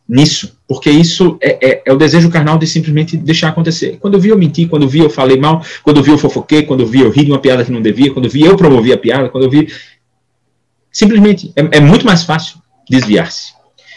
nisso, 0.06 0.59
porque 0.68 0.90
isso 0.90 1.38
é, 1.40 1.59
é, 1.66 1.83
é, 1.87 1.92
o 1.92 1.96
desejo 1.96 2.28
carnal 2.30 2.59
de 2.59 2.66
simplesmente 2.66 3.16
deixar 3.16 3.48
acontecer. 3.48 3.96
Quando 4.00 4.14
eu 4.14 4.20
vi 4.20 4.28
eu 4.28 4.38
mentir, 4.38 4.68
quando 4.68 4.83
eu 4.83 4.88
vi 4.88 4.98
eu 4.98 5.11
falei 5.11 5.38
mal, 5.38 5.64
quando 5.83 5.98
eu 5.98 6.02
vi 6.02 6.11
eu 6.11 6.18
fofoquei, 6.18 6.64
quando 6.64 6.80
eu 6.80 6.87
vi 6.87 7.00
eu 7.00 7.11
ri 7.11 7.24
de 7.24 7.30
uma 7.30 7.38
piada 7.38 7.64
que 7.64 7.72
não 7.72 7.80
devia, 7.80 8.12
quando 8.12 8.26
eu 8.26 8.30
vi 8.30 8.42
eu 8.42 8.56
promovi 8.56 8.92
a 8.92 8.98
piada, 8.98 9.28
quando 9.28 9.44
eu 9.44 9.50
vi. 9.50 9.68
Simplesmente, 10.92 11.52
é, 11.54 11.78
é 11.78 11.80
muito 11.80 12.04
mais 12.04 12.24
fácil 12.24 12.59
desviar-se. 12.88 13.52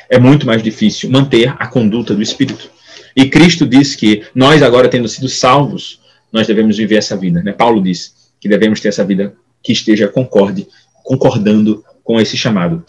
É 0.10 0.20
muito 0.20 0.46
mais 0.46 0.62
difícil 0.62 1.10
manter 1.10 1.54
a 1.58 1.66
conduta 1.66 2.14
do 2.14 2.22
espírito. 2.22 2.70
E 3.16 3.30
Cristo 3.30 3.66
diz 3.66 3.96
que 3.96 4.24
nós, 4.34 4.62
agora 4.62 4.88
tendo 4.88 5.08
sido 5.08 5.28
salvos, 5.28 6.00
nós 6.34 6.48
devemos 6.48 6.76
viver 6.76 6.96
essa 6.96 7.16
vida. 7.16 7.44
Né? 7.44 7.54
Paulo 7.54 7.82
diz 7.82 8.32
que 8.42 8.50
devemos 8.50 8.82
ter 8.82 8.90
essa 8.90 9.06
vida 9.06 9.34
que 9.62 9.72
esteja 9.72 10.08
concorde, 10.08 10.68
concordando 11.04 11.84
com 12.04 12.20
esse 12.20 12.36
chamado. 12.36 12.84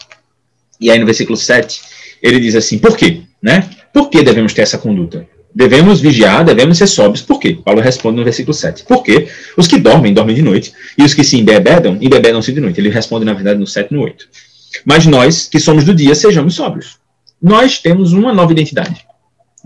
E 0.81 0.91
aí 0.91 0.99
no 0.99 1.05
versículo 1.05 1.37
7, 1.37 1.81
ele 2.21 2.39
diz 2.39 2.55
assim, 2.55 2.79
por 2.79 2.97
quê? 2.97 3.21
Né? 3.41 3.69
Por 3.93 4.09
que 4.09 4.23
devemos 4.23 4.53
ter 4.53 4.63
essa 4.63 4.77
conduta? 4.77 5.25
Devemos 5.53 6.01
vigiar, 6.01 6.43
devemos 6.43 6.77
ser 6.77 6.87
sóbrios. 6.87 7.21
Por 7.21 7.39
quê? 7.39 7.57
Paulo 7.63 7.79
responde 7.79 8.17
no 8.17 8.25
versículo 8.25 8.53
7. 8.53 8.83
Porque 8.85 9.29
os 9.55 9.67
que 9.67 9.77
dormem, 9.77 10.13
dormem 10.13 10.35
de 10.35 10.41
noite, 10.41 10.73
e 10.97 11.03
os 11.03 11.13
que 11.13 11.23
se 11.23 11.37
embebedam, 11.37 11.97
embebedam-se 12.01 12.51
de 12.51 12.59
noite. 12.59 12.81
Ele 12.81 12.89
responde, 12.89 13.23
na 13.23 13.33
verdade, 13.33 13.57
no 13.57 13.65
7 13.65 13.89
e 13.89 13.93
no 13.93 14.03
8. 14.03 14.27
Mas 14.83 15.05
nós, 15.05 15.47
que 15.47 15.57
somos 15.57 15.85
do 15.85 15.93
dia, 15.93 16.13
sejamos 16.13 16.55
sóbrios. 16.55 16.97
Nós 17.41 17.79
temos 17.79 18.11
uma 18.11 18.33
nova 18.33 18.51
identidade. 18.51 19.05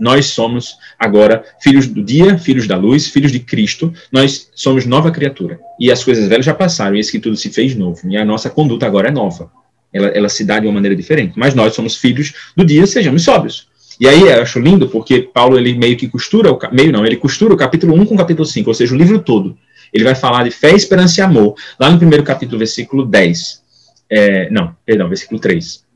Nós 0.00 0.26
somos 0.26 0.76
agora 0.98 1.44
filhos 1.60 1.86
do 1.86 2.02
dia, 2.02 2.38
filhos 2.38 2.66
da 2.66 2.76
luz, 2.76 3.08
filhos 3.08 3.30
de 3.30 3.38
Cristo. 3.38 3.92
Nós 4.10 4.48
somos 4.54 4.86
nova 4.86 5.10
criatura. 5.10 5.60
E 5.78 5.92
as 5.92 6.02
coisas 6.02 6.26
velhas 6.26 6.46
já 6.46 6.54
passaram, 6.54 6.96
e 6.96 6.98
eis 6.98 7.10
que 7.10 7.18
tudo 7.18 7.36
se 7.36 7.50
fez 7.50 7.76
novo. 7.76 8.00
E 8.08 8.16
a 8.16 8.24
nossa 8.24 8.48
conduta 8.48 8.86
agora 8.86 9.08
é 9.08 9.10
nova. 9.10 9.50
Ela, 9.92 10.08
ela 10.08 10.28
se 10.30 10.42
dá 10.44 10.58
de 10.58 10.66
uma 10.66 10.72
maneira 10.72 10.96
diferente. 10.96 11.34
Mas 11.36 11.54
nós 11.54 11.74
somos 11.74 11.96
filhos 11.96 12.32
do 12.56 12.64
dia, 12.64 12.86
sejamos 12.86 13.22
sóbrios. 13.22 13.68
E 14.00 14.08
aí 14.08 14.22
eu 14.22 14.40
acho 14.40 14.58
lindo 14.58 14.88
porque 14.88 15.20
Paulo 15.20 15.58
ele 15.58 15.74
meio 15.74 15.96
que 15.96 16.08
costura, 16.08 16.50
o, 16.50 16.58
meio 16.72 16.90
não, 16.90 17.04
ele 17.04 17.16
costura 17.16 17.52
o 17.52 17.56
capítulo 17.56 17.94
1 17.94 18.06
com 18.06 18.14
o 18.14 18.18
capítulo 18.18 18.46
5, 18.46 18.70
ou 18.70 18.74
seja, 18.74 18.94
o 18.94 18.98
livro 18.98 19.18
todo. 19.18 19.58
Ele 19.92 20.04
vai 20.04 20.14
falar 20.14 20.44
de 20.44 20.50
fé, 20.50 20.72
esperança 20.72 21.20
e 21.20 21.22
amor. 21.22 21.54
Lá 21.78 21.90
no 21.90 21.98
primeiro 21.98 22.24
capítulo, 22.24 22.58
versículo 22.58 23.04
10. 23.04 23.60
É, 24.08 24.48
não, 24.50 24.74
perdão, 24.86 25.08
versículo 25.08 25.38
3 25.38 25.90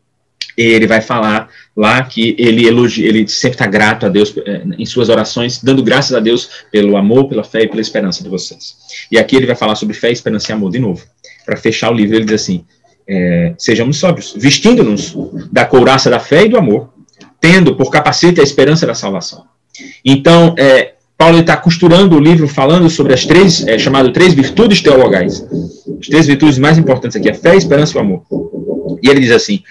ele 0.56 0.86
vai 0.86 1.00
falar 1.00 1.48
lá 1.76 2.02
que 2.04 2.36
ele 2.38 2.66
elogia, 2.66 3.06
ele 3.08 3.26
sempre 3.26 3.56
está 3.56 3.66
grato 3.66 4.06
a 4.06 4.08
Deus 4.08 4.32
eh, 4.46 4.62
em 4.78 4.86
suas 4.86 5.08
orações, 5.08 5.62
dando 5.62 5.82
graças 5.82 6.16
a 6.16 6.20
Deus 6.20 6.48
pelo 6.70 6.96
amor, 6.96 7.28
pela 7.28 7.42
fé 7.42 7.62
e 7.62 7.68
pela 7.68 7.80
esperança 7.80 8.22
de 8.22 8.28
vocês. 8.28 8.76
E 9.10 9.18
aqui 9.18 9.34
ele 9.36 9.46
vai 9.46 9.56
falar 9.56 9.74
sobre 9.74 9.94
fé, 9.94 10.10
esperança 10.12 10.52
e 10.52 10.54
amor 10.54 10.70
de 10.70 10.78
novo. 10.78 11.04
Para 11.44 11.56
fechar 11.56 11.90
o 11.90 11.94
livro, 11.94 12.16
ele 12.16 12.24
diz 12.24 12.34
assim: 12.42 12.64
é, 13.08 13.54
sejamos 13.58 13.96
sóbrios, 13.96 14.34
vestindo-nos 14.36 15.16
da 15.50 15.64
couraça 15.64 16.08
da 16.08 16.20
fé 16.20 16.44
e 16.44 16.48
do 16.48 16.56
amor, 16.56 16.90
tendo 17.40 17.74
por 17.76 17.90
capacete 17.90 18.40
a 18.40 18.44
esperança 18.44 18.86
da 18.86 18.94
salvação. 18.94 19.44
Então, 20.04 20.54
é, 20.56 20.94
Paulo 21.18 21.40
está 21.40 21.56
costurando 21.56 22.16
o 22.16 22.20
livro 22.20 22.46
falando 22.46 22.88
sobre 22.88 23.12
as 23.12 23.24
três, 23.26 23.66
é, 23.66 23.78
chamado 23.78 24.12
três 24.12 24.32
virtudes 24.32 24.80
teologais. 24.80 25.44
As 26.00 26.06
três 26.06 26.26
virtudes 26.26 26.58
mais 26.58 26.78
importantes 26.78 27.16
aqui, 27.16 27.28
a 27.28 27.34
fé, 27.34 27.50
a 27.50 27.56
esperança 27.56 27.94
e 27.94 27.96
o 27.96 28.00
amor. 28.00 28.22
E 29.02 29.08
ele 29.08 29.20
diz 29.20 29.32
assim: 29.32 29.62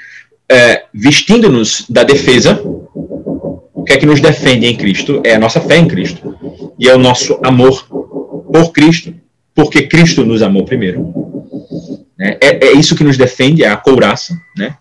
é, 0.49 0.86
vestindo-nos 0.93 1.86
da 1.89 2.03
defesa, 2.03 2.62
o 2.63 3.84
que 3.86 3.93
é 3.93 3.97
que 3.97 4.06
nos 4.06 4.21
defende 4.21 4.65
em 4.65 4.75
Cristo? 4.75 5.21
É 5.25 5.36
a 5.36 5.39
nossa 5.39 5.60
fé 5.60 5.77
em 5.77 5.88
Cristo. 5.88 6.36
E 6.79 6.88
é 6.88 6.95
o 6.95 6.99
nosso 6.99 7.39
amor 7.43 7.86
por 7.88 8.71
Cristo, 8.71 9.13
porque 9.53 9.88
Cristo 9.88 10.25
nos 10.25 10.41
amou 10.41 10.63
primeiro. 10.63 11.13
É, 12.19 12.38
é, 12.41 12.65
é 12.67 12.71
isso 12.73 12.95
que 12.95 13.03
nos 13.03 13.17
defende, 13.17 13.63
é 13.63 13.69
a 13.69 13.77
couraça, 13.77 14.39
né? 14.58 14.77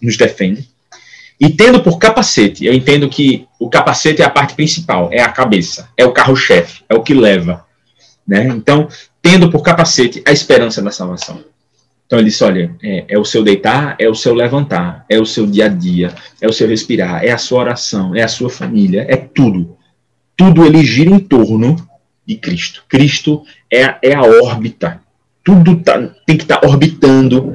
Nos 0.00 0.16
defende. 0.16 0.68
E 1.40 1.50
tendo 1.50 1.82
por 1.82 1.98
capacete, 1.98 2.64
eu 2.64 2.72
entendo 2.72 3.08
que 3.08 3.46
o 3.58 3.68
capacete 3.68 4.22
é 4.22 4.24
a 4.24 4.30
parte 4.30 4.54
principal, 4.54 5.08
é 5.12 5.20
a 5.20 5.28
cabeça, 5.28 5.88
é 5.96 6.04
o 6.04 6.12
carro-chefe, 6.12 6.82
é 6.88 6.94
o 6.94 7.02
que 7.02 7.12
leva. 7.12 7.66
Né? 8.26 8.46
Então, 8.46 8.88
tendo 9.20 9.50
por 9.50 9.62
capacete 9.62 10.22
a 10.26 10.32
esperança 10.32 10.80
da 10.80 10.90
salvação. 10.90 11.42
Então 12.06 12.18
ele 12.18 12.28
disse: 12.28 12.44
olha, 12.44 12.74
é, 12.82 13.04
é, 13.08 13.18
o 13.18 13.24
seu 13.24 13.42
deitar, 13.42 13.96
é 13.98 14.08
o 14.08 14.14
seu 14.14 14.34
levantar, 14.34 15.04
é 15.08 15.18
o 15.18 15.26
seu 15.26 15.46
dia 15.46 15.66
a 15.66 15.68
dia, 15.68 16.12
é 16.40 16.46
o 16.46 16.52
seu 16.52 16.68
respirar, 16.68 17.24
é 17.24 17.30
a 17.30 17.38
sua 17.38 17.60
oração, 17.60 18.14
é 18.14 18.22
a 18.22 18.28
sua 18.28 18.50
família, 18.50 19.06
é 19.08 19.16
tudo. 19.16 19.76
Tudo 20.36 20.64
ele 20.64 20.84
gira 20.84 21.10
em 21.10 21.18
torno 21.18 21.76
de 22.26 22.36
Cristo. 22.36 22.82
Cristo 22.88 23.42
é, 23.72 23.96
é 24.02 24.14
a 24.14 24.22
órbita. 24.22 25.00
Tudo 25.44 25.76
tá, 25.76 25.98
tem 26.26 26.36
que 26.36 26.44
estar 26.44 26.56
tá 26.56 26.66
orbitando 26.66 27.54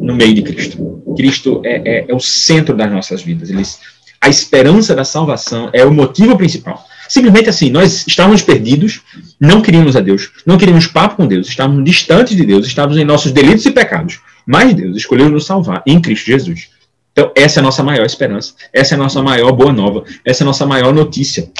no 0.00 0.14
meio 0.14 0.34
de 0.34 0.42
Cristo. 0.42 1.02
Cristo 1.16 1.62
é, 1.64 1.82
é, 1.84 2.04
é 2.08 2.14
o 2.14 2.20
centro 2.20 2.76
das 2.76 2.90
nossas 2.90 3.22
vidas. 3.22 3.48
Eles, 3.48 3.80
a 4.20 4.28
esperança 4.28 4.94
da 4.94 5.04
salvação 5.04 5.70
é 5.72 5.84
o 5.84 5.92
motivo 5.92 6.36
principal. 6.36 6.84
Simplesmente 7.08 7.48
assim, 7.48 7.70
nós 7.70 8.06
estávamos 8.06 8.42
perdidos, 8.42 9.00
não 9.40 9.60
queríamos 9.60 9.96
a 9.96 10.00
Deus, 10.00 10.30
não 10.44 10.58
queríamos 10.58 10.86
papo 10.86 11.16
com 11.16 11.26
Deus, 11.26 11.48
estávamos 11.48 11.84
distantes 11.84 12.36
de 12.36 12.44
Deus, 12.44 12.66
estávamos 12.66 12.98
em 12.98 13.04
nossos 13.04 13.32
delitos 13.32 13.66
e 13.66 13.70
pecados. 13.70 14.20
Mas 14.46 14.74
Deus 14.74 14.96
escolheu 14.96 15.28
nos 15.28 15.46
salvar 15.46 15.82
em 15.86 16.00
Cristo 16.00 16.26
Jesus. 16.26 16.70
Então, 17.12 17.32
essa 17.34 17.58
é 17.58 17.60
a 17.60 17.64
nossa 17.64 17.82
maior 17.82 18.04
esperança, 18.04 18.54
essa 18.72 18.94
é 18.94 18.96
a 18.96 18.98
nossa 18.98 19.22
maior 19.22 19.52
boa 19.52 19.72
nova, 19.72 20.04
essa 20.24 20.42
é 20.42 20.44
a 20.44 20.46
nossa 20.46 20.66
maior 20.66 20.92
notícia. 20.92 21.50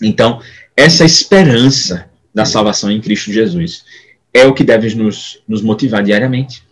Então, 0.00 0.40
essa 0.76 1.04
esperança 1.04 2.06
da 2.34 2.44
salvação 2.44 2.90
em 2.90 3.00
Cristo 3.00 3.32
Jesus 3.32 3.84
é 4.32 4.46
o 4.46 4.54
que 4.54 4.64
deve 4.64 4.94
nos, 4.94 5.38
nos 5.46 5.60
motivar 5.60 6.02
diariamente. 6.02 6.62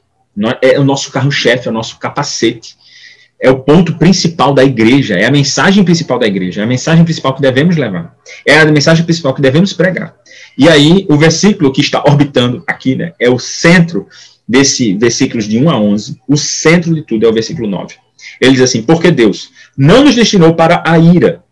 É 0.62 0.78
o 0.78 0.84
nosso 0.84 1.10
carro-chefe, 1.10 1.68
é 1.68 1.70
o 1.70 1.74
nosso 1.74 1.98
capacete 1.98 2.76
é 3.40 3.50
o 3.50 3.60
ponto 3.60 3.96
principal 3.96 4.52
da 4.52 4.62
igreja, 4.62 5.14
é 5.14 5.24
a 5.24 5.30
mensagem 5.30 5.82
principal 5.82 6.18
da 6.18 6.26
igreja, 6.26 6.60
é 6.60 6.64
a 6.64 6.66
mensagem 6.66 7.04
principal 7.04 7.34
que 7.34 7.40
devemos 7.40 7.76
levar, 7.76 8.14
é 8.46 8.58
a 8.58 8.66
mensagem 8.66 9.04
principal 9.04 9.34
que 9.34 9.40
devemos 9.40 9.72
pregar. 9.72 10.14
E 10.58 10.68
aí, 10.68 11.06
o 11.08 11.16
versículo 11.16 11.72
que 11.72 11.80
está 11.80 12.02
orbitando 12.06 12.62
aqui, 12.66 12.94
né, 12.94 13.12
é 13.18 13.30
o 13.30 13.38
centro 13.38 14.06
desse 14.46 14.94
versículos 14.94 15.46
de 15.46 15.58
1 15.58 15.70
a 15.70 15.78
11, 15.78 16.20
o 16.28 16.36
centro 16.36 16.94
de 16.94 17.02
tudo 17.02 17.24
é 17.24 17.28
o 17.28 17.32
versículo 17.32 17.66
9. 17.68 17.94
Ele 18.40 18.52
diz 18.52 18.60
assim: 18.60 18.82
Porque 18.82 19.10
Deus 19.10 19.50
não 19.76 20.04
nos 20.04 20.14
destinou 20.14 20.54
para 20.54 20.82
a 20.84 20.98
ira. 20.98 21.42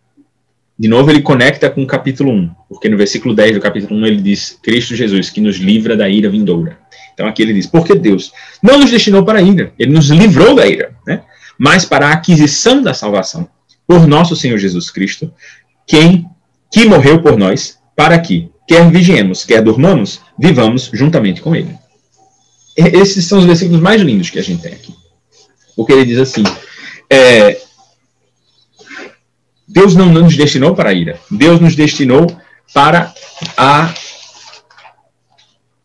De 0.78 0.86
novo, 0.86 1.10
ele 1.10 1.22
conecta 1.22 1.68
com 1.68 1.82
o 1.82 1.86
capítulo 1.86 2.30
1, 2.30 2.50
porque 2.68 2.88
no 2.88 2.96
versículo 2.96 3.34
10 3.34 3.54
do 3.54 3.60
capítulo 3.60 3.98
1 4.00 4.06
ele 4.06 4.20
diz: 4.20 4.58
Cristo 4.62 4.94
Jesus, 4.94 5.30
que 5.30 5.40
nos 5.40 5.56
livra 5.56 5.96
da 5.96 6.08
ira 6.08 6.28
vindoura. 6.28 6.78
Então 7.14 7.26
aqui 7.26 7.42
ele 7.42 7.54
diz: 7.54 7.66
Porque 7.66 7.94
Deus 7.94 8.32
não 8.62 8.78
nos 8.78 8.90
destinou 8.90 9.24
para 9.24 9.38
a 9.38 9.42
ira, 9.42 9.72
ele 9.78 9.92
nos 9.92 10.08
livrou 10.10 10.54
da 10.54 10.66
ira. 10.66 10.94
Né? 11.06 11.22
Mas 11.58 11.84
para 11.84 12.08
a 12.08 12.12
aquisição 12.12 12.80
da 12.82 12.94
salvação 12.94 13.48
por 13.86 14.06
nosso 14.06 14.36
Senhor 14.36 14.58
Jesus 14.58 14.90
Cristo, 14.90 15.32
quem 15.86 16.28
que 16.70 16.84
morreu 16.84 17.22
por 17.22 17.36
nós, 17.36 17.78
para 17.96 18.18
que, 18.18 18.50
quer 18.66 18.88
vigiemos, 18.90 19.44
quer 19.44 19.62
dormamos, 19.62 20.20
vivamos 20.38 20.90
juntamente 20.92 21.40
com 21.40 21.56
ele. 21.56 21.74
Esses 22.76 23.24
são 23.24 23.38
os 23.38 23.44
versículos 23.44 23.80
mais 23.80 24.00
lindos 24.02 24.30
que 24.30 24.38
a 24.38 24.42
gente 24.42 24.62
tem 24.62 24.72
aqui. 24.72 24.94
Porque 25.74 25.92
ele 25.92 26.04
diz 26.04 26.18
assim: 26.18 26.44
é, 27.10 27.60
Deus 29.66 29.94
não 29.94 30.06
nos 30.10 30.36
destinou 30.36 30.74
para 30.74 30.90
a 30.90 30.92
ira, 30.92 31.18
Deus 31.30 31.60
nos 31.60 31.74
destinou 31.74 32.26
para 32.72 33.12
a, 33.56 33.92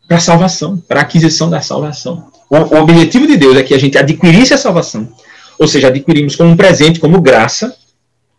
para 0.06 0.16
a 0.18 0.20
salvação, 0.20 0.76
para 0.78 1.00
a 1.00 1.02
aquisição 1.02 1.50
da 1.50 1.60
salvação. 1.60 2.30
O, 2.48 2.56
o 2.56 2.82
objetivo 2.82 3.26
de 3.26 3.36
Deus 3.36 3.56
é 3.56 3.62
que 3.62 3.74
a 3.74 3.78
gente 3.78 3.98
adquirisse 3.98 4.54
a 4.54 4.58
salvação, 4.58 5.12
ou 5.58 5.68
seja, 5.68 5.88
adquirimos 5.88 6.36
como 6.36 6.56
presente, 6.56 7.00
como 7.00 7.20
graça, 7.20 7.76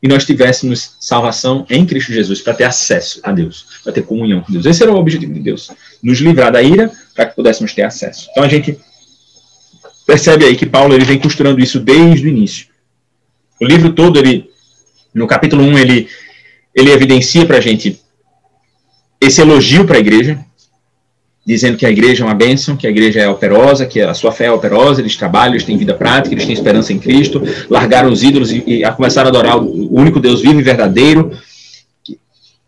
e 0.02 0.08
nós 0.08 0.26
tivéssemos 0.26 0.98
salvação 1.00 1.66
em 1.70 1.86
Cristo 1.86 2.14
Jesus, 2.14 2.42
para 2.42 2.54
ter 2.54 2.66
acesso 2.66 3.20
a 3.24 3.32
Deus, 3.32 3.66
para 3.84 3.94
ter 3.94 4.04
comunhão 4.04 4.42
com 4.42 4.52
Deus. 4.52 4.66
Esse 4.66 4.84
era 4.84 4.92
o 4.92 4.98
objetivo 4.98 5.34
de 5.34 5.40
Deus, 5.40 5.72
nos 6.04 6.20
livrar 6.20 6.52
da 6.52 6.62
ira, 6.62 6.92
para 7.16 7.26
que 7.26 7.36
pudéssemos 7.36 7.74
ter 7.74 7.84
acesso. 7.84 8.28
Então 8.32 8.44
a 8.44 8.48
gente 8.48 8.78
percebe 10.06 10.46
aí 10.46 10.56
que 10.56 10.66
Paulo 10.66 10.94
ele 10.94 11.06
vem 11.06 11.18
costurando 11.18 11.60
isso 11.60 11.80
desde 11.80 12.28
o 12.28 12.30
início. 12.30 12.68
O 13.60 13.66
livro 13.66 13.94
todo, 13.94 14.20
ele, 14.20 14.50
no 15.14 15.26
capítulo 15.26 15.64
1, 15.64 15.80
ele, 15.80 16.10
ele 16.76 16.92
evidencia 16.92 17.46
para 17.46 17.58
a 17.58 17.62
gente 17.62 18.00
esse 19.20 19.42
elogio 19.42 19.86
para 19.86 19.98
a 19.98 20.00
igreja, 20.00 20.40
dizendo 21.46 21.78
que 21.78 21.86
a 21.86 21.92
igreja 21.92 22.24
é 22.24 22.26
uma 22.26 22.34
bênção, 22.34 22.76
que 22.76 22.88
a 22.88 22.90
igreja 22.90 23.20
é 23.20 23.30
operosa, 23.30 23.86
que 23.86 24.02
a 24.02 24.14
sua 24.16 24.32
fé 24.32 24.46
é 24.46 24.52
operosa, 24.52 25.00
eles 25.00 25.16
trabalham, 25.16 25.54
eles 25.54 25.64
têm 25.64 25.78
vida 25.78 25.94
prática, 25.94 26.34
eles 26.34 26.46
têm 26.46 26.54
esperança 26.54 26.92
em 26.92 26.98
Cristo, 26.98 27.42
largaram 27.70 28.12
os 28.12 28.24
ídolos 28.24 28.52
e, 28.52 28.64
e 28.66 28.92
começaram 28.94 29.28
a 29.28 29.30
adorar 29.30 29.58
o 29.58 29.94
único 29.94 30.20
Deus 30.20 30.42
vivo 30.42 30.60
e 30.60 30.64
verdadeiro, 30.64 31.38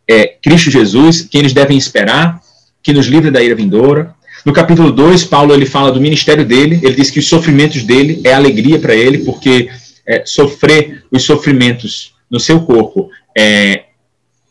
é 0.08 0.28
Cristo 0.28 0.70
Jesus, 0.70 1.24
quem 1.24 1.42
eles 1.42 1.54
devem 1.54 1.78
esperar, 1.78 2.40
que 2.82 2.94
nos 2.94 3.08
livre 3.08 3.30
da 3.30 3.42
ira 3.44 3.56
vindoura. 3.56 4.16
No 4.46 4.54
capítulo 4.54 4.92
2, 4.92 5.26
Paulo 5.26 5.54
ele 5.54 5.66
fala 5.66 5.92
do 5.92 6.00
ministério 6.00 6.46
dele, 6.46 6.80
ele 6.82 6.96
diz 6.96 7.10
que 7.12 7.20
os 7.20 7.28
sofrimentos 7.28 7.84
dele 7.84 8.22
é 8.24 8.34
alegria 8.34 8.80
para 8.80 8.96
ele, 8.96 9.20
porque 9.20 9.70
é, 10.06 10.24
sofrer 10.26 11.04
os 11.12 11.24
sofrimentos 11.24 12.14
no 12.30 12.40
seu 12.40 12.62
corpo 12.62 13.10
é, 13.36 13.84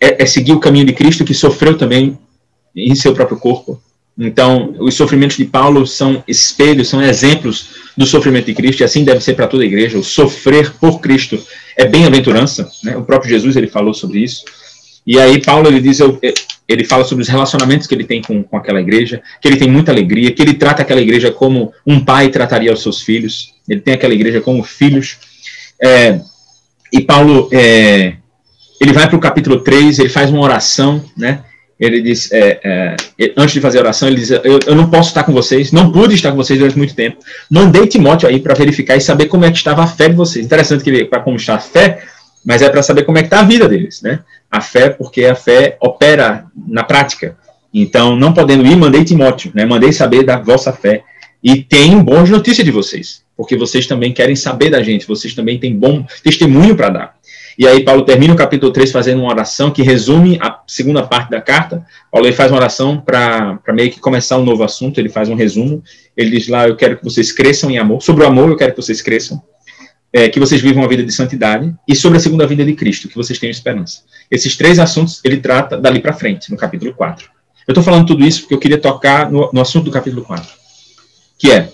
é, 0.00 0.22
é 0.22 0.26
seguir 0.26 0.52
o 0.52 0.60
caminho 0.60 0.84
de 0.84 0.92
Cristo, 0.92 1.24
que 1.24 1.32
sofreu 1.32 1.78
também 1.78 2.18
em 2.74 2.94
seu 2.94 3.14
próprio 3.14 3.38
corpo. 3.38 3.80
Então, 4.18 4.74
os 4.78 4.94
sofrimentos 4.94 5.36
de 5.36 5.44
Paulo 5.44 5.86
são 5.86 6.24
espelhos, 6.26 6.88
são 6.88 7.02
exemplos 7.02 7.68
do 7.96 8.06
sofrimento 8.06 8.46
de 8.46 8.54
Cristo, 8.54 8.80
e 8.80 8.84
assim 8.84 9.04
deve 9.04 9.20
ser 9.20 9.34
para 9.34 9.46
toda 9.46 9.62
a 9.62 9.66
igreja. 9.66 9.98
O 9.98 10.04
sofrer 10.04 10.72
por 10.80 11.00
Cristo 11.00 11.38
é 11.76 11.84
bem-aventurança, 11.84 12.70
né? 12.82 12.96
O 12.96 13.02
próprio 13.02 13.30
Jesus 13.30 13.56
ele 13.56 13.68
falou 13.68 13.92
sobre 13.92 14.20
isso. 14.20 14.44
E 15.06 15.20
aí 15.20 15.40
Paulo 15.40 15.68
ele 15.68 15.80
diz, 15.80 16.00
ele 16.66 16.84
fala 16.84 17.04
sobre 17.04 17.22
os 17.22 17.28
relacionamentos 17.28 17.86
que 17.86 17.94
ele 17.94 18.04
tem 18.04 18.22
com, 18.22 18.42
com 18.42 18.56
aquela 18.56 18.80
igreja, 18.80 19.22
que 19.40 19.46
ele 19.46 19.56
tem 19.56 19.70
muita 19.70 19.92
alegria, 19.92 20.32
que 20.32 20.42
ele 20.42 20.54
trata 20.54 20.82
aquela 20.82 21.00
igreja 21.00 21.30
como 21.30 21.72
um 21.86 22.02
pai 22.02 22.30
trataria 22.30 22.72
os 22.72 22.82
seus 22.82 23.02
filhos. 23.02 23.54
Ele 23.68 23.80
tem 23.80 23.94
aquela 23.94 24.14
igreja 24.14 24.40
como 24.40 24.64
filhos. 24.64 25.18
É, 25.80 26.20
e 26.92 27.02
Paulo, 27.02 27.48
é, 27.52 28.14
ele 28.80 28.92
vai 28.92 29.06
para 29.06 29.16
o 29.16 29.20
capítulo 29.20 29.60
3, 29.60 29.98
ele 29.98 30.08
faz 30.08 30.30
uma 30.30 30.40
oração, 30.40 31.04
né? 31.16 31.44
Ele 31.78 32.00
diz, 32.00 32.32
é, 32.32 32.60
é, 32.64 33.32
antes 33.36 33.52
de 33.52 33.60
fazer 33.60 33.78
a 33.78 33.82
oração, 33.82 34.08
ele 34.08 34.16
diz: 34.16 34.30
eu, 34.30 34.58
eu, 34.66 34.74
não 34.74 34.88
posso 34.88 35.10
estar 35.10 35.24
com 35.24 35.32
vocês, 35.32 35.72
não 35.72 35.92
pude 35.92 36.14
estar 36.14 36.30
com 36.30 36.36
vocês 36.36 36.58
durante 36.58 36.78
muito 36.78 36.94
tempo. 36.94 37.18
Mandei 37.50 37.86
Timóteo 37.86 38.28
aí 38.28 38.40
para 38.40 38.54
verificar 38.54 38.96
e 38.96 39.00
saber 39.00 39.26
como 39.26 39.44
é 39.44 39.50
que 39.50 39.58
estava 39.58 39.82
a 39.82 39.86
fé 39.86 40.08
de 40.08 40.14
vocês. 40.14 40.44
Interessante 40.44 40.82
que 40.82 41.04
para 41.04 41.20
como 41.20 41.36
está 41.36 41.56
a 41.56 41.60
fé, 41.60 42.02
mas 42.44 42.62
é 42.62 42.70
para 42.70 42.82
saber 42.82 43.04
como 43.04 43.18
é 43.18 43.22
que 43.22 43.26
está 43.26 43.40
a 43.40 43.44
vida 43.44 43.68
deles, 43.68 44.00
né? 44.00 44.20
A 44.50 44.60
fé, 44.62 44.88
porque 44.88 45.26
a 45.26 45.34
fé 45.34 45.76
opera 45.80 46.46
na 46.66 46.82
prática. 46.82 47.36
Então, 47.74 48.16
não 48.16 48.32
podendo 48.32 48.64
ir, 48.66 48.74
mandei 48.74 49.04
Timóteo, 49.04 49.52
né? 49.54 49.66
Mandei 49.66 49.92
saber 49.92 50.24
da 50.24 50.38
vossa 50.38 50.72
fé 50.72 51.02
e 51.42 51.62
tem 51.62 51.98
boas 52.02 52.30
notícias 52.30 52.64
de 52.64 52.70
vocês, 52.70 53.22
porque 53.36 53.54
vocês 53.54 53.86
também 53.86 54.12
querem 54.12 54.34
saber 54.34 54.70
da 54.70 54.82
gente, 54.82 55.06
vocês 55.06 55.34
também 55.34 55.58
têm 55.58 55.76
bom 55.76 56.06
testemunho 56.22 56.74
para 56.74 56.88
dar. 56.88 57.15
E 57.58 57.66
aí 57.66 57.82
Paulo 57.82 58.02
termina 58.02 58.34
o 58.34 58.36
capítulo 58.36 58.70
3 58.70 58.92
fazendo 58.92 59.20
uma 59.20 59.30
oração 59.30 59.70
que 59.70 59.82
resume 59.82 60.38
a 60.42 60.60
segunda 60.66 61.02
parte 61.06 61.30
da 61.30 61.40
carta. 61.40 61.86
Paulo 62.12 62.30
faz 62.32 62.50
uma 62.50 62.58
oração 62.58 63.00
para 63.00 63.58
meio 63.72 63.90
que 63.90 63.98
começar 63.98 64.36
um 64.36 64.44
novo 64.44 64.62
assunto, 64.62 64.98
ele 64.98 65.08
faz 65.08 65.28
um 65.28 65.34
resumo. 65.34 65.82
Ele 66.14 66.30
diz 66.30 66.48
lá, 66.48 66.68
eu 66.68 66.76
quero 66.76 66.98
que 66.98 67.04
vocês 67.04 67.32
cresçam 67.32 67.70
em 67.70 67.78
amor. 67.78 68.02
Sobre 68.02 68.24
o 68.24 68.26
amor, 68.26 68.50
eu 68.50 68.56
quero 68.56 68.72
que 68.74 68.82
vocês 68.82 69.00
cresçam. 69.00 69.42
É, 70.12 70.28
que 70.28 70.38
vocês 70.38 70.60
vivam 70.60 70.82
uma 70.82 70.88
vida 70.88 71.02
de 71.02 71.12
santidade. 71.12 71.74
E 71.88 71.96
sobre 71.96 72.18
a 72.18 72.20
segunda 72.20 72.46
vida 72.46 72.64
de 72.64 72.74
Cristo, 72.74 73.08
que 73.08 73.16
vocês 73.16 73.38
tenham 73.38 73.50
esperança. 73.50 74.02
Esses 74.30 74.54
três 74.54 74.78
assuntos 74.78 75.20
ele 75.24 75.38
trata 75.38 75.78
dali 75.78 76.00
para 76.00 76.12
frente, 76.12 76.50
no 76.50 76.58
capítulo 76.58 76.92
4. 76.92 77.26
Eu 77.66 77.72
estou 77.72 77.82
falando 77.82 78.06
tudo 78.06 78.24
isso 78.24 78.42
porque 78.42 78.54
eu 78.54 78.60
queria 78.60 78.78
tocar 78.78 79.30
no, 79.30 79.50
no, 79.52 79.60
assunto 79.62 79.86
do 79.86 79.90
capítulo 79.90 80.22
4. 80.22 80.46
Que 81.38 81.50
é 81.50 81.70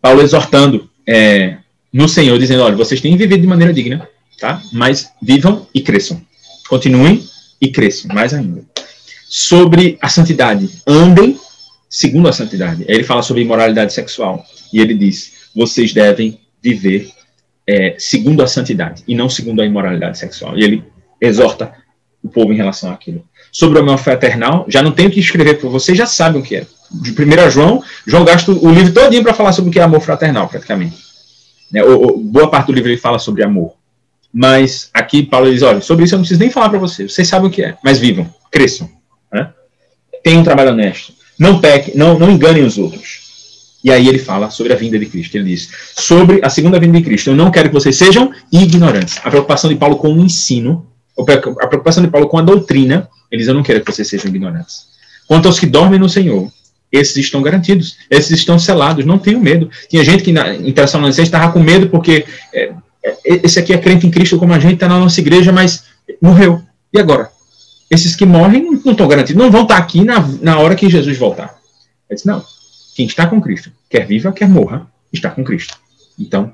Paulo 0.00 0.22
exortando 0.22 0.88
é, 1.06 1.58
no 1.92 2.08
Senhor, 2.08 2.38
dizendo, 2.38 2.62
olha, 2.62 2.76
vocês 2.76 3.00
têm 3.00 3.16
vivido 3.16 3.40
de 3.40 3.46
maneira 3.46 3.72
digna 3.72 4.08
tá? 4.40 4.62
Mas 4.72 5.12
vivam 5.22 5.66
e 5.74 5.80
cresçam. 5.80 6.20
Continuem 6.68 7.24
e 7.60 7.68
cresçam, 7.68 8.12
mais 8.12 8.32
ainda. 8.32 8.64
Sobre 9.28 9.98
a 10.00 10.08
santidade, 10.08 10.68
andem 10.86 11.38
segundo 11.88 12.28
a 12.28 12.32
santidade. 12.32 12.84
Ele 12.88 13.04
fala 13.04 13.22
sobre 13.22 13.42
imoralidade 13.42 13.92
sexual. 13.92 14.44
E 14.72 14.80
ele 14.80 14.94
diz: 14.94 15.32
vocês 15.54 15.92
devem 15.92 16.40
viver 16.62 17.10
é, 17.66 17.94
segundo 17.98 18.42
a 18.42 18.46
santidade 18.46 19.02
e 19.06 19.14
não 19.14 19.28
segundo 19.28 19.60
a 19.60 19.66
imoralidade 19.66 20.18
sexual. 20.18 20.58
E 20.58 20.64
ele 20.64 20.84
exorta 21.20 21.72
o 22.22 22.28
povo 22.28 22.52
em 22.52 22.56
relação 22.56 22.90
àquilo. 22.90 23.24
Sobre 23.52 23.78
o 23.78 23.82
amor 23.82 23.98
fraternal, 23.98 24.64
já 24.68 24.82
não 24.82 24.92
tenho 24.92 25.10
que 25.10 25.20
escrever 25.20 25.58
para 25.58 25.68
vocês, 25.68 25.96
já 25.96 26.06
sabem 26.06 26.40
o 26.40 26.44
que 26.44 26.56
é. 26.56 26.66
De 26.90 27.10
1 27.10 27.50
João, 27.50 27.82
João 28.06 28.24
gasta 28.24 28.50
o 28.50 28.70
livro 28.70 28.92
todinho 28.92 29.22
para 29.22 29.34
falar 29.34 29.52
sobre 29.52 29.70
o 29.70 29.72
que 29.72 29.78
é 29.78 29.82
amor 29.82 30.00
fraternal, 30.00 30.48
praticamente. 30.48 30.96
Né? 31.70 31.82
Boa 31.84 32.50
parte 32.50 32.66
do 32.66 32.72
livro 32.72 32.90
ele 32.90 32.96
fala 32.96 33.18
sobre 33.18 33.44
amor. 33.44 33.74
Mas 34.32 34.90
aqui 34.94 35.22
Paulo 35.22 35.50
diz: 35.50 35.62
olha, 35.62 35.80
sobre 35.80 36.04
isso 36.04 36.14
eu 36.14 36.18
não 36.18 36.22
preciso 36.22 36.40
nem 36.40 36.50
falar 36.50 36.70
para 36.70 36.78
vocês, 36.78 37.12
vocês 37.12 37.26
sabem 37.26 37.48
o 37.48 37.52
que 37.52 37.62
é, 37.62 37.76
mas 37.82 37.98
vivam, 37.98 38.32
cresçam. 38.50 38.88
Né? 39.32 39.50
Tenham 40.22 40.40
um 40.40 40.44
trabalho 40.44 40.70
honesto, 40.70 41.12
não 41.38 41.60
pequem, 41.60 41.94
não, 41.96 42.18
não 42.18 42.30
enganem 42.30 42.64
os 42.64 42.78
outros. 42.78 43.30
E 43.82 43.90
aí 43.90 44.06
ele 44.08 44.18
fala 44.18 44.50
sobre 44.50 44.72
a 44.72 44.76
vinda 44.76 44.98
de 44.98 45.06
Cristo. 45.06 45.34
Ele 45.36 45.44
diz: 45.44 45.68
sobre 45.96 46.40
a 46.44 46.50
segunda 46.50 46.78
vinda 46.78 46.98
de 46.98 47.04
Cristo, 47.04 47.30
eu 47.30 47.36
não 47.36 47.50
quero 47.50 47.68
que 47.68 47.74
vocês 47.74 47.96
sejam 47.96 48.32
ignorantes. 48.52 49.18
A 49.24 49.30
preocupação 49.30 49.70
de 49.70 49.76
Paulo 49.76 49.96
com 49.96 50.12
o 50.12 50.22
ensino, 50.22 50.86
a 51.18 51.66
preocupação 51.66 52.02
de 52.02 52.10
Paulo 52.10 52.28
com 52.28 52.38
a 52.38 52.42
doutrina, 52.42 53.08
ele 53.30 53.40
diz: 53.40 53.48
eu 53.48 53.54
não 53.54 53.62
quero 53.62 53.80
que 53.82 53.90
vocês 53.90 54.06
sejam 54.06 54.28
ignorantes. 54.28 54.90
Quanto 55.26 55.46
aos 55.46 55.58
que 55.58 55.66
dormem 55.66 55.98
no 55.98 56.08
Senhor, 56.08 56.50
esses 56.92 57.16
estão 57.16 57.40
garantidos, 57.40 57.96
esses 58.10 58.32
estão 58.32 58.58
selados, 58.58 59.04
não 59.04 59.18
tenham 59.18 59.40
medo. 59.40 59.70
Tinha 59.88 60.04
gente 60.04 60.22
que 60.22 60.32
na 60.32 60.54
interação 60.54 61.08
estava 61.08 61.52
com 61.52 61.60
medo 61.60 61.88
porque 61.88 62.26
é, 62.52 62.72
esse 63.24 63.58
aqui 63.58 63.72
é 63.72 63.78
crente 63.78 64.06
em 64.06 64.10
Cristo 64.10 64.38
como 64.38 64.52
a 64.52 64.58
gente, 64.58 64.74
está 64.74 64.88
na 64.88 64.98
nossa 64.98 65.20
igreja, 65.20 65.52
mas 65.52 65.84
morreu. 66.20 66.62
E 66.92 66.98
agora? 66.98 67.30
Esses 67.90 68.14
que 68.14 68.26
morrem 68.26 68.80
não 68.84 68.92
estão 68.92 69.08
garantidos, 69.08 69.42
não 69.42 69.50
vão 69.50 69.62
estar 69.62 69.76
tá 69.76 69.82
aqui 69.82 70.04
na, 70.04 70.20
na 70.40 70.58
hora 70.58 70.74
que 70.74 70.88
Jesus 70.88 71.16
voltar. 71.18 71.58
Ele 72.08 72.16
disse, 72.16 72.26
não, 72.26 72.44
quem 72.94 73.06
está 73.06 73.26
com 73.26 73.40
Cristo, 73.40 73.72
quer 73.88 74.06
viva, 74.06 74.32
quer 74.32 74.48
morra, 74.48 74.86
está 75.12 75.30
com 75.30 75.42
Cristo. 75.42 75.76
Então, 76.18 76.52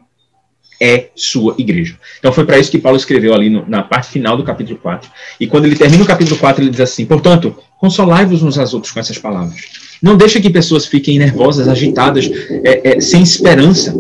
é 0.80 1.09
sua 1.14 1.55
igreja. 1.59 1.99
Então 2.18 2.32
foi 2.32 2.44
para 2.44 2.59
isso 2.59 2.70
que 2.70 2.78
Paulo 2.78 2.97
escreveu 2.97 3.34
ali 3.34 3.49
no, 3.49 3.66
na 3.68 3.82
parte 3.82 4.09
final 4.09 4.36
do 4.36 4.44
capítulo 4.44 4.78
4. 4.78 5.11
E 5.40 5.47
quando 5.47 5.64
ele 5.64 5.76
termina 5.76 6.03
o 6.03 6.07
capítulo 6.07 6.38
4, 6.38 6.62
ele 6.62 6.70
diz 6.70 6.80
assim: 6.80 7.07
Portanto, 7.07 7.57
consolai-vos 7.78 8.42
uns 8.42 8.59
aos 8.59 8.74
outros 8.74 8.92
com 8.92 9.01
essas 9.01 9.18
palavras. 9.18 9.86
Não 10.07 10.16
deixe 10.16 10.40
que 10.40 10.48
pessoas 10.48 10.86
fiquem 10.86 11.18
nervosas, 11.18 11.66
agitadas, 11.66 12.30
é, 12.64 12.92
é, 12.96 13.00
sem 13.00 13.24
esperança 13.24 13.92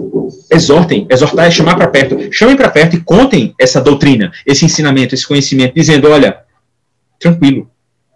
exortem, 0.48 1.04
exortar 1.10 1.46
é 1.46 1.50
chamar 1.50 1.74
para 1.74 1.88
perto. 1.88 2.32
Chamem 2.32 2.56
para 2.56 2.70
perto 2.70 2.94
e 2.94 3.00
contem 3.00 3.52
essa 3.58 3.80
doutrina, 3.80 4.30
esse 4.46 4.64
ensinamento, 4.64 5.16
esse 5.16 5.26
conhecimento, 5.26 5.74
dizendo: 5.74 6.08
olha, 6.08 6.38
tranquilo, 7.18 7.68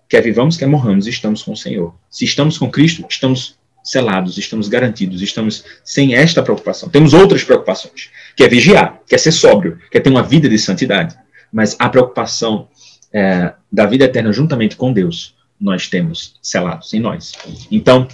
quer 0.09 0.23
vivamos, 0.23 0.57
quer 0.57 0.67
morramos, 0.67 1.09
estamos 1.09 1.43
com 1.43 1.51
o 1.51 1.57
Senhor. 1.57 1.93
Se 2.09 2.25
estamos 2.25 2.57
com 2.57 2.71
Cristo, 2.71 3.05
estamos 3.11 3.59
selados, 3.83 4.39
estamos 4.39 4.69
garantidos, 4.69 5.21
estamos 5.21 5.65
sem 5.83 6.15
esta 6.15 6.45
preocupação. 6.45 6.89
Temos 6.89 7.13
outras 7.13 7.43
preocupações, 7.43 8.11
que 8.37 8.45
é 8.45 8.49
vigiar, 8.49 9.01
quer 9.09 9.19
ser 9.19 9.33
sóbrio, 9.33 9.79
quer 9.91 9.99
ter 9.99 10.11
uma 10.11 10.23
vida 10.23 10.49
de 10.49 10.59
santidade. 10.59 11.17
Mas 11.53 11.75
a 11.77 11.89
preocupação 11.89 12.69
é, 13.13 13.53
da 13.73 13.85
vida 13.85 14.05
eterna 14.05 14.33
juntamente 14.33 14.77
com 14.77 14.93
Deus, 14.93 15.35
nós 15.61 15.89
temos 15.89 16.35
selados 16.43 16.93
em 16.95 17.01
nós. 17.01 17.33
Então, 17.71 18.09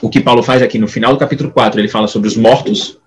o 0.00 0.08
que 0.08 0.20
Paulo 0.20 0.42
faz 0.42 0.62
aqui 0.62 0.78
no 0.78 0.88
final 0.88 1.12
do 1.12 1.18
capítulo 1.18 1.50
4, 1.50 1.80
ele 1.80 1.88
fala 1.88 2.08
sobre 2.08 2.28
os 2.28 2.36
mortos 2.36 2.98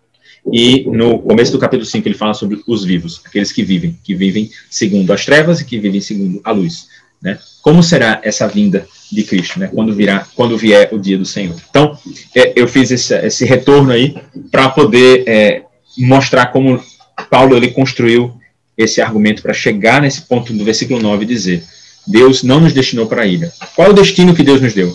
e 0.51 0.83
no 0.85 1.19
começo 1.19 1.51
do 1.51 1.59
capítulo 1.59 1.85
5 1.85 2.07
ele 2.07 2.15
fala 2.15 2.33
sobre 2.33 2.61
os 2.67 2.83
vivos, 2.83 3.21
aqueles 3.25 3.51
que 3.51 3.63
vivem, 3.63 3.97
que 4.03 4.13
vivem 4.13 4.49
segundo 4.69 5.11
as 5.13 5.25
trevas 5.25 5.61
e 5.61 5.65
que 5.65 5.79
vivem 5.79 6.01
segundo 6.01 6.41
a 6.43 6.51
luz. 6.51 6.87
Né? 7.21 7.39
Como 7.61 7.81
será 7.81 8.19
essa 8.23 8.47
vinda 8.47 8.85
de 9.09 9.23
Cristo, 9.23 9.57
né? 9.57 9.67
quando, 9.73 9.93
virá, 9.95 10.27
quando 10.35 10.57
vier 10.57 10.89
o 10.91 10.99
dia 10.99 11.17
do 11.17 11.25
Senhor? 11.25 11.55
Então, 11.69 11.97
é, 12.35 12.51
eu 12.55 12.67
fiz 12.67 12.91
esse, 12.91 13.15
esse, 13.25 13.45
retorno 13.45 13.91
aí 13.91 14.13
para 14.51 14.67
poder 14.69 15.23
é, 15.25 15.63
mostrar 15.97 16.47
como 16.47 16.83
Paulo 17.29 17.55
ele 17.55 17.71
construiu 17.71 18.33
esse 18.77 18.99
argumento 19.01 19.41
para 19.41 19.53
chegar 19.53 20.01
nesse 20.01 20.23
ponto 20.23 20.51
do 20.51 20.65
versículo 20.65 20.99
9 20.99 21.23
e 21.23 21.27
dizer: 21.27 21.63
Deus 22.05 22.43
não 22.43 22.59
nos 22.59 22.73
destinou 22.73 23.07
para 23.07 23.23
a 23.23 23.25
ira. 23.25 23.51
Qual 23.75 23.87
é 23.87 23.91
o 23.91 23.93
destino 23.93 24.35
que 24.35 24.43
Deus 24.43 24.61
nos 24.61 24.73
deu? 24.73 24.93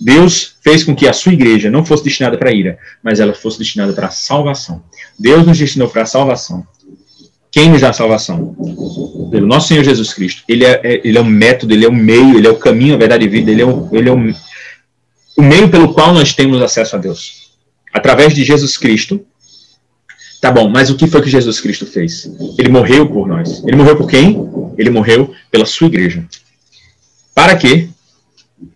Deus 0.00 0.54
fez 0.62 0.82
com 0.82 0.94
que 0.94 1.06
a 1.06 1.12
sua 1.12 1.32
igreja 1.32 1.70
não 1.70 1.84
fosse 1.84 2.04
destinada 2.04 2.38
para 2.38 2.52
ira, 2.52 2.78
mas 3.02 3.20
ela 3.20 3.34
fosse 3.34 3.58
destinada 3.58 3.92
para 3.92 4.06
a 4.06 4.10
salvação. 4.10 4.82
Deus 5.18 5.46
nos 5.46 5.58
destinou 5.58 5.88
para 5.88 6.02
a 6.02 6.06
salvação. 6.06 6.66
Quem 7.52 7.68
nos 7.68 7.80
dá 7.80 7.90
a 7.90 7.92
salvação? 7.92 8.54
Pelo 9.30 9.46
nosso 9.46 9.68
Senhor 9.68 9.84
Jesus 9.84 10.14
Cristo. 10.14 10.42
Ele 10.48 10.64
é, 10.64 10.80
é, 10.82 11.00
ele 11.04 11.18
é 11.18 11.20
o 11.20 11.24
método, 11.24 11.74
ele 11.74 11.84
é 11.84 11.88
o 11.88 11.92
meio, 11.92 12.38
ele 12.38 12.46
é 12.46 12.50
o 12.50 12.56
caminho, 12.56 12.94
a 12.94 12.98
verdade 12.98 13.24
e 13.24 13.28
a 13.28 13.30
vida, 13.30 13.50
ele 13.50 13.60
é, 13.60 13.66
o, 13.66 13.88
ele 13.92 14.08
é 14.08 14.12
o, 14.12 14.34
o 15.36 15.42
meio 15.42 15.68
pelo 15.68 15.92
qual 15.92 16.14
nós 16.14 16.32
temos 16.32 16.62
acesso 16.62 16.96
a 16.96 16.98
Deus. 16.98 17.50
através 17.92 18.34
de 18.34 18.44
Jesus 18.44 18.76
Cristo. 18.78 19.20
Tá 20.40 20.50
bom, 20.50 20.68
mas 20.68 20.88
o 20.88 20.96
que 20.96 21.06
foi 21.06 21.20
que 21.20 21.28
Jesus 21.28 21.60
Cristo 21.60 21.84
fez? 21.84 22.30
Ele 22.58 22.70
morreu 22.70 23.06
por 23.06 23.28
nós. 23.28 23.62
Ele 23.64 23.76
morreu 23.76 23.96
por 23.96 24.08
quem? 24.08 24.48
Ele 24.78 24.88
morreu 24.88 25.34
pela 25.50 25.66
sua 25.66 25.86
igreja. 25.86 26.24
Para 27.40 27.56
quê? 27.56 27.88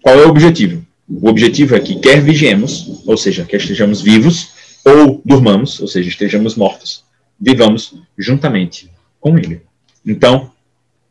Qual 0.01 0.19
é 0.19 0.25
o 0.25 0.31
objetivo? 0.31 0.83
O 1.07 1.29
objetivo 1.29 1.77
é 1.77 1.81
que 1.81 1.97
quer 1.97 2.23
vigiemos, 2.23 3.03
ou 3.05 3.15
seja, 3.15 3.45
quer 3.45 3.59
estejamos 3.59 4.01
vivos, 4.01 4.53
ou 4.83 5.21
durmamos, 5.23 5.79
ou 5.81 5.87
seja, 5.87 6.09
estejamos 6.09 6.55
mortos, 6.55 7.05
vivamos 7.39 7.95
juntamente 8.17 8.91
com 9.21 9.37
Ele. 9.37 9.61
Então, 10.07 10.51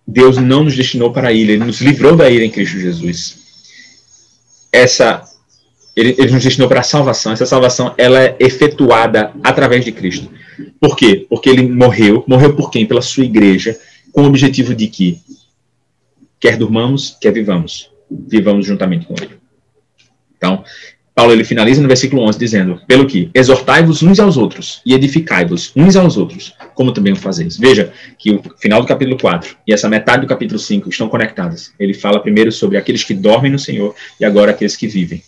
Deus 0.06 0.38
não 0.38 0.64
nos 0.64 0.76
destinou 0.76 1.14
para 1.14 1.28
a 1.28 1.32
ilha, 1.32 1.51
Ele 1.51 1.64
nos 1.64 1.80
livrou 1.80 2.16
da 2.16 2.28
ilha 2.28 2.43
em 2.43 2.49
Cristo 2.49 2.80
Jesus. 2.80 3.38
Essa, 4.72 5.24
ele, 5.95 6.16
ele 6.18 6.32
nos 6.32 6.43
destinou 6.43 6.68
para 6.68 6.80
a 6.80 6.84
salvação. 6.84 7.34
Essa 7.34 7.45
salvação 7.45 7.93
ela 7.99 8.20
é 8.20 8.36
efetuada 8.39 9.32
através 9.43 9.86
de 9.86 9.91
Cristo. 9.91 10.28
Por 10.80 10.97
quê? 10.97 11.28
Porque 11.30 11.51
Ele 11.51 11.70
morreu. 11.70 12.24
Morreu 12.28 12.56
por 12.56 12.72
quem? 12.72 12.88
Pela 12.88 13.04
sua 13.04 13.26
igreja, 13.26 13.80
com 14.12 14.24
o 14.24 14.26
objetivo 14.26 14.74
de 14.74 14.88
que 14.88 15.22
quer 16.44 16.58
durmamos, 16.58 17.18
quer 17.22 17.32
vivamos, 17.32 17.89
vivamos 18.12 18.66
juntamente 18.66 19.06
com 19.06 19.14
Ele. 19.14 19.38
Então, 20.36 20.62
Paulo 21.16 21.32
ele 21.32 21.46
finaliza 21.46 21.82
no 21.82 21.88
versículo 21.88 22.22
11 22.24 22.38
dizendo: 22.38 22.82
Pelo 22.86 23.08
que 23.08 23.32
exortai-vos 23.34 24.04
uns 24.04 24.20
aos 24.20 24.36
outros 24.36 24.82
e 24.86 24.94
edificai-vos 24.94 25.72
uns 25.74 25.96
aos 25.96 26.18
outros, 26.18 26.54
como 26.76 26.91
também 26.91 27.14
o 27.14 27.16
fazeis. 27.16 27.56
Veja 27.56 27.94
que 28.20 28.32
o 28.32 28.44
final 28.60 28.82
do 28.82 28.88
capítulo 28.88 29.18
4 29.18 29.56
e 29.66 29.74
essa 29.74 29.88
metade 29.88 30.24
do 30.24 30.28
capítulo 30.28 30.60
5 30.60 30.89
estão 30.89 31.08
conectadas. 31.08 31.72
Ele 31.80 31.94
fala 31.94 32.20
primeiro 32.20 32.52
sobre 32.52 32.78
aqueles 32.78 33.06
que 33.06 33.14
dormem 33.14 33.50
no 33.50 33.60
Senhor 33.60 33.96
e 34.20 34.26
agora 34.26 34.52
aqueles 34.52 34.76
que 34.76 34.86
vivem. 34.86 35.24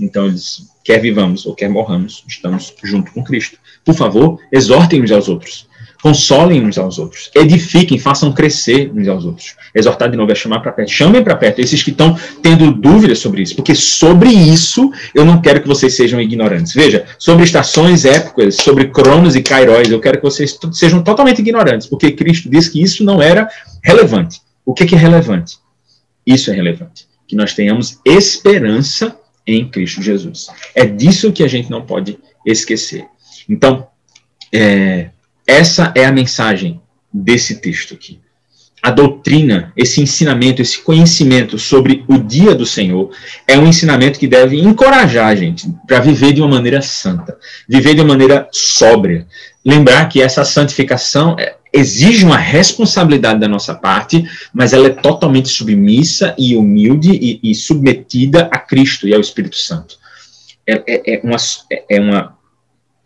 Então, 0.00 0.34
quer 0.82 1.00
vivamos 1.00 1.46
ou 1.46 1.54
quer 1.54 1.68
morramos, 1.68 2.24
estamos 2.26 2.74
junto 2.82 3.12
com 3.12 3.22
Cristo. 3.22 3.56
Por 3.84 3.94
favor, 3.94 4.40
exortem 4.50 5.00
uns 5.00 5.12
aos 5.12 5.28
outros. 5.28 5.65
Consolem 6.06 6.64
uns 6.64 6.78
aos 6.78 7.00
outros. 7.00 7.32
Edifiquem, 7.34 7.98
façam 7.98 8.32
crescer 8.32 8.92
uns 8.94 9.08
aos 9.08 9.24
outros. 9.24 9.56
Exortar 9.74 10.08
de 10.08 10.16
novo 10.16 10.30
é 10.30 10.36
chamar 10.36 10.60
para 10.60 10.70
perto. 10.70 10.92
Chamem 10.92 11.20
para 11.20 11.34
perto 11.34 11.58
esses 11.58 11.82
que 11.82 11.90
estão 11.90 12.16
tendo 12.40 12.70
dúvidas 12.70 13.18
sobre 13.18 13.42
isso. 13.42 13.56
Porque 13.56 13.74
sobre 13.74 14.28
isso 14.28 14.92
eu 15.12 15.24
não 15.24 15.42
quero 15.42 15.60
que 15.60 15.66
vocês 15.66 15.96
sejam 15.96 16.20
ignorantes. 16.20 16.72
Veja, 16.72 17.06
sobre 17.18 17.42
estações 17.42 18.04
épocas, 18.04 18.54
sobre 18.54 18.86
cronos 18.86 19.34
e 19.34 19.42
kairóis, 19.42 19.90
eu 19.90 19.98
quero 19.98 20.18
que 20.18 20.22
vocês 20.22 20.56
sejam 20.70 21.02
totalmente 21.02 21.40
ignorantes. 21.40 21.88
Porque 21.88 22.12
Cristo 22.12 22.48
disse 22.48 22.70
que 22.70 22.80
isso 22.80 23.02
não 23.02 23.20
era 23.20 23.48
relevante. 23.82 24.40
O 24.64 24.74
que 24.74 24.94
é 24.94 24.96
relevante? 24.96 25.56
Isso 26.24 26.52
é 26.52 26.54
relevante. 26.54 27.08
Que 27.26 27.34
nós 27.34 27.52
tenhamos 27.52 27.98
esperança 28.04 29.18
em 29.44 29.68
Cristo 29.68 30.00
Jesus. 30.00 30.46
É 30.72 30.86
disso 30.86 31.32
que 31.32 31.42
a 31.42 31.48
gente 31.48 31.68
não 31.68 31.82
pode 31.82 32.16
esquecer. 32.46 33.06
Então, 33.48 33.88
é, 34.54 35.10
essa 35.46 35.92
é 35.94 36.04
a 36.04 36.12
mensagem 36.12 36.80
desse 37.12 37.60
texto 37.60 37.94
aqui. 37.94 38.18
A 38.82 38.90
doutrina, 38.90 39.72
esse 39.76 40.00
ensinamento, 40.00 40.62
esse 40.62 40.78
conhecimento 40.78 41.58
sobre 41.58 42.04
o 42.06 42.18
dia 42.18 42.54
do 42.54 42.64
Senhor 42.64 43.10
é 43.46 43.58
um 43.58 43.66
ensinamento 43.66 44.18
que 44.18 44.28
deve 44.28 44.60
encorajar 44.60 45.28
a 45.28 45.34
gente 45.34 45.68
para 45.86 45.98
viver 45.98 46.32
de 46.32 46.40
uma 46.40 46.50
maneira 46.50 46.80
santa, 46.82 47.36
viver 47.68 47.94
de 47.94 48.00
uma 48.00 48.08
maneira 48.08 48.48
sóbria. 48.52 49.26
Lembrar 49.64 50.08
que 50.08 50.22
essa 50.22 50.44
santificação 50.44 51.36
é, 51.38 51.56
exige 51.72 52.24
uma 52.24 52.36
responsabilidade 52.36 53.40
da 53.40 53.48
nossa 53.48 53.74
parte, 53.74 54.24
mas 54.52 54.72
ela 54.72 54.86
é 54.86 54.90
totalmente 54.90 55.48
submissa 55.48 56.34
e 56.38 56.56
humilde 56.56 57.10
e, 57.10 57.40
e 57.42 57.54
submetida 57.54 58.48
a 58.52 58.58
Cristo 58.58 59.08
e 59.08 59.14
ao 59.14 59.20
Espírito 59.20 59.56
Santo. 59.56 59.96
É, 60.64 60.82
é, 60.86 61.14
é 61.16 61.20
uma, 61.24 61.36
é, 61.72 61.96
é 61.96 62.00
uma 62.00 62.36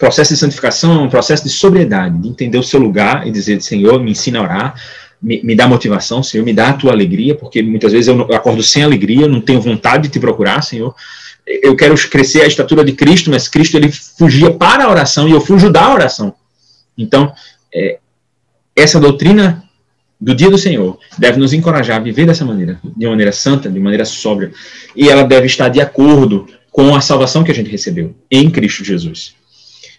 processo 0.00 0.32
de 0.32 0.40
santificação 0.40 0.94
é 0.94 0.98
um 0.98 1.10
processo 1.10 1.44
de 1.44 1.50
sobriedade, 1.50 2.18
de 2.18 2.28
entender 2.28 2.56
o 2.56 2.62
seu 2.62 2.80
lugar 2.80 3.26
e 3.26 3.30
dizer, 3.30 3.60
Senhor, 3.60 4.02
me 4.02 4.12
ensina 4.12 4.38
a 4.38 4.42
orar, 4.42 4.74
me, 5.22 5.42
me 5.42 5.54
dá 5.54 5.68
motivação, 5.68 6.22
Senhor, 6.22 6.42
me 6.42 6.54
dá 6.54 6.70
a 6.70 6.72
tua 6.72 6.90
alegria, 6.90 7.34
porque 7.34 7.62
muitas 7.62 7.92
vezes 7.92 8.08
eu, 8.08 8.22
acordo 8.34 8.62
sem 8.62 8.82
alegria, 8.82 9.28
não 9.28 9.42
tenho 9.42 9.60
vontade 9.60 10.04
de 10.04 10.08
te 10.08 10.18
procurar, 10.18 10.62
Senhor. 10.62 10.94
Eu 11.46 11.76
quero 11.76 11.94
crescer 12.08 12.40
a 12.40 12.46
estatura 12.46 12.82
de 12.82 12.92
Cristo, 12.92 13.30
mas 13.30 13.46
Cristo 13.46 13.76
ele 13.76 13.92
fugia 13.92 14.50
para 14.50 14.84
a 14.84 14.90
oração 14.90 15.28
e 15.28 15.32
eu 15.32 15.40
fujo 15.40 15.70
da 15.70 15.92
oração. 15.92 16.34
Então, 16.96 17.30
é, 17.74 17.98
essa 18.74 18.98
doutrina 18.98 19.62
do 20.18 20.34
dia 20.34 20.48
do 20.48 20.56
Senhor 20.56 20.98
deve 21.18 21.38
nos 21.38 21.52
encorajar 21.52 21.98
a 21.98 22.02
viver 22.02 22.24
dessa 22.24 22.44
maneira, 22.44 22.80
de 22.82 23.06
maneira 23.06 23.32
santa, 23.32 23.68
de 23.68 23.78
maneira 23.78 24.06
sóbria, 24.06 24.50
e 24.96 25.10
ela 25.10 25.24
deve 25.24 25.46
estar 25.46 25.68
de 25.68 25.80
acordo 25.80 26.46
com 26.70 26.94
a 26.94 27.02
salvação 27.02 27.44
que 27.44 27.50
a 27.50 27.54
gente 27.54 27.70
recebeu 27.70 28.14
em 28.30 28.50
Cristo 28.50 28.82
Jesus. 28.82 29.38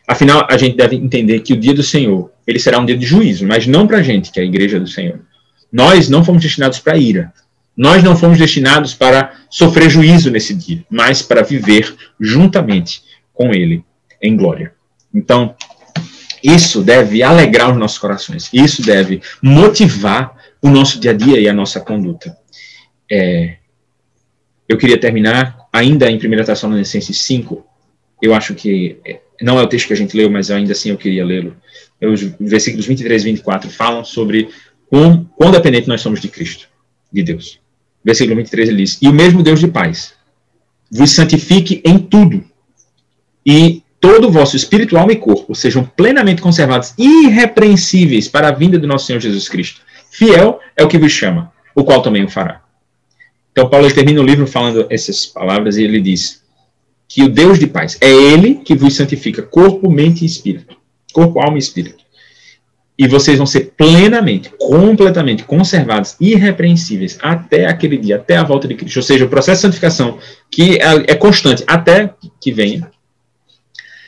Afinal, 0.07 0.45
a 0.49 0.57
gente 0.57 0.75
deve 0.75 0.95
entender 0.95 1.39
que 1.41 1.53
o 1.53 1.57
dia 1.57 1.73
do 1.73 1.83
Senhor, 1.83 2.31
ele 2.45 2.59
será 2.59 2.79
um 2.79 2.85
dia 2.85 2.97
de 2.97 3.05
juízo, 3.05 3.45
mas 3.47 3.67
não 3.67 3.87
para 3.87 3.97
a 3.97 4.03
gente, 4.03 4.31
que 4.31 4.39
é 4.39 4.43
a 4.43 4.45
igreja 4.45 4.79
do 4.79 4.87
Senhor. 4.87 5.21
Nós 5.71 6.09
não 6.09 6.23
fomos 6.23 6.41
destinados 6.41 6.79
para 6.79 6.97
ira. 6.97 7.31
Nós 7.75 8.03
não 8.03 8.17
fomos 8.17 8.37
destinados 8.37 8.93
para 8.93 9.33
sofrer 9.49 9.89
juízo 9.89 10.29
nesse 10.29 10.53
dia, 10.53 10.83
mas 10.89 11.21
para 11.21 11.41
viver 11.41 11.95
juntamente 12.19 13.01
com 13.33 13.53
Ele 13.53 13.83
em 14.21 14.35
glória. 14.35 14.73
Então, 15.13 15.55
isso 16.43 16.81
deve 16.81 17.23
alegrar 17.23 17.71
os 17.71 17.77
nossos 17.77 17.97
corações. 17.97 18.49
Isso 18.51 18.81
deve 18.81 19.21
motivar 19.41 20.35
o 20.61 20.69
nosso 20.69 20.99
dia 20.99 21.11
a 21.11 21.13
dia 21.13 21.39
e 21.39 21.47
a 21.47 21.53
nossa 21.53 21.79
conduta. 21.79 22.35
É, 23.09 23.57
eu 24.67 24.77
queria 24.77 24.99
terminar 24.99 25.57
ainda 25.71 26.09
em 26.09 26.17
1 26.17 26.43
Tessalonicenses 26.43 27.21
5. 27.21 27.65
Eu 28.21 28.33
acho 28.33 28.53
que 28.53 28.97
não 29.41 29.59
é 29.59 29.63
o 29.63 29.67
texto 29.67 29.87
que 29.87 29.93
a 29.93 29.97
gente 29.97 30.15
leu, 30.15 30.29
mas 30.29 30.51
ainda 30.51 30.71
assim 30.73 30.89
eu 30.89 30.97
queria 30.97 31.25
lê-lo. 31.25 31.55
Os 32.01 32.21
versículos 32.39 32.85
23 32.85 33.21
e 33.21 33.25
24 33.25 33.69
falam 33.69 34.03
sobre 34.03 34.49
quão, 34.87 35.23
quão 35.35 35.51
dependente 35.51 35.87
nós 35.87 36.01
somos 36.01 36.19
de 36.19 36.27
Cristo, 36.27 36.67
de 37.11 37.23
Deus. 37.23 37.59
Versículo 38.03 38.35
23 38.35 38.69
ele 38.69 38.77
diz: 38.77 38.97
E 39.01 39.07
o 39.07 39.13
mesmo 39.13 39.43
Deus 39.43 39.59
de 39.59 39.67
paz 39.67 40.13
vos 40.91 41.11
santifique 41.11 41.81
em 41.85 41.97
tudo, 41.97 42.43
e 43.45 43.81
todo 43.99 44.27
o 44.27 44.31
vosso 44.31 44.55
espírito, 44.55 44.97
alma 44.97 45.13
e 45.13 45.15
corpo 45.15 45.55
sejam 45.55 45.83
plenamente 45.83 46.41
conservados, 46.41 46.93
irrepreensíveis 46.97 48.27
para 48.27 48.49
a 48.49 48.51
vinda 48.51 48.77
do 48.77 48.87
nosso 48.87 49.05
Senhor 49.05 49.19
Jesus 49.19 49.47
Cristo. 49.47 49.81
Fiel 50.09 50.59
é 50.75 50.83
o 50.83 50.87
que 50.87 50.97
vos 50.97 51.11
chama, 51.11 51.51
o 51.73 51.83
qual 51.83 52.01
também 52.01 52.23
o 52.23 52.29
fará. 52.29 52.61
Então, 53.51 53.69
Paulo 53.69 53.91
termina 53.93 54.21
o 54.21 54.25
livro 54.25 54.47
falando 54.47 54.87
essas 54.89 55.25
palavras 55.25 55.77
e 55.77 55.83
ele 55.83 56.01
diz: 56.01 56.40
que 57.13 57.23
o 57.23 57.29
Deus 57.29 57.59
de 57.59 57.67
paz 57.67 57.97
é 57.99 58.09
Ele 58.09 58.55
que 58.55 58.73
vos 58.73 58.95
santifica 58.95 59.41
corpo, 59.41 59.91
mente 59.91 60.23
e 60.23 60.25
espírito. 60.25 60.77
Corpo, 61.11 61.41
alma 61.41 61.57
e 61.57 61.59
espírito. 61.59 62.05
E 62.97 63.05
vocês 63.05 63.37
vão 63.37 63.45
ser 63.45 63.73
plenamente, 63.75 64.49
completamente 64.57 65.43
conservados, 65.43 66.15
irrepreensíveis 66.21 67.17
até 67.21 67.65
aquele 67.65 67.97
dia, 67.97 68.15
até 68.15 68.37
a 68.37 68.43
volta 68.43 68.65
de 68.65 68.75
Cristo. 68.75 68.95
Ou 68.95 69.03
seja, 69.03 69.25
o 69.25 69.29
processo 69.29 69.57
de 69.57 69.61
santificação, 69.63 70.19
que 70.49 70.77
é, 70.77 71.11
é 71.11 71.15
constante 71.15 71.65
até 71.67 72.13
que 72.39 72.49
venha, 72.49 72.89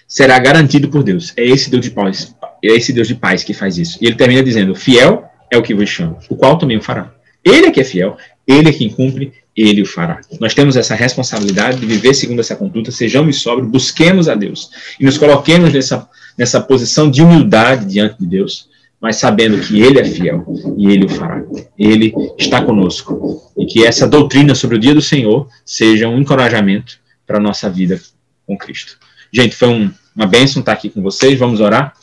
será 0.07 0.39
garantido 0.39 0.87
por 0.87 1.03
Deus. 1.03 1.33
É 1.35 1.43
esse 1.43 1.69
Deus 1.69 1.83
de 1.83 1.91
paz, 1.91 2.33
é 2.63 2.67
esse 2.67 2.93
Deus 2.93 3.09
de 3.09 3.15
paz 3.15 3.43
que 3.43 3.53
faz 3.53 3.77
isso. 3.77 3.97
E 3.99 4.05
ele 4.05 4.15
termina 4.15 4.41
dizendo: 4.41 4.75
fiel 4.75 5.25
é 5.51 5.57
o 5.57 5.61
que 5.61 5.73
vos 5.73 5.89
chama, 5.89 6.19
o 6.29 6.37
qual 6.37 6.57
também 6.57 6.77
o 6.77 6.81
fará. 6.81 7.13
Ele 7.43 7.65
é 7.65 7.71
que 7.71 7.81
é 7.81 7.83
fiel, 7.83 8.15
ele 8.47 8.69
é 8.69 8.71
quem 8.71 8.89
cumpre, 8.89 9.33
ele 9.55 9.81
o 9.81 9.85
fará. 9.85 10.19
Nós 10.39 10.53
temos 10.53 10.75
essa 10.75 10.95
responsabilidade 10.95 11.79
de 11.79 11.85
viver 11.85 12.13
segundo 12.13 12.39
essa 12.39 12.55
conduta, 12.55 12.91
sejamos 12.91 13.41
sóbrios, 13.41 13.69
busquemos 13.69 14.27
a 14.27 14.35
Deus 14.35 14.69
e 14.99 15.05
nos 15.05 15.17
coloquemos 15.17 15.71
nessa, 15.71 16.07
nessa 16.37 16.59
posição 16.59 17.09
de 17.09 17.21
humildade 17.21 17.85
diante 17.85 18.19
de 18.19 18.25
Deus, 18.25 18.67
mas 18.99 19.17
sabendo 19.17 19.59
que 19.59 19.81
Ele 19.81 19.99
é 19.99 20.05
fiel 20.05 20.45
e 20.77 20.91
Ele 20.91 21.05
o 21.05 21.09
fará. 21.09 21.43
Ele 21.77 22.13
está 22.37 22.61
conosco. 22.61 23.51
E 23.57 23.65
que 23.65 23.85
essa 23.85 24.07
doutrina 24.07 24.55
sobre 24.55 24.77
o 24.77 24.79
dia 24.79 24.93
do 24.93 25.01
Senhor 25.01 25.47
seja 25.65 26.07
um 26.07 26.19
encorajamento 26.19 26.97
para 27.27 27.37
a 27.37 27.41
nossa 27.41 27.69
vida 27.69 27.99
com 28.47 28.57
Cristo. 28.57 28.97
Gente, 29.31 29.55
foi 29.55 29.67
um, 29.67 29.91
uma 30.15 30.25
bênção 30.25 30.61
estar 30.61 30.71
aqui 30.71 30.89
com 30.89 31.01
vocês. 31.01 31.37
Vamos 31.37 31.59
orar. 31.59 31.93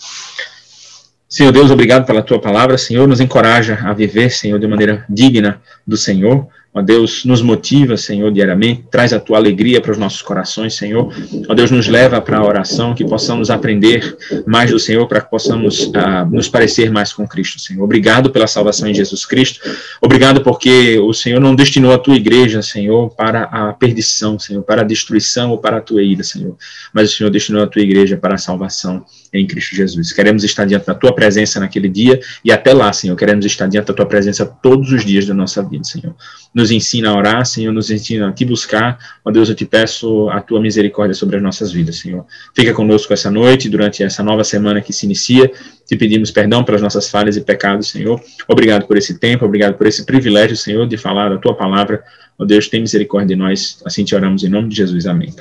Senhor 1.29 1.53
Deus, 1.53 1.71
obrigado 1.71 2.05
pela 2.05 2.23
tua 2.23 2.41
palavra. 2.41 2.77
Senhor, 2.77 3.07
nos 3.07 3.21
encoraja 3.21 3.79
a 3.85 3.93
viver, 3.93 4.31
Senhor, 4.31 4.59
de 4.59 4.67
maneira 4.67 5.05
digna 5.09 5.63
do 5.87 5.97
Senhor. 5.97 6.49
Ó 6.73 6.81
Deus, 6.81 7.25
nos 7.25 7.43
motiva, 7.43 7.97
Senhor, 7.97 8.31
diariamente, 8.31 8.85
traz 8.89 9.12
a 9.12 9.18
tua 9.18 9.39
alegria 9.39 9.81
para 9.81 9.91
os 9.91 9.99
nossos 9.99 10.23
corações, 10.23 10.75
Senhor. 10.75 11.12
Ó 11.49 11.53
Deus, 11.53 11.68
nos 11.73 11.89
leva 11.89 12.21
para 12.21 12.39
a 12.39 12.47
oração, 12.47 12.95
que 12.95 13.05
possamos 13.05 13.51
aprender 13.51 14.16
mais 14.47 14.71
do 14.71 14.79
Senhor, 14.79 15.05
para 15.09 15.21
que 15.21 15.29
possamos 15.29 15.87
uh, 15.87 16.31
nos 16.31 16.49
parecer 16.49 16.89
mais 16.89 17.12
com 17.12 17.27
Cristo, 17.27 17.59
Senhor. 17.59 17.83
Obrigado 17.83 18.31
pela 18.31 18.47
salvação 18.47 18.89
em 18.89 18.95
Jesus 18.95 19.27
Cristo. 19.27 19.68
Obrigado 20.01 20.43
porque 20.43 20.97
o 21.01 21.12
Senhor 21.12 21.41
não 21.41 21.57
destinou 21.57 21.93
a 21.93 21.99
tua 21.99 22.14
igreja, 22.14 22.62
Senhor, 22.62 23.11
para 23.16 23.43
a 23.43 23.73
perdição, 23.73 24.39
Senhor, 24.39 24.62
para 24.62 24.83
a 24.83 24.85
destruição 24.85 25.51
ou 25.51 25.59
para 25.59 25.79
a 25.79 25.81
tua 25.81 26.05
ira, 26.05 26.23
Senhor. 26.23 26.57
Mas 26.95 27.12
o 27.12 27.16
Senhor 27.16 27.31
destinou 27.31 27.64
a 27.64 27.66
tua 27.66 27.83
igreja 27.83 28.16
para 28.16 28.37
a 28.37 28.39
salvação 28.39 29.05
em 29.33 29.45
Cristo 29.45 29.75
Jesus. 29.75 30.12
Queremos 30.12 30.45
estar 30.45 30.64
diante 30.66 30.87
da 30.87 30.95
tua 30.95 31.12
presença 31.12 31.59
naquele 31.59 31.89
dia 31.89 32.21
e 32.45 32.53
até 32.53 32.73
lá, 32.73 32.93
Senhor, 32.93 33.16
queremos 33.16 33.45
estar 33.45 33.66
diante 33.66 33.87
da 33.87 33.95
tua 33.95 34.07
presença 34.07 34.47
todos 34.47 34.93
os 34.93 35.05
dias 35.05 35.27
da 35.27 35.35
nossa 35.35 35.62
vida, 35.64 35.83
Senhor 35.83 36.14
nos 36.55 36.71
ensina 36.71 37.11
a 37.11 37.17
orar, 37.17 37.47
Senhor, 37.47 37.73
nos 37.73 37.91
ensina 37.91 38.29
a 38.29 38.33
te 38.33 38.45
buscar. 38.45 38.99
Ó 39.25 39.31
Deus, 39.31 39.49
eu 39.49 39.55
te 39.55 39.65
peço 39.65 40.29
a 40.31 40.41
tua 40.41 40.61
misericórdia 40.61 41.15
sobre 41.15 41.37
as 41.37 41.43
nossas 41.43 41.73
vidas, 41.73 41.99
Senhor. 41.99 42.27
Fica 42.55 42.73
conosco 42.75 43.13
essa 43.13 43.31
noite, 43.31 43.69
durante 43.69 44.03
essa 44.03 44.23
nova 44.23 44.43
semana 44.43 44.81
que 44.81 44.93
se 44.93 45.07
inicia. 45.07 45.51
Te 45.87 45.97
pedimos 45.97 46.31
perdão 46.31 46.65
pelas 46.65 46.83
nossas 46.83 47.09
falhas 47.09 47.37
e 47.37 47.41
pecados, 47.41 47.89
Senhor. 47.89 48.21
Obrigado 48.49 48.87
por 48.87 48.97
esse 48.97 49.19
tempo, 49.19 49.45
obrigado 49.45 49.75
por 49.75 49.87
esse 49.87 50.05
privilégio, 50.05 50.57
Senhor, 50.57 50.87
de 50.89 50.97
falar 50.97 51.33
a 51.33 51.39
tua 51.39 51.55
palavra. 51.55 52.03
Ó 52.39 52.45
Deus, 52.45 52.69
tem 52.69 52.81
misericórdia 52.81 53.37
de 53.37 53.37
nós. 53.37 53.81
Assim 53.85 54.05
te 54.05 54.15
oramos 54.15 54.43
em 54.43 54.49
nome 54.49 54.69
de 54.69 54.77
Jesus. 54.77 55.07
Amém. 55.07 55.33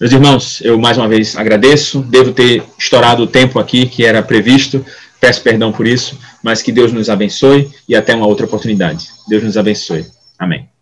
Meus 0.00 0.12
irmãos, 0.12 0.60
eu 0.60 0.78
mais 0.78 0.98
uma 0.98 1.08
vez 1.08 1.36
agradeço. 1.36 2.02
Devo 2.02 2.32
ter 2.32 2.62
estourado 2.78 3.22
o 3.22 3.26
tempo 3.26 3.58
aqui 3.58 3.86
que 3.86 4.04
era 4.04 4.22
previsto. 4.22 4.84
Peço 5.20 5.40
perdão 5.40 5.72
por 5.72 5.86
isso, 5.86 6.18
mas 6.44 6.60
que 6.60 6.70
Deus 6.70 6.92
nos 6.92 7.08
abençoe 7.08 7.72
e 7.88 7.96
até 7.96 8.14
uma 8.14 8.26
outra 8.26 8.44
oportunidade. 8.44 9.08
Deus 9.26 9.42
nos 9.42 9.56
abençoe. 9.56 10.04
Amém. 10.38 10.73